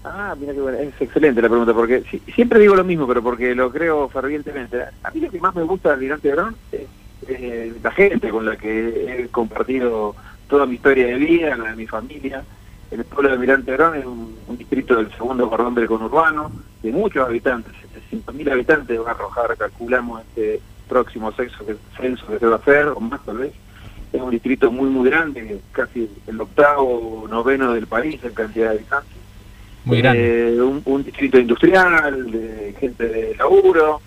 Ah, 0.05 0.35
mira 0.39 0.53
que 0.53 0.61
bueno, 0.61 0.77
es 0.79 1.01
excelente 1.01 1.41
la 1.41 1.49
pregunta, 1.49 1.73
porque 1.73 2.03
si- 2.11 2.19
siempre 2.35 2.61
digo 2.61 2.75
lo 2.75 2.85
mismo, 2.85 3.07
pero 3.07 3.23
porque 3.23 3.55
lo 3.55 3.71
creo 3.73 4.07
fervientemente. 4.11 4.83
A 5.03 5.11
mí 5.11 5.21
lo 5.21 5.31
que 5.31 5.41
más 5.41 5.55
me 5.55 5.63
gusta 5.63 5.89
del 5.89 5.95
Almirante 5.97 6.31
Brown 6.31 6.55
es 6.71 6.83
eh, 7.27 7.73
la 7.83 7.91
gente 7.91 8.29
con 8.29 8.45
la 8.45 8.57
que 8.57 9.23
he 9.23 9.29
compartido 9.29 10.15
toda 10.47 10.67
mi 10.67 10.75
historia 10.75 11.07
de 11.07 11.15
vida, 11.15 11.57
la 11.57 11.71
de 11.71 11.77
mi 11.77 11.87
familia. 11.87 12.45
El 12.91 13.03
pueblo 13.05 13.31
de 13.31 13.35
Almirante 13.35 13.75
Brown 13.75 13.97
es 13.97 14.05
un, 14.05 14.59
distrito 14.59 14.97
del 14.97 15.11
segundo 15.13 15.49
cordón 15.49 15.75
del 15.75 15.87
conurbano, 15.87 16.53
de 16.83 16.93
muchos 16.93 17.27
habitantes, 17.27 17.73
700.000 18.13 18.53
habitantes 18.53 19.01
va 19.01 19.09
a 19.09 19.15
arrojar, 19.15 19.57
calculamos, 19.57 20.21
este 20.21 20.61
próximo 20.87 21.33
censo 21.33 21.65
que, 21.65 21.77
se 22.39 22.47
va 22.47 22.57
a 22.57 22.59
hacer, 22.59 22.89
o 22.89 23.01
más 23.01 23.25
tal 23.25 23.39
vez. 23.39 23.55
Es 24.13 24.21
un 24.21 24.31
distrito 24.31 24.71
muy, 24.71 24.91
muy 24.91 25.09
grande, 25.09 25.61
casi 25.73 26.11
el 26.27 26.41
octavo, 26.41 27.27
noveno 27.29 27.73
del 27.73 27.87
país 27.87 28.23
en 28.23 28.35
cantidad 28.35 28.69
de 28.71 28.77
habitantes. 28.77 29.24
Muy 29.85 29.99
grande. 29.99 30.55
Eh, 30.55 30.61
un, 30.61 30.83
un 30.85 31.05
distrito 31.05 31.39
industrial, 31.39 32.31
de 32.31 32.75
gente 32.79 33.07
de 33.09 33.35
laburo, 33.37 34.01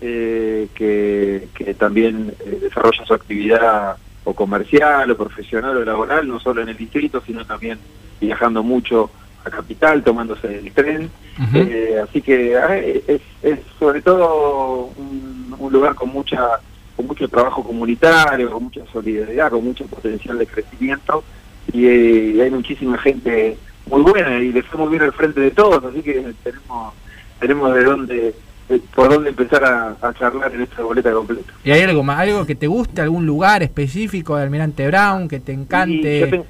eh, 0.00 0.68
que, 0.74 1.48
que 1.54 1.74
también 1.74 2.34
eh, 2.40 2.58
desarrolla 2.62 3.04
su 3.04 3.14
actividad 3.14 3.96
o 4.24 4.34
comercial 4.34 5.10
o 5.10 5.16
profesional 5.16 5.76
o 5.76 5.84
laboral, 5.84 6.26
no 6.28 6.40
solo 6.40 6.62
en 6.62 6.68
el 6.68 6.76
distrito, 6.76 7.22
sino 7.26 7.44
también 7.44 7.78
viajando 8.20 8.62
mucho 8.62 9.10
a 9.44 9.50
Capital, 9.50 10.02
tomándose 10.02 10.58
el 10.58 10.72
tren. 10.72 11.10
Eh, 11.54 12.00
así 12.02 12.22
que 12.22 12.56
ah, 12.56 12.76
es, 12.76 13.20
es 13.42 13.58
sobre 13.78 14.00
todo 14.00 14.92
un, 14.96 15.54
un 15.58 15.72
lugar 15.72 15.94
con 15.94 16.10
mucha 16.10 16.60
con 16.96 17.06
mucho 17.08 17.28
trabajo 17.28 17.64
comunitario, 17.64 18.50
con 18.50 18.64
mucha 18.64 18.82
solidaridad, 18.92 19.50
con 19.50 19.64
mucho 19.64 19.84
potencial 19.86 20.38
de 20.38 20.46
crecimiento 20.46 21.24
y, 21.72 21.86
eh, 21.86 22.32
y 22.36 22.40
hay 22.40 22.50
muchísima 22.50 22.96
gente 22.98 23.58
muy 23.86 24.02
buena 24.02 24.38
y 24.38 24.52
le 24.52 24.62
fue 24.62 24.80
muy 24.80 24.90
bien 24.90 25.02
al 25.02 25.12
frente 25.12 25.40
de 25.40 25.50
todos, 25.50 25.84
así 25.84 26.02
que 26.02 26.32
tenemos 26.42 26.94
tenemos 27.40 27.74
de 27.74 27.84
dónde 27.84 28.34
de- 28.68 28.78
por 28.94 29.10
dónde 29.10 29.28
empezar 29.30 29.62
a, 29.64 29.96
a 30.00 30.14
charlar 30.14 30.54
en 30.54 30.62
esta 30.62 30.82
boleta 30.82 31.12
completa. 31.12 31.52
¿Y 31.64 31.70
hay 31.70 31.82
algo 31.82 32.02
más, 32.02 32.18
algo 32.20 32.46
que 32.46 32.54
te 32.54 32.66
guste, 32.66 33.02
algún 33.02 33.26
lugar 33.26 33.62
específico 33.62 34.36
de 34.36 34.44
Almirante 34.44 34.86
Brown 34.86 35.28
que 35.28 35.40
te 35.40 35.52
encante? 35.52 36.20
Yo, 36.20 36.28
ten- 36.30 36.44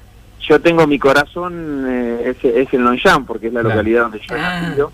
yo 0.47 0.61
tengo 0.61 0.87
mi 0.87 0.97
corazón, 0.97 1.85
eh, 1.89 2.33
es, 2.41 2.45
es 2.45 2.73
en 2.73 2.83
Longchamp, 2.85 3.27
porque 3.27 3.47
es 3.47 3.53
la 3.53 3.61
Claro. 3.61 3.75
localidad 3.75 4.01
donde 4.03 4.19
yo 4.19 4.35
he 4.35 4.39
Ah. 4.39 4.61
nacido. 4.61 4.91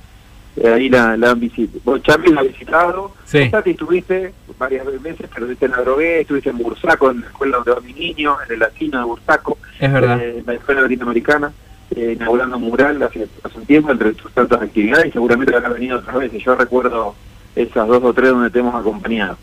Eh, 0.58 0.68
ahí 0.68 0.90
la, 0.90 1.16
la 1.16 1.32
han 1.32 1.40
visitado. 1.40 1.80
Vos, 1.86 2.02
Charlie, 2.04 2.34
la 2.34 2.42
ha 2.42 2.44
visitado. 2.44 3.14
Sí. 3.26 3.40
Vos, 3.40 3.52
Tati, 3.52 3.70
estuviste 3.72 4.34
varias 4.58 4.86
veces, 5.02 5.28
pero 5.34 5.46
estuviste 5.46 5.66
en 5.68 5.74
Adrogué, 5.76 6.22
estuviste 6.22 6.50
en 6.50 6.58
Bursaco, 6.58 7.12
en 7.12 7.22
la 7.22 7.28
escuela 7.28 7.58
donde 7.58 7.72
va 7.72 7.80
mi 7.82 7.94
niño, 7.94 8.36
en 8.48 8.54
el 8.54 8.60
latino 8.60 8.98
de 9.00 9.06
Bursaco. 9.06 9.58
Es 9.80 9.94
verdad. 9.94 10.20
eh, 10.20 10.40
en 10.40 10.46
la 10.46 10.54
escuela 10.56 10.82
latinoamericana, 10.82 11.52
eh, 11.96 12.14
inaugurando 12.16 12.58
un 12.58 12.64
mural 12.64 13.02
hace, 13.04 13.28
un 13.56 13.66
tiempo 13.66 13.92
entre 13.92 14.14
tus 14.14 14.32
tantas 14.32 14.62
actividades 14.62 15.08
y 15.08 15.12
seguramente 15.12 15.56
habrá 15.56 15.70
venido 15.70 15.98
otras 16.00 16.16
veces. 16.18 16.44
Yo 16.44 16.56
recuerdo 16.56 17.16
esas 17.56 17.88
dos 17.88 18.04
o 18.04 18.14
tres 18.14 18.30
donde 18.32 18.50
te 18.50 18.60
hemos 18.60 18.76
acompañado. 18.76 19.38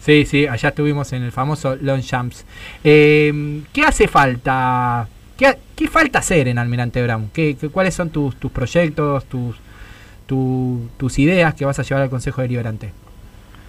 Sí, 0.00 0.24
sí, 0.24 0.46
allá 0.46 0.68
estuvimos 0.68 1.12
en 1.12 1.22
el 1.22 1.32
famoso 1.32 1.76
Longchamps. 1.76 2.44
Eh, 2.84 3.62
¿Qué 3.72 3.82
hace 3.82 4.06
falta? 4.08 5.08
¿Qué, 5.36 5.56
qué 5.74 5.88
falta 5.88 6.20
hacer 6.20 6.48
en 6.48 6.58
Almirante 6.58 7.02
Brown? 7.02 7.30
¿Qué, 7.32 7.56
cuáles 7.72 7.94
son 7.94 8.10
tus, 8.10 8.36
tus 8.36 8.50
proyectos, 8.52 9.24
tus, 9.26 9.56
tu- 10.26 10.88
tus 10.96 11.18
ideas 11.18 11.54
que 11.54 11.64
vas 11.64 11.78
a 11.78 11.82
llevar 11.82 12.02
al 12.04 12.10
Consejo 12.10 12.40
Deliberante? 12.42 12.92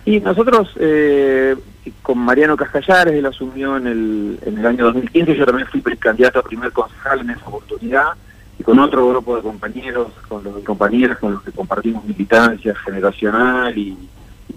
Y 0.07 0.21
nosotros, 0.21 0.69
eh, 0.79 1.53
con 2.01 2.17
Mariano 2.19 2.55
Cascallares, 2.55 3.13
él 3.13 3.25
asumió 3.25 3.75
en 3.75 3.87
el, 3.87 4.39
en 4.45 4.57
el 4.57 4.65
año 4.65 4.85
2015, 4.85 5.35
yo 5.35 5.45
también 5.45 5.67
fui 5.67 5.81
candidato 5.81 6.39
a 6.39 6.43
primer 6.43 6.71
concejal 6.71 7.19
en 7.19 7.31
esa 7.31 7.45
oportunidad, 7.45 8.13
y 8.57 8.63
con 8.63 8.79
otro 8.79 9.05
grupo 9.09 9.35
de 9.35 9.41
compañeros, 9.41 10.07
con 10.29 10.45
los 10.45 10.63
compañeras 10.63 11.17
con 11.17 11.33
los 11.33 11.43
que 11.43 11.51
compartimos 11.51 12.05
militancia 12.05 12.73
generacional 12.85 13.77
y, 13.77 13.97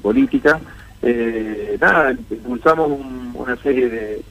política. 0.00 0.60
Eh, 1.02 1.76
nada, 1.80 2.12
impulsamos 2.12 2.88
un- 2.92 3.32
una 3.34 3.56
serie 3.56 3.88
de, 3.90 4.22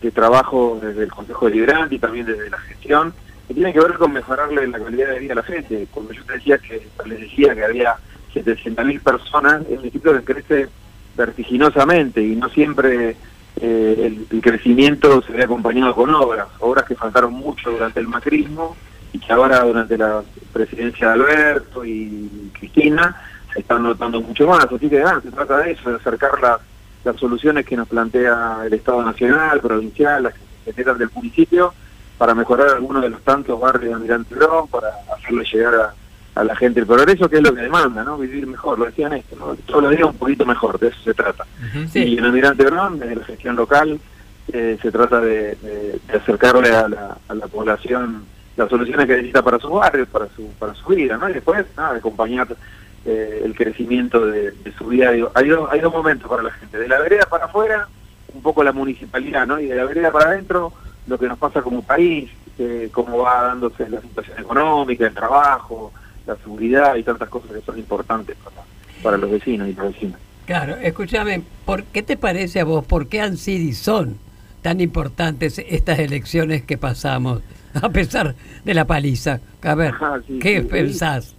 de 0.00 0.10
trabajos 0.12 0.80
desde 0.80 1.02
el 1.02 1.10
Consejo 1.10 1.46
Deliberante 1.46 1.96
y 1.96 1.98
también 1.98 2.24
desde 2.24 2.48
la 2.50 2.58
gestión, 2.58 3.12
que 3.48 3.54
tienen 3.54 3.72
que 3.72 3.80
ver 3.80 3.94
con 3.94 4.12
mejorarle 4.12 4.64
la 4.68 4.78
calidad 4.78 5.08
de 5.10 5.18
vida 5.18 5.32
a 5.32 5.36
la 5.36 5.42
gente. 5.42 5.88
Cuando 5.90 6.12
yo 6.12 6.22
te 6.24 6.34
decía 6.34 6.56
que, 6.58 6.86
les 7.04 7.20
decía 7.20 7.52
que 7.54 7.64
había 7.64 7.96
700.000 8.34 9.00
personas, 9.00 9.62
es 9.68 9.80
un 9.80 9.90
que 9.90 10.24
crece 10.24 10.68
vertiginosamente 11.16 12.22
y 12.22 12.36
no 12.36 12.48
siempre 12.48 13.16
eh, 13.60 14.26
el, 14.30 14.40
crecimiento 14.40 15.20
se 15.22 15.32
ve 15.32 15.44
acompañado 15.44 15.94
con 15.94 16.14
obras, 16.14 16.46
obras 16.60 16.84
que 16.84 16.94
faltaron 16.94 17.32
mucho 17.32 17.70
durante 17.70 17.98
el 18.00 18.06
macrismo 18.06 18.76
y 19.12 19.18
que 19.18 19.32
ahora 19.32 19.60
durante 19.64 19.98
la 19.98 20.22
presidencia 20.52 21.08
de 21.08 21.12
Alberto 21.14 21.84
y 21.84 22.50
Cristina 22.58 23.20
se 23.52 23.60
están 23.60 23.82
notando 23.82 24.20
mucho 24.20 24.46
más. 24.46 24.64
Así 24.64 24.88
que 24.88 25.02
se 25.22 25.30
trata 25.30 25.58
de 25.58 25.72
eso, 25.72 25.90
de 25.90 25.96
acercar 25.96 26.40
las, 26.40 26.60
las 27.04 27.16
soluciones 27.16 27.66
que 27.66 27.76
nos 27.76 27.88
plantea 27.88 28.60
el 28.64 28.74
Estado 28.74 29.02
Nacional, 29.02 29.60
provincial, 29.60 30.22
las 30.22 30.34
que 30.34 30.40
se 30.64 30.72
generan 30.72 30.98
del 30.98 31.10
municipio, 31.14 31.74
para 32.16 32.34
mejorar 32.34 32.68
algunos 32.68 33.02
de 33.02 33.10
los 33.10 33.22
tantos 33.22 33.58
barrios 33.58 33.90
de 33.90 33.94
Almirante 33.94 34.34
Brown, 34.34 34.68
para 34.68 34.88
hacerle 35.16 35.44
llegar 35.44 35.74
a, 35.74 35.94
a 36.38 36.44
la 36.44 36.54
gente 36.56 36.80
el 36.80 36.86
progreso, 36.86 37.28
que 37.28 37.36
es 37.36 37.42
lo 37.42 37.54
que 37.54 37.62
demanda, 37.62 38.04
¿no? 38.04 38.16
Vivir 38.18 38.46
mejor, 38.46 38.78
lo 38.78 38.84
decían 38.86 39.12
esto, 39.12 39.34
¿no? 39.36 39.56
Todos 39.66 39.82
los 39.82 39.90
días 39.92 40.04
un 40.08 40.16
poquito 40.16 40.46
mejor, 40.46 40.78
de 40.78 40.88
eso 40.88 40.98
se 41.02 41.14
trata. 41.14 41.44
Y 41.98 42.18
en 42.18 42.24
Almirante 42.24 42.64
Brown, 42.64 42.98
desde 42.98 43.16
la 43.16 43.24
gestión 43.24 43.56
local, 43.56 43.98
eh, 44.52 44.78
se 44.80 44.90
trata 44.90 45.20
de, 45.20 45.56
de- 45.56 46.00
de 46.06 46.16
acercarle 46.16 46.70
a 46.74 46.88
la, 46.88 47.16
a 47.28 47.34
la 47.34 47.46
población 47.48 48.24
las 48.56 48.68
soluciones 48.70 49.06
que 49.06 49.12
necesita 49.14 49.42
para 49.42 49.58
sus 49.58 49.70
barrios, 49.70 50.08
para 50.08 50.26
su, 50.34 50.48
para 50.58 50.74
su 50.74 50.86
vida, 50.88 51.16
¿no? 51.16 51.28
Y 51.28 51.34
después, 51.34 51.64
nada, 51.76 51.92
de 51.92 51.98
acompañar 51.98 52.48
eh, 53.04 53.42
el 53.44 53.54
crecimiento 53.54 54.26
de, 54.26 54.50
de 54.52 54.72
su 54.76 54.86
vida. 54.86 55.10
Digo, 55.12 55.30
hay, 55.34 55.48
dos, 55.48 55.68
hay 55.70 55.80
dos 55.80 55.92
momentos 55.92 56.28
para 56.28 56.42
la 56.42 56.50
gente, 56.52 56.78
de 56.78 56.88
la 56.88 56.98
vereda 56.98 57.26
para 57.30 57.44
afuera, 57.46 57.86
un 58.34 58.42
poco 58.42 58.62
la 58.64 58.72
municipalidad, 58.72 59.46
¿no? 59.46 59.60
Y 59.60 59.66
de 59.66 59.76
la 59.76 59.84
vereda 59.84 60.10
para 60.10 60.30
adentro, 60.30 60.72
lo 61.06 61.18
que 61.18 61.26
nos 61.28 61.38
pasa 61.38 61.62
como 61.62 61.82
país, 61.82 62.30
eh, 62.58 62.88
cómo 62.92 63.18
va 63.18 63.42
dándose 63.44 63.88
la 63.88 64.00
situación 64.00 64.38
económica, 64.40 65.06
el 65.06 65.14
trabajo, 65.14 65.92
la 66.28 66.36
seguridad 66.36 66.94
y 66.96 67.02
tantas 67.02 67.28
cosas 67.28 67.50
que 67.52 67.60
son 67.60 67.78
importantes 67.78 68.36
para, 68.36 68.56
para 69.02 69.16
los 69.16 69.30
vecinos 69.30 69.68
y 69.68 69.74
las 69.74 69.92
vecinas. 69.92 70.20
Claro, 70.46 70.76
escúchame, 70.76 71.42
¿por 71.64 71.84
qué 71.84 72.02
te 72.02 72.16
parece 72.16 72.60
a 72.60 72.64
vos, 72.64 72.84
por 72.84 73.08
qué 73.08 73.20
han 73.20 73.36
sido 73.36 73.64
y 73.64 73.72
son 73.72 74.18
tan 74.62 74.80
importantes 74.80 75.58
estas 75.58 75.98
elecciones 75.98 76.62
que 76.62 76.78
pasamos, 76.78 77.42
a 77.74 77.88
pesar 77.88 78.34
de 78.64 78.74
la 78.74 78.86
paliza? 78.86 79.40
A 79.62 79.74
ver, 79.74 79.94
sí, 80.26 80.38
¿qué 80.38 80.62
sí, 80.62 80.68
pensás? 80.68 81.34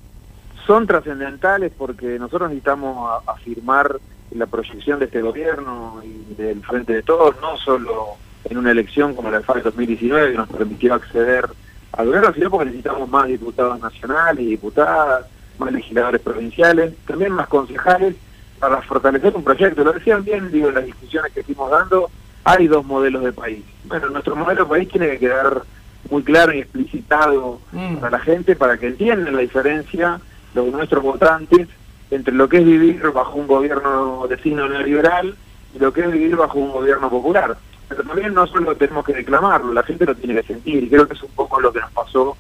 son 0.70 0.86
trascendentales 0.86 1.72
porque 1.76 2.20
nosotros 2.20 2.50
necesitamos 2.50 3.24
afirmar 3.26 4.00
la 4.30 4.46
proyección 4.46 5.00
de 5.00 5.06
este 5.06 5.20
gobierno 5.24 6.00
y 6.04 6.36
del 6.36 6.62
Frente 6.62 6.94
de 6.94 7.02
Todos, 7.02 7.38
no 7.42 7.58
solo 7.58 8.10
en 8.44 8.56
una 8.56 8.70
elección 8.70 9.16
como 9.16 9.32
la 9.32 9.40
de 9.40 9.46
FARC 9.46 9.64
2019 9.64 10.32
que 10.32 10.38
nos 10.38 10.48
permitió 10.48 10.94
acceder 10.94 11.50
al 11.94 12.06
gobierno, 12.06 12.34
sino 12.34 12.50
porque 12.50 12.66
necesitamos 12.66 13.10
más 13.10 13.28
diputados 13.28 13.80
nacionales 13.80 14.44
y 14.44 14.50
diputadas, 14.52 15.26
más 15.58 15.72
legisladores 15.72 16.22
provinciales, 16.22 16.94
también 17.06 17.32
más 17.32 17.48
concejales 17.48 18.16
para 18.60 18.82
fortalecer 18.82 19.36
un 19.36 19.44
proyecto. 19.44 19.84
Lo 19.84 19.94
decían 19.94 20.24
bien, 20.24 20.52
digo, 20.52 20.70
en 20.70 20.76
las 20.76 20.86
discusiones 20.86 21.32
que 21.34 21.44
fuimos 21.44 21.72
dando, 21.72 22.10
hay 22.44 22.68
dos 22.68 22.86
modelos 22.86 23.24
de 23.24 23.34
país. 23.34 23.64
Bueno, 23.86 24.10
nuestro 24.10 24.36
modelo 24.36 24.64
de 24.64 24.70
país 24.70 24.90
tiene 24.90 25.10
que 25.12 25.20
quedar 25.20 25.64
muy 26.10 26.24
claro 26.24 26.54
y 26.54 26.60
explicitado 26.60 27.60
para 28.00 28.12
la 28.12 28.20
gente 28.20 28.56
para 28.56 28.78
que 28.78 28.88
entiendan 28.88 29.36
la 29.36 29.42
diferencia 29.42 30.20
los 30.54 30.68
nuestros 30.68 31.04
votantes 31.04 31.68
entre 32.12 32.34
lo 32.34 32.50
que 32.50 32.58
es 32.58 32.66
vivir 32.66 33.02
bajo 33.12 33.38
un 33.38 33.48
gobierno 33.48 34.26
de 34.28 34.38
signo 34.40 34.68
neoliberal 34.68 35.36
y 35.76 35.80
lo 35.80 35.94
que 35.94 36.02
es 36.02 36.12
vivir 36.12 36.36
bajo 36.36 36.58
un 36.58 36.72
gobierno 36.72 37.10
popular. 37.10 37.58
Pero 37.90 38.04
también 38.04 38.34
no 38.34 38.46
solo 38.48 38.76
tenemos 38.76 39.04
que 39.04 39.14
declamarlo, 39.14 39.74
la 39.74 39.84
gente 39.84 40.06
lo 40.06 40.16
tiene 40.16 40.36
que 40.42 40.48
sentir 40.54 40.84
y 40.84 40.90
creo 40.90 41.08
que 41.08 41.16
es 41.16 41.24
un 41.24 41.32
poco 41.32 41.60
lo 41.60 41.74
que 41.74 41.80
nos 41.82 41.92
pasó 41.92 42.38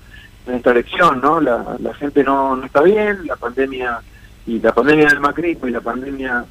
en 0.48 0.56
esta 0.56 0.72
elección, 0.72 1.20
¿no? 1.22 1.42
La, 1.42 1.76
la 1.80 1.94
gente 1.96 2.24
no, 2.24 2.56
no 2.56 2.66
está 2.66 2.82
bien, 2.82 3.26
la 3.28 3.36
pandemia 3.36 4.00
y 4.46 4.60
la 4.60 4.74
pandemia 4.74 5.08
del 5.10 5.20
macrismo 5.20 5.68
y 5.68 5.72
la 5.72 5.82
pandemia 5.82 6.46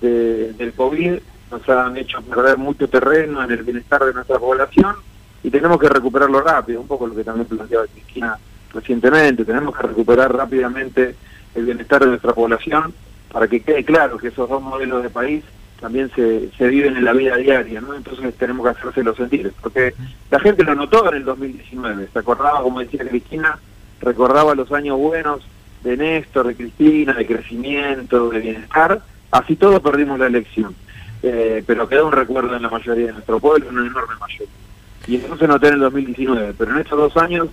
de- 0.00 0.52
del 0.54 0.72
COVID 0.72 1.14
nos 1.50 1.68
han 1.68 1.96
hecho 1.96 2.22
perder 2.22 2.56
mucho 2.58 2.88
terreno 2.88 3.42
en 3.44 3.50
el 3.50 3.62
bienestar 3.62 4.04
de 4.04 4.14
nuestra 4.14 4.38
población 4.38 4.96
y 5.42 5.50
tenemos 5.50 5.78
que 5.78 5.88
recuperarlo 5.88 6.40
rápido, 6.40 6.80
un 6.80 6.86
poco 6.88 7.06
lo 7.06 7.14
que 7.14 7.22
también 7.24 7.46
planteaba 7.46 7.86
Cristina 7.86 8.38
recientemente, 8.72 9.44
tenemos 9.44 9.76
que 9.76 9.82
recuperar 9.86 10.34
rápidamente 10.34 11.14
el 11.54 11.64
bienestar 11.64 12.00
de 12.00 12.06
nuestra 12.08 12.32
población 12.32 12.92
para 13.32 13.46
que 13.46 13.60
quede 13.62 13.84
claro 13.84 14.16
que 14.16 14.28
esos 14.28 14.48
dos 14.48 14.62
modelos 14.62 15.02
de 15.02 15.10
país 15.10 15.44
también 15.80 16.10
se, 16.14 16.50
se 16.56 16.68
viven 16.68 16.96
en 16.96 17.04
la 17.04 17.12
vida 17.12 17.36
diaria, 17.36 17.80
¿no? 17.80 17.94
Entonces 17.94 18.34
tenemos 18.36 18.64
que 18.64 18.78
hacérselo 18.78 19.14
sentir, 19.14 19.52
porque 19.60 19.94
la 20.30 20.40
gente 20.40 20.64
lo 20.64 20.74
notó 20.74 21.08
en 21.10 21.18
el 21.18 21.24
2019, 21.24 22.08
se 22.12 22.18
acordaba, 22.18 22.62
como 22.62 22.80
decía 22.80 23.06
Cristina, 23.06 23.58
recordaba 24.00 24.54
los 24.54 24.70
años 24.72 24.98
buenos 24.98 25.40
de 25.82 25.96
Néstor, 25.96 26.48
de 26.48 26.56
Cristina, 26.56 27.12
de 27.12 27.26
crecimiento, 27.26 28.30
de 28.30 28.40
bienestar, 28.40 29.02
así 29.30 29.56
todos 29.56 29.80
perdimos 29.80 30.18
la 30.18 30.26
elección, 30.26 30.74
Eh, 31.26 31.64
pero 31.66 31.88
quedó 31.88 32.06
un 32.06 32.12
recuerdo 32.12 32.54
en 32.54 32.60
la 32.60 32.68
mayoría 32.68 33.06
de 33.06 33.12
nuestro 33.12 33.40
pueblo, 33.40 33.70
en 33.70 33.78
una 33.78 33.88
enorme 33.88 34.14
mayoría. 34.20 34.54
Y 35.06 35.16
eso 35.16 35.38
se 35.38 35.48
notó 35.48 35.68
en 35.68 35.74
el 35.74 35.80
2019, 35.80 36.54
pero 36.58 36.72
en 36.72 36.78
estos 36.80 36.98
dos 36.98 37.16
años 37.16 37.48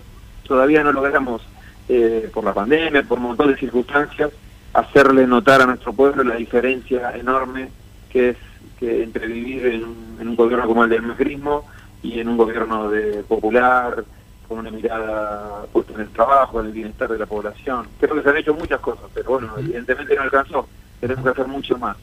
todavía 0.46 0.84
no 0.84 0.92
logramos, 0.92 1.42
eh, 1.88 2.30
por 2.34 2.44
la 2.44 2.54
pandemia, 2.54 3.04
por 3.04 3.18
un 3.18 3.26
montón 3.28 3.48
de 3.48 3.58
circunstancias, 3.58 4.32
hacerle 4.74 5.26
notar 5.26 5.62
a 5.62 5.66
nuestro 5.66 5.94
pueblo 5.94 6.24
la 6.24 6.36
diferencia 6.36 7.16
enorme 7.16 7.70
que 8.12 8.30
es 8.30 8.38
que 8.80 9.04
entre 9.04 9.28
vivir 9.28 9.66
en 9.68 9.84
un, 9.84 10.18
en 10.20 10.28
un 10.28 10.36
gobierno 10.36 10.68
como 10.68 10.84
el 10.84 10.90
del 10.90 11.04
macrismo 11.04 11.66
y 12.02 12.20
en 12.20 12.28
un 12.28 12.38
gobierno 12.38 12.90
de 12.90 13.24
popular, 13.24 14.04
con 14.48 14.60
una 14.60 14.72
mirada 14.72 15.66
puesta 15.72 15.94
en 15.94 16.02
el 16.02 16.10
trabajo, 16.10 16.60
en 16.60 16.68
el 16.68 16.72
bienestar 16.74 17.10
de 17.10 17.18
la 17.18 17.26
población. 17.26 17.88
Creo 18.00 18.16
que 18.16 18.24
se 18.24 18.30
han 18.30 18.38
hecho 18.38 18.54
muchas 18.54 18.82
cosas, 18.82 19.06
pero 19.14 19.32
bueno, 19.32 19.54
evidentemente 19.58 20.14
no 20.16 20.24
alcanzó. 20.24 20.68
Tenemos 21.00 21.24
que 21.24 21.30
hacer 21.30 21.48
mucho 21.48 21.78
más. 21.78 21.96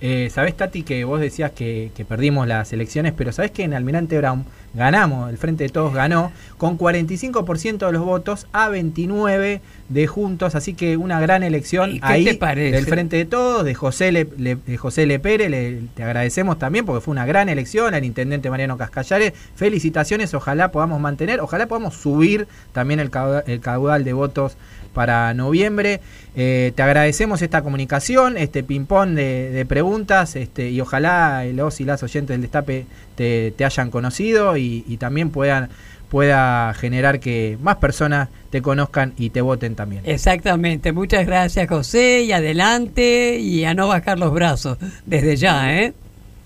Eh, 0.00 0.28
¿Sabés, 0.32 0.56
Tati, 0.56 0.84
que 0.84 1.02
vos 1.04 1.20
decías 1.20 1.50
que, 1.50 1.90
que 1.96 2.04
perdimos 2.04 2.46
las 2.46 2.72
elecciones, 2.72 3.12
pero 3.16 3.32
sabés 3.32 3.50
que 3.50 3.64
en 3.64 3.74
Almirante 3.74 4.16
Brown 4.16 4.44
ganamos, 4.74 5.28
el 5.28 5.38
Frente 5.38 5.64
de 5.64 5.70
Todos 5.70 5.92
ganó, 5.92 6.30
con 6.56 6.78
45% 6.78 7.84
de 7.86 7.92
los 7.92 8.04
votos 8.04 8.46
a 8.52 8.68
29 8.68 9.60
de 9.88 10.06
Juntos, 10.06 10.54
así 10.54 10.74
que 10.74 10.96
una 10.96 11.18
gran 11.20 11.42
elección 11.42 11.90
¿Y 11.90 12.00
qué 12.00 12.06
ahí 12.06 12.24
te 12.24 12.34
parece? 12.34 12.76
del 12.76 12.86
Frente 12.86 13.16
de 13.16 13.24
Todos, 13.24 13.64
de 13.64 13.74
José 13.74 14.12
Le, 14.12 14.28
Le- 14.36 14.54
de 14.56 14.76
José 14.76 15.04
Le 15.06 15.18
Pérez, 15.18 15.50
le- 15.50 15.80
te 15.96 16.04
agradecemos 16.04 16.58
también 16.60 16.84
porque 16.84 17.00
fue 17.00 17.10
una 17.12 17.26
gran 17.26 17.48
elección, 17.48 17.92
al 17.94 18.04
intendente 18.04 18.50
Mariano 18.50 18.76
Cascallares, 18.76 19.32
felicitaciones, 19.56 20.32
ojalá 20.34 20.70
podamos 20.70 21.00
mantener, 21.00 21.40
ojalá 21.40 21.66
podamos 21.66 21.94
subir 21.94 22.46
también 22.72 23.00
el 23.00 23.10
el 23.46 23.60
caudal 23.60 24.04
de 24.04 24.12
votos 24.12 24.56
para 24.92 25.32
noviembre. 25.34 26.00
Eh, 26.36 26.72
te 26.74 26.82
agradecemos 26.82 27.42
esta 27.42 27.62
comunicación, 27.62 28.36
este 28.36 28.62
ping-pong 28.62 29.10
de, 29.14 29.66
preguntas, 29.68 30.36
este, 30.36 30.70
y 30.70 30.80
ojalá 30.80 31.44
los 31.52 31.80
y 31.80 31.84
las 31.84 32.02
oyentes 32.02 32.34
del 32.34 32.42
Destape 32.42 32.86
te, 33.14 33.52
te 33.56 33.64
hayan 33.64 33.90
conocido 33.90 34.56
y, 34.56 34.84
y 34.86 34.96
también 34.96 35.30
puedan 35.30 35.70
pueda 36.08 36.72
generar 36.74 37.20
que 37.20 37.58
más 37.60 37.76
personas 37.76 38.28
te 38.50 38.62
conozcan 38.62 39.12
y 39.18 39.30
te 39.30 39.40
voten 39.40 39.74
también. 39.74 40.02
Exactamente, 40.06 40.92
muchas 40.92 41.26
gracias 41.26 41.68
José 41.68 42.22
y 42.22 42.32
adelante 42.32 43.38
y 43.38 43.64
a 43.64 43.74
no 43.74 43.88
bajar 43.88 44.18
los 44.18 44.32
brazos 44.32 44.78
desde 45.04 45.36
ya, 45.36 45.80
¿eh? 45.80 45.92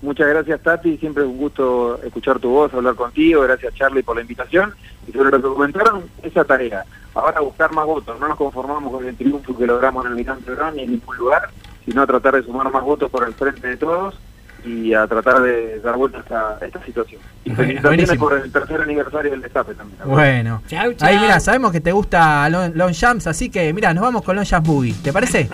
Muchas 0.02 0.28
gracias 0.28 0.60
Tati, 0.60 0.98
siempre 0.98 1.22
es 1.22 1.28
un 1.28 1.38
gusto 1.38 2.00
escuchar 2.02 2.40
tu 2.40 2.50
voz, 2.50 2.74
hablar 2.74 2.96
contigo, 2.96 3.42
gracias 3.42 3.72
Charlie 3.74 4.02
por 4.02 4.16
la 4.16 4.22
invitación 4.22 4.74
y 5.06 5.12
sobre 5.12 5.30
lo 5.30 5.36
que 5.36 5.48
comentaron, 5.48 6.02
esa 6.24 6.44
tarea, 6.44 6.84
ahora 7.14 7.40
buscar 7.40 7.72
más 7.72 7.86
votos, 7.86 8.18
no 8.18 8.26
nos 8.26 8.36
conformamos 8.36 8.92
con 8.92 9.06
el 9.06 9.16
triunfo 9.16 9.56
que 9.56 9.66
logramos 9.66 10.04
en 10.04 10.12
el 10.12 10.16
Mirante 10.18 10.50
Brown 10.50 10.74
ni 10.74 10.82
en 10.82 10.90
ningún 10.90 11.16
lugar, 11.16 11.50
sino 11.84 12.02
a 12.02 12.06
tratar 12.06 12.34
de 12.34 12.42
sumar 12.42 12.70
más 12.72 12.82
votos 12.82 13.10
por 13.10 13.26
el 13.26 13.32
frente 13.34 13.68
de 13.68 13.76
todos 13.76 14.18
y 14.64 14.94
a 14.94 15.06
tratar 15.06 15.42
de 15.42 15.80
dar 15.80 15.96
vuelta 15.96 16.18
a 16.18 16.20
esta, 16.20 16.58
a 16.60 16.66
esta 16.66 16.84
situación. 16.84 17.20
Y 17.44 17.50
felicitaciones 17.50 17.82
buenísimo. 17.82 18.28
por 18.28 18.38
el 18.38 18.52
tercer 18.52 18.80
aniversario 18.80 19.30
del 19.30 19.42
destape 19.42 19.74
también. 19.74 19.98
Bueno, 20.04 20.62
ahí 21.00 21.18
mira, 21.18 21.40
sabemos 21.40 21.72
que 21.72 21.80
te 21.80 21.92
gusta 21.92 22.48
Long, 22.48 22.74
Long 22.74 22.94
Jumps, 22.94 23.26
así 23.26 23.50
que 23.50 23.72
mira, 23.72 23.92
nos 23.94 24.02
vamos 24.02 24.22
con 24.22 24.36
Long 24.36 24.46
Jumps 24.48 24.68
Boogie, 24.68 24.94
¿te 25.02 25.12
parece? 25.12 25.48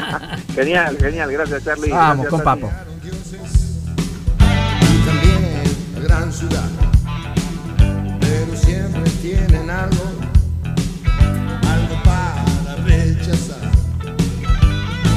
Genial, 0.54 0.96
genial, 0.98 1.32
gracias 1.32 1.64
Charlie. 1.64 1.90
Vamos 1.90 2.26
gracias, 2.26 2.30
con 2.30 2.60
Tati. 2.60 2.60
Papo. 2.62 3.63
Pero 8.20 8.56
siempre 8.56 9.10
tienen 9.20 9.68
algo, 9.68 10.04
algo 11.66 12.02
para 12.04 12.76
rechazar. 12.84 13.58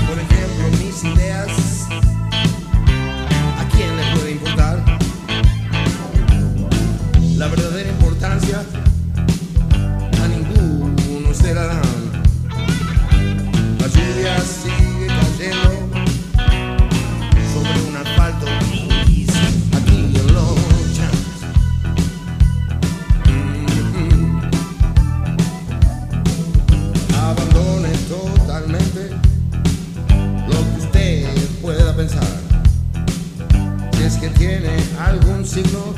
Por 0.07 0.17
ejemplo, 0.17 0.69
mis 0.79 1.03
ideas, 1.03 1.87
¿a 3.59 3.67
quién 3.71 3.95
le 3.95 4.15
puede 4.15 4.31
importar? 4.31 4.83
La 7.35 7.47
verdadera 7.47 7.89
importancia 7.89 8.63
a 10.23 10.27
ninguno 10.27 11.31
se 11.31 11.53
la 11.53 11.67
dan. 11.67 11.86
tiene 34.37 34.77
algún 34.99 35.45
signo 35.45 35.95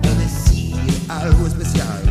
de 0.00 0.14
decir 0.16 0.76
algo 1.08 1.46
especial. 1.46 2.02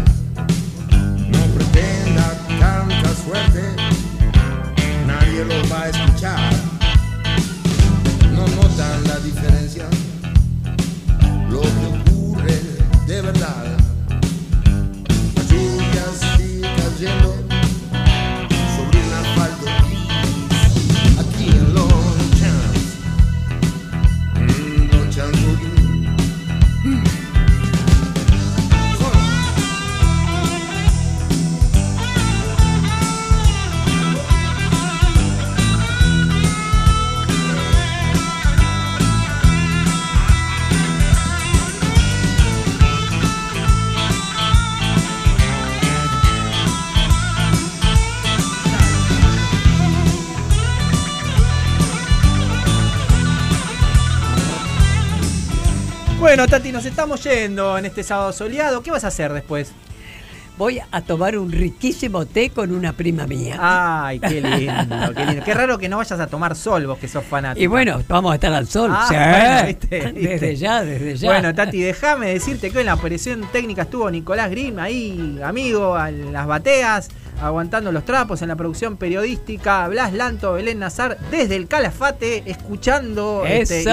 No 1.29 1.39
pretenda 1.55 2.33
tanta 2.59 3.13
suerte, 3.15 3.63
nadie 5.07 5.45
lo 5.45 5.69
va 5.69 5.83
a 5.83 5.89
escuchar. 5.89 6.53
No 8.31 8.47
notan 8.55 9.03
la 9.05 9.17
diferencia, 9.19 9.85
lo 11.49 11.61
que 11.61 12.11
ocurre 12.11 12.61
de 13.07 13.21
verdad. 13.21 13.77
Las 15.35 15.49
lluvias 15.49 16.39
y 16.39 16.61
cayendo. 16.61 17.52
Bueno, 56.33 56.47
Tati, 56.47 56.71
nos 56.71 56.83
estamos 56.83 57.23
yendo 57.25 57.77
en 57.77 57.85
este 57.85 58.01
sábado 58.01 58.33
soleado. 58.33 58.81
¿Qué 58.81 58.89
vas 58.89 59.03
a 59.03 59.09
hacer 59.09 59.31
después? 59.33 59.71
Voy 60.57 60.79
a 60.91 61.01
tomar 61.01 61.37
un 61.37 61.51
riquísimo 61.51 62.25
té 62.25 62.49
con 62.49 62.71
una 62.71 62.93
prima 62.93 63.27
mía. 63.27 63.57
Ay, 63.61 64.19
qué 64.19 64.41
lindo, 64.41 65.13
qué 65.15 65.25
lindo. 65.27 65.43
Qué 65.45 65.53
raro 65.53 65.77
que 65.77 65.87
no 65.89 65.97
vayas 65.97 66.19
a 66.19 66.25
tomar 66.25 66.55
sol 66.55 66.87
vos 66.87 66.97
que 66.97 67.07
sos 67.07 67.23
fanático. 67.23 67.63
Y 67.63 67.67
bueno, 67.67 68.01
vamos 68.07 68.31
a 68.31 68.35
estar 68.35 68.51
al 68.51 68.67
sol. 68.67 68.89
Ah, 68.91 69.05
Sí. 69.07 69.13
bueno, 69.15 69.67
viste, 69.67 70.11
viste. 70.15 70.29
Desde 70.29 70.55
ya, 70.55 70.83
desde 70.83 71.17
ya. 71.17 71.29
Bueno, 71.29 71.53
Tati, 71.53 71.79
déjame 71.79 72.29
decirte 72.33 72.71
que 72.71 72.79
en 72.79 72.87
la 72.87 72.95
operación 72.95 73.47
técnica 73.51 73.83
estuvo 73.83 74.09
Nicolás 74.09 74.49
Grimm 74.49 74.79
ahí, 74.79 75.39
amigo, 75.45 76.03
en 76.03 76.33
las 76.33 76.47
bateas, 76.47 77.09
aguantando 77.41 77.91
los 77.91 78.05
trapos 78.05 78.41
en 78.41 78.47
la 78.47 78.55
producción 78.55 78.97
periodística. 78.97 79.87
Blas 79.87 80.13
Lanto, 80.13 80.53
Belén 80.53 80.79
Nazar, 80.79 81.17
desde 81.31 81.55
el 81.55 81.67
Calafate, 81.67 82.43
escuchando 82.45 83.43
este, 83.47 83.85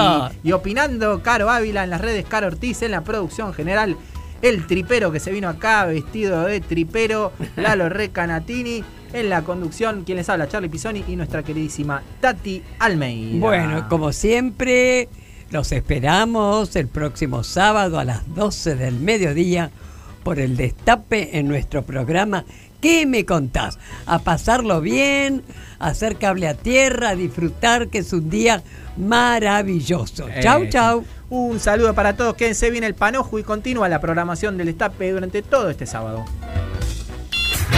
y 0.42 0.52
opinando. 0.52 1.22
Caro 1.22 1.50
Ávila 1.50 1.84
en 1.84 1.90
las 1.90 2.00
redes, 2.00 2.24
Caro 2.26 2.48
Ortiz 2.48 2.82
en 2.82 2.92
la 2.92 3.02
producción 3.02 3.52
general. 3.52 3.96
El 4.42 4.66
tripero 4.66 5.12
que 5.12 5.20
se 5.20 5.30
vino 5.32 5.48
acá 5.48 5.84
vestido 5.84 6.44
de 6.44 6.60
tripero, 6.60 7.32
Lalo 7.56 7.88
Recanatini. 7.88 8.84
En 9.12 9.28
la 9.28 9.42
conducción, 9.42 10.04
quien 10.04 10.18
les 10.18 10.28
habla, 10.28 10.46
Charlie 10.46 10.68
Pisoni 10.68 11.04
y 11.08 11.16
nuestra 11.16 11.42
queridísima 11.42 12.00
Tati 12.20 12.62
Almeida. 12.78 13.40
Bueno, 13.40 13.88
como 13.88 14.12
siempre, 14.12 15.08
los 15.50 15.72
esperamos 15.72 16.76
el 16.76 16.86
próximo 16.86 17.42
sábado 17.42 17.98
a 17.98 18.04
las 18.04 18.32
12 18.36 18.76
del 18.76 19.00
mediodía 19.00 19.72
por 20.22 20.38
el 20.38 20.56
destape 20.56 21.38
en 21.38 21.48
nuestro 21.48 21.82
programa. 21.82 22.44
¿Qué 22.80 23.06
me 23.06 23.24
contás? 23.24 23.78
A 24.06 24.20
pasarlo 24.20 24.80
bien, 24.80 25.42
a 25.78 25.88
hacer 25.88 26.16
cable 26.16 26.48
a 26.48 26.54
tierra, 26.54 27.10
a 27.10 27.14
disfrutar, 27.14 27.88
que 27.88 27.98
es 27.98 28.12
un 28.12 28.30
día 28.30 28.62
maravilloso. 28.96 30.28
Chau, 30.40 30.62
Eso. 30.62 30.70
chau. 30.70 31.04
Un 31.28 31.60
saludo 31.60 31.94
para 31.94 32.16
todos, 32.16 32.34
quédense 32.34 32.70
bien 32.70 32.82
el 32.82 32.94
panojo 32.94 33.38
y 33.38 33.44
continúa 33.44 33.88
la 33.88 34.00
programación 34.00 34.58
del 34.58 34.68
Estape 34.68 35.12
durante 35.12 35.42
todo 35.42 35.70
este 35.70 35.86
sábado. 35.86 36.24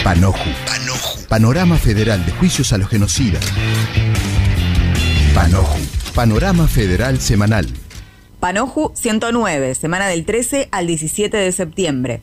Panoju. 0.02 0.50
Panorama 1.28 1.76
Federal 1.76 2.24
de 2.26 2.32
Juicios 2.32 2.72
a 2.72 2.78
los 2.78 2.88
Genocidas. 2.88 3.44
Panoju. 5.34 5.78
Panorama 6.14 6.66
Federal 6.66 7.20
Semanal. 7.20 7.66
Panoju 8.40 8.92
109, 8.94 9.74
semana 9.74 10.08
del 10.08 10.24
13 10.24 10.68
al 10.72 10.86
17 10.86 11.36
de 11.36 11.52
septiembre. 11.52 12.20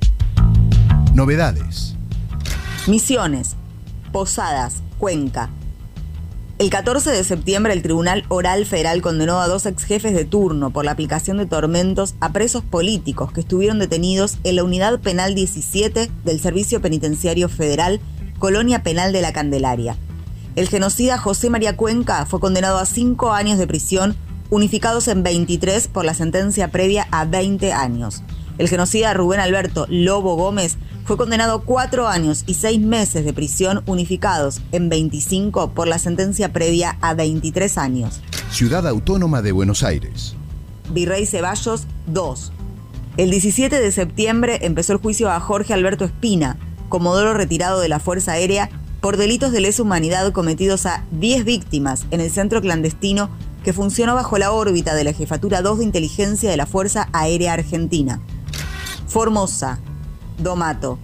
Novedades. 1.14 1.96
Misiones, 2.90 3.56
Posadas, 4.12 4.82
Cuenca. 4.98 5.52
El 6.58 6.72
14 6.72 7.12
de 7.12 7.24
septiembre 7.24 7.72
el 7.72 7.84
Tribunal 7.84 8.26
Oral 8.30 8.66
Federal 8.66 9.04
condenó 9.04 9.40
a 9.40 9.48
dos 9.48 9.68
ex 9.68 9.84
jefes 9.84 10.16
de 10.16 10.26
turno 10.26 10.72
por 10.72 10.86
la 10.86 10.92
aplicación 10.92 11.38
de 11.38 11.46
tormentos 11.46 12.16
a 12.20 12.34
presos 12.34 12.64
políticos 12.64 13.32
que 13.32 13.42
estuvieron 13.42 13.78
detenidos 13.78 14.40
en 14.44 14.56
la 14.56 14.64
Unidad 14.64 15.00
Penal 15.02 15.36
17 15.36 16.10
del 16.26 16.40
Servicio 16.40 16.82
Penitenciario 16.82 17.48
Federal, 17.48 18.02
Colonia 18.40 18.82
Penal 18.82 19.14
de 19.14 19.22
la 19.22 19.34
Candelaria. 19.34 19.96
El 20.56 20.68
genocida 20.68 21.20
José 21.20 21.52
María 21.52 21.78
Cuenca 21.78 22.26
fue 22.26 22.40
condenado 22.40 22.80
a 22.80 22.88
cinco 22.88 23.34
años 23.34 23.60
de 23.60 23.68
prisión, 23.68 24.16
unificados 24.50 25.08
en 25.10 25.22
23 25.22 25.90
por 25.90 26.06
la 26.06 26.16
sentencia 26.16 26.70
previa 26.70 27.08
a 27.12 27.26
20 27.26 27.72
años. 27.72 28.24
El 28.60 28.68
genocida 28.68 29.14
Rubén 29.14 29.40
Alberto 29.40 29.86
Lobo 29.88 30.36
Gómez 30.36 30.78
fue 31.06 31.16
condenado 31.16 31.56
a 31.56 31.62
cuatro 31.62 32.10
años 32.10 32.44
y 32.46 32.56
seis 32.56 32.80
meses 32.80 33.24
de 33.24 33.32
prisión, 33.32 33.84
unificados 33.86 34.62
en 34.74 34.90
25 34.90 35.72
por 35.72 35.88
la 35.88 35.98
sentencia 35.98 36.52
previa 36.52 36.98
a 37.00 37.14
23 37.14 37.78
años. 37.78 38.20
Ciudad 38.52 38.86
Autónoma 38.86 39.42
de 39.42 39.54
Buenos 39.54 39.82
Aires. 39.82 40.36
Virrey 40.92 41.26
Ceballos 41.26 41.88
2. 42.08 42.52
El 43.16 43.32
17 43.32 43.80
de 43.80 43.92
septiembre 43.94 44.60
empezó 44.64 44.92
el 44.92 45.00
juicio 45.00 45.32
a 45.32 45.40
Jorge 45.40 45.74
Alberto 45.74 46.04
Espina, 46.04 46.58
comodoro 46.90 47.34
retirado 47.34 47.80
de 47.80 47.88
la 47.88 48.02
Fuerza 48.02 48.34
Aérea, 48.34 48.70
por 49.00 49.16
delitos 49.16 49.54
de 49.54 49.62
lesa 49.62 49.84
humanidad 49.84 50.34
cometidos 50.34 50.86
a 50.86 51.06
10 51.14 51.46
víctimas 51.46 52.06
en 52.12 52.20
el 52.20 52.30
centro 52.30 52.60
clandestino 52.60 53.30
que 53.64 53.72
funcionó 53.72 54.16
bajo 54.16 54.38
la 54.38 54.52
órbita 54.52 54.96
de 54.96 55.06
la 55.06 55.14
Jefatura 55.14 55.62
2 55.62 55.80
de 55.80 55.86
Inteligencia 55.86 56.50
de 56.50 56.58
la 56.58 56.66
Fuerza 56.66 57.08
Aérea 57.14 57.54
Argentina. 57.54 58.20
Formosa, 59.10 59.80
Domato. 60.38 61.00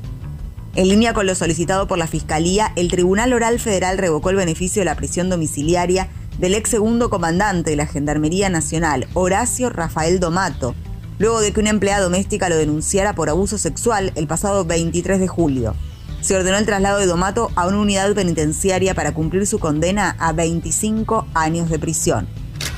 En 0.76 0.90
línea 0.90 1.14
con 1.16 1.26
lo 1.26 1.34
solicitado 1.34 1.88
por 1.88 1.98
la 1.98 2.06
Fiscalía, 2.06 2.72
el 2.76 2.88
Tribunal 2.88 3.34
Oral 3.34 3.60
Federal 3.60 3.98
revocó 3.98 4.30
el 4.30 4.36
beneficio 4.36 4.82
de 4.82 4.86
la 4.86 4.96
prisión 4.96 5.28
domiciliaria 5.28 6.10
del 6.38 6.54
ex 6.54 6.70
segundo 6.70 7.10
comandante 7.10 7.72
de 7.72 7.76
la 7.78 7.88
Gendarmería 7.88 8.50
Nacional, 8.50 9.08
Horacio 9.16 9.72
Rafael 9.72 10.20
Domato, 10.20 10.76
luego 11.18 11.42
de 11.42 11.52
que 11.52 11.60
una 11.62 11.72
empleada 11.72 12.04
doméstica 12.04 12.48
lo 12.48 12.58
denunciara 12.58 13.16
por 13.16 13.30
abuso 13.30 13.58
sexual 13.58 14.12
el 14.16 14.28
pasado 14.28 14.66
23 14.66 15.20
de 15.20 15.28
julio. 15.28 15.76
Se 16.22 16.36
ordenó 16.36 16.58
el 16.58 16.66
traslado 16.68 17.00
de 17.00 17.08
Domato 17.08 17.50
a 17.56 17.66
una 17.66 17.80
unidad 17.80 18.14
penitenciaria 18.14 18.94
para 18.94 19.16
cumplir 19.16 19.48
su 19.48 19.58
condena 19.58 20.16
a 20.20 20.32
25 20.32 21.28
años 21.34 21.72
de 21.72 21.80
prisión. 21.80 22.28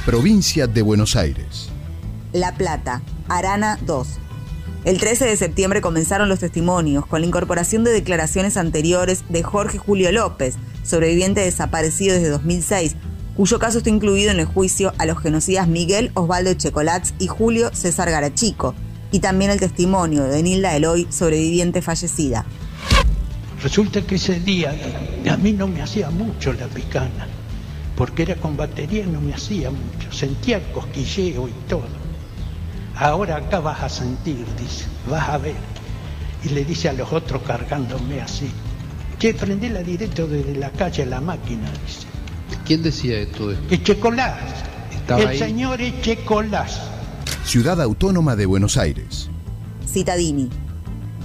Provincia 0.06 0.68
de 0.68 0.82
Buenos 0.82 1.18
Aires. 1.18 1.68
La 2.32 2.56
Plata, 2.56 3.02
Arana 3.28 3.78
2. 3.86 4.20
El 4.88 5.00
13 5.00 5.26
de 5.26 5.36
septiembre 5.36 5.82
comenzaron 5.82 6.30
los 6.30 6.40
testimonios 6.40 7.06
con 7.06 7.20
la 7.20 7.28
incorporación 7.28 7.84
de 7.84 7.92
declaraciones 7.92 8.56
anteriores 8.56 9.26
de 9.28 9.44
Jorge 9.44 9.78
Julio 9.78 10.14
López, 10.14 10.56
sobreviviente 10.82 11.42
desaparecido 11.42 12.16
desde 12.16 12.30
2006, 12.30 12.96
cuyo 13.36 13.60
caso 13.60 13.80
está 13.80 13.90
incluido 13.90 14.32
en 14.32 14.40
el 14.40 14.46
juicio 14.46 14.94
a 14.98 15.06
los 15.06 15.20
genocidas 15.20 15.68
Miguel 15.68 16.12
Osvaldo 16.14 16.54
Checolats 16.54 17.16
y 17.20 17.28
Julio 17.28 17.70
César 17.74 18.10
Garachico, 18.10 18.76
y 19.12 19.20
también 19.20 19.52
el 19.52 19.60
testimonio 19.60 20.24
de 20.24 20.42
Nilda 20.42 20.74
Eloy, 20.74 21.06
sobreviviente 21.10 21.82
fallecida. 21.82 22.46
Resulta 23.62 24.02
que 24.04 24.16
ese 24.16 24.40
día 24.40 24.74
a 25.30 25.36
mí 25.36 25.52
no 25.52 25.68
me 25.68 25.82
hacía 25.82 26.10
mucho 26.12 26.54
la 26.54 26.68
picana, 26.68 27.28
porque 27.98 28.22
era 28.22 28.36
con 28.36 28.56
batería 28.56 29.04
y 29.04 29.08
no 29.08 29.20
me 29.20 29.34
hacía 29.34 29.70
mucho, 29.70 30.14
sentía 30.14 30.64
cosquilleo 30.72 31.50
y 31.50 31.54
todo. 31.68 32.07
Ahora 33.00 33.38
acá 33.38 33.60
vas 33.60 33.82
a 33.84 33.90
sentir, 33.90 34.46
dice, 34.60 34.86
vas 35.10 35.30
a 35.30 35.38
ver. 35.38 35.56
Y 36.44 36.50
le 36.50 36.66
dice 36.66 36.90
a 36.90 36.94
los 36.94 37.12
otros 37.14 37.42
cargándome 37.44 38.22
así, 38.22 38.50
che, 39.20 39.34
prendela 39.34 39.82
directo 39.82 40.28
desde 40.28 40.56
la 40.56 40.70
calle 40.72 41.04
a 41.04 41.06
la 41.06 41.22
máquina, 41.22 41.70
dice. 41.86 42.08
¿Quién 42.66 42.82
decía 42.84 43.18
esto? 43.20 43.50
de- 43.50 43.58
Echecolás, 43.76 44.38
Estaba 44.94 45.22
el 45.22 45.28
ahí. 45.30 45.38
señor 45.40 45.82
Echecolás. 45.82 46.82
Ciudad 47.46 47.82
Autónoma 47.82 48.36
de 48.36 48.46
Buenos 48.46 48.78
Aires. 48.78 49.30
Citadini. 49.88 50.50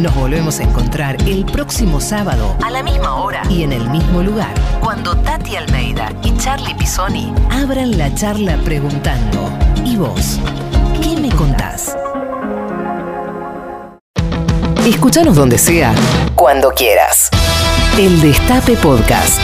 Nos 0.00 0.14
volvemos 0.14 0.60
a 0.60 0.62
encontrar 0.62 1.16
el 1.28 1.44
próximo 1.44 2.00
sábado 2.00 2.56
a 2.64 2.70
la 2.70 2.82
misma 2.82 3.16
hora 3.16 3.42
y 3.50 3.64
en 3.64 3.72
el 3.72 3.90
mismo 3.90 4.22
lugar, 4.22 4.54
cuando 4.80 5.14
Tati 5.14 5.56
Almeida 5.56 6.10
y 6.22 6.34
Charlie 6.38 6.74
Pisoni 6.74 7.34
abran 7.50 7.98
la 7.98 8.14
charla 8.14 8.56
preguntando, 8.64 9.52
¿y 9.84 9.96
vos? 9.96 10.40
¿Qué 11.02 11.20
me 11.20 11.28
contás? 11.28 11.94
Escúchanos 14.86 15.36
donde 15.36 15.58
sea, 15.58 15.94
cuando 16.34 16.70
quieras. 16.70 17.28
El 17.98 18.22
Destape 18.22 18.76
Podcast. 18.78 19.38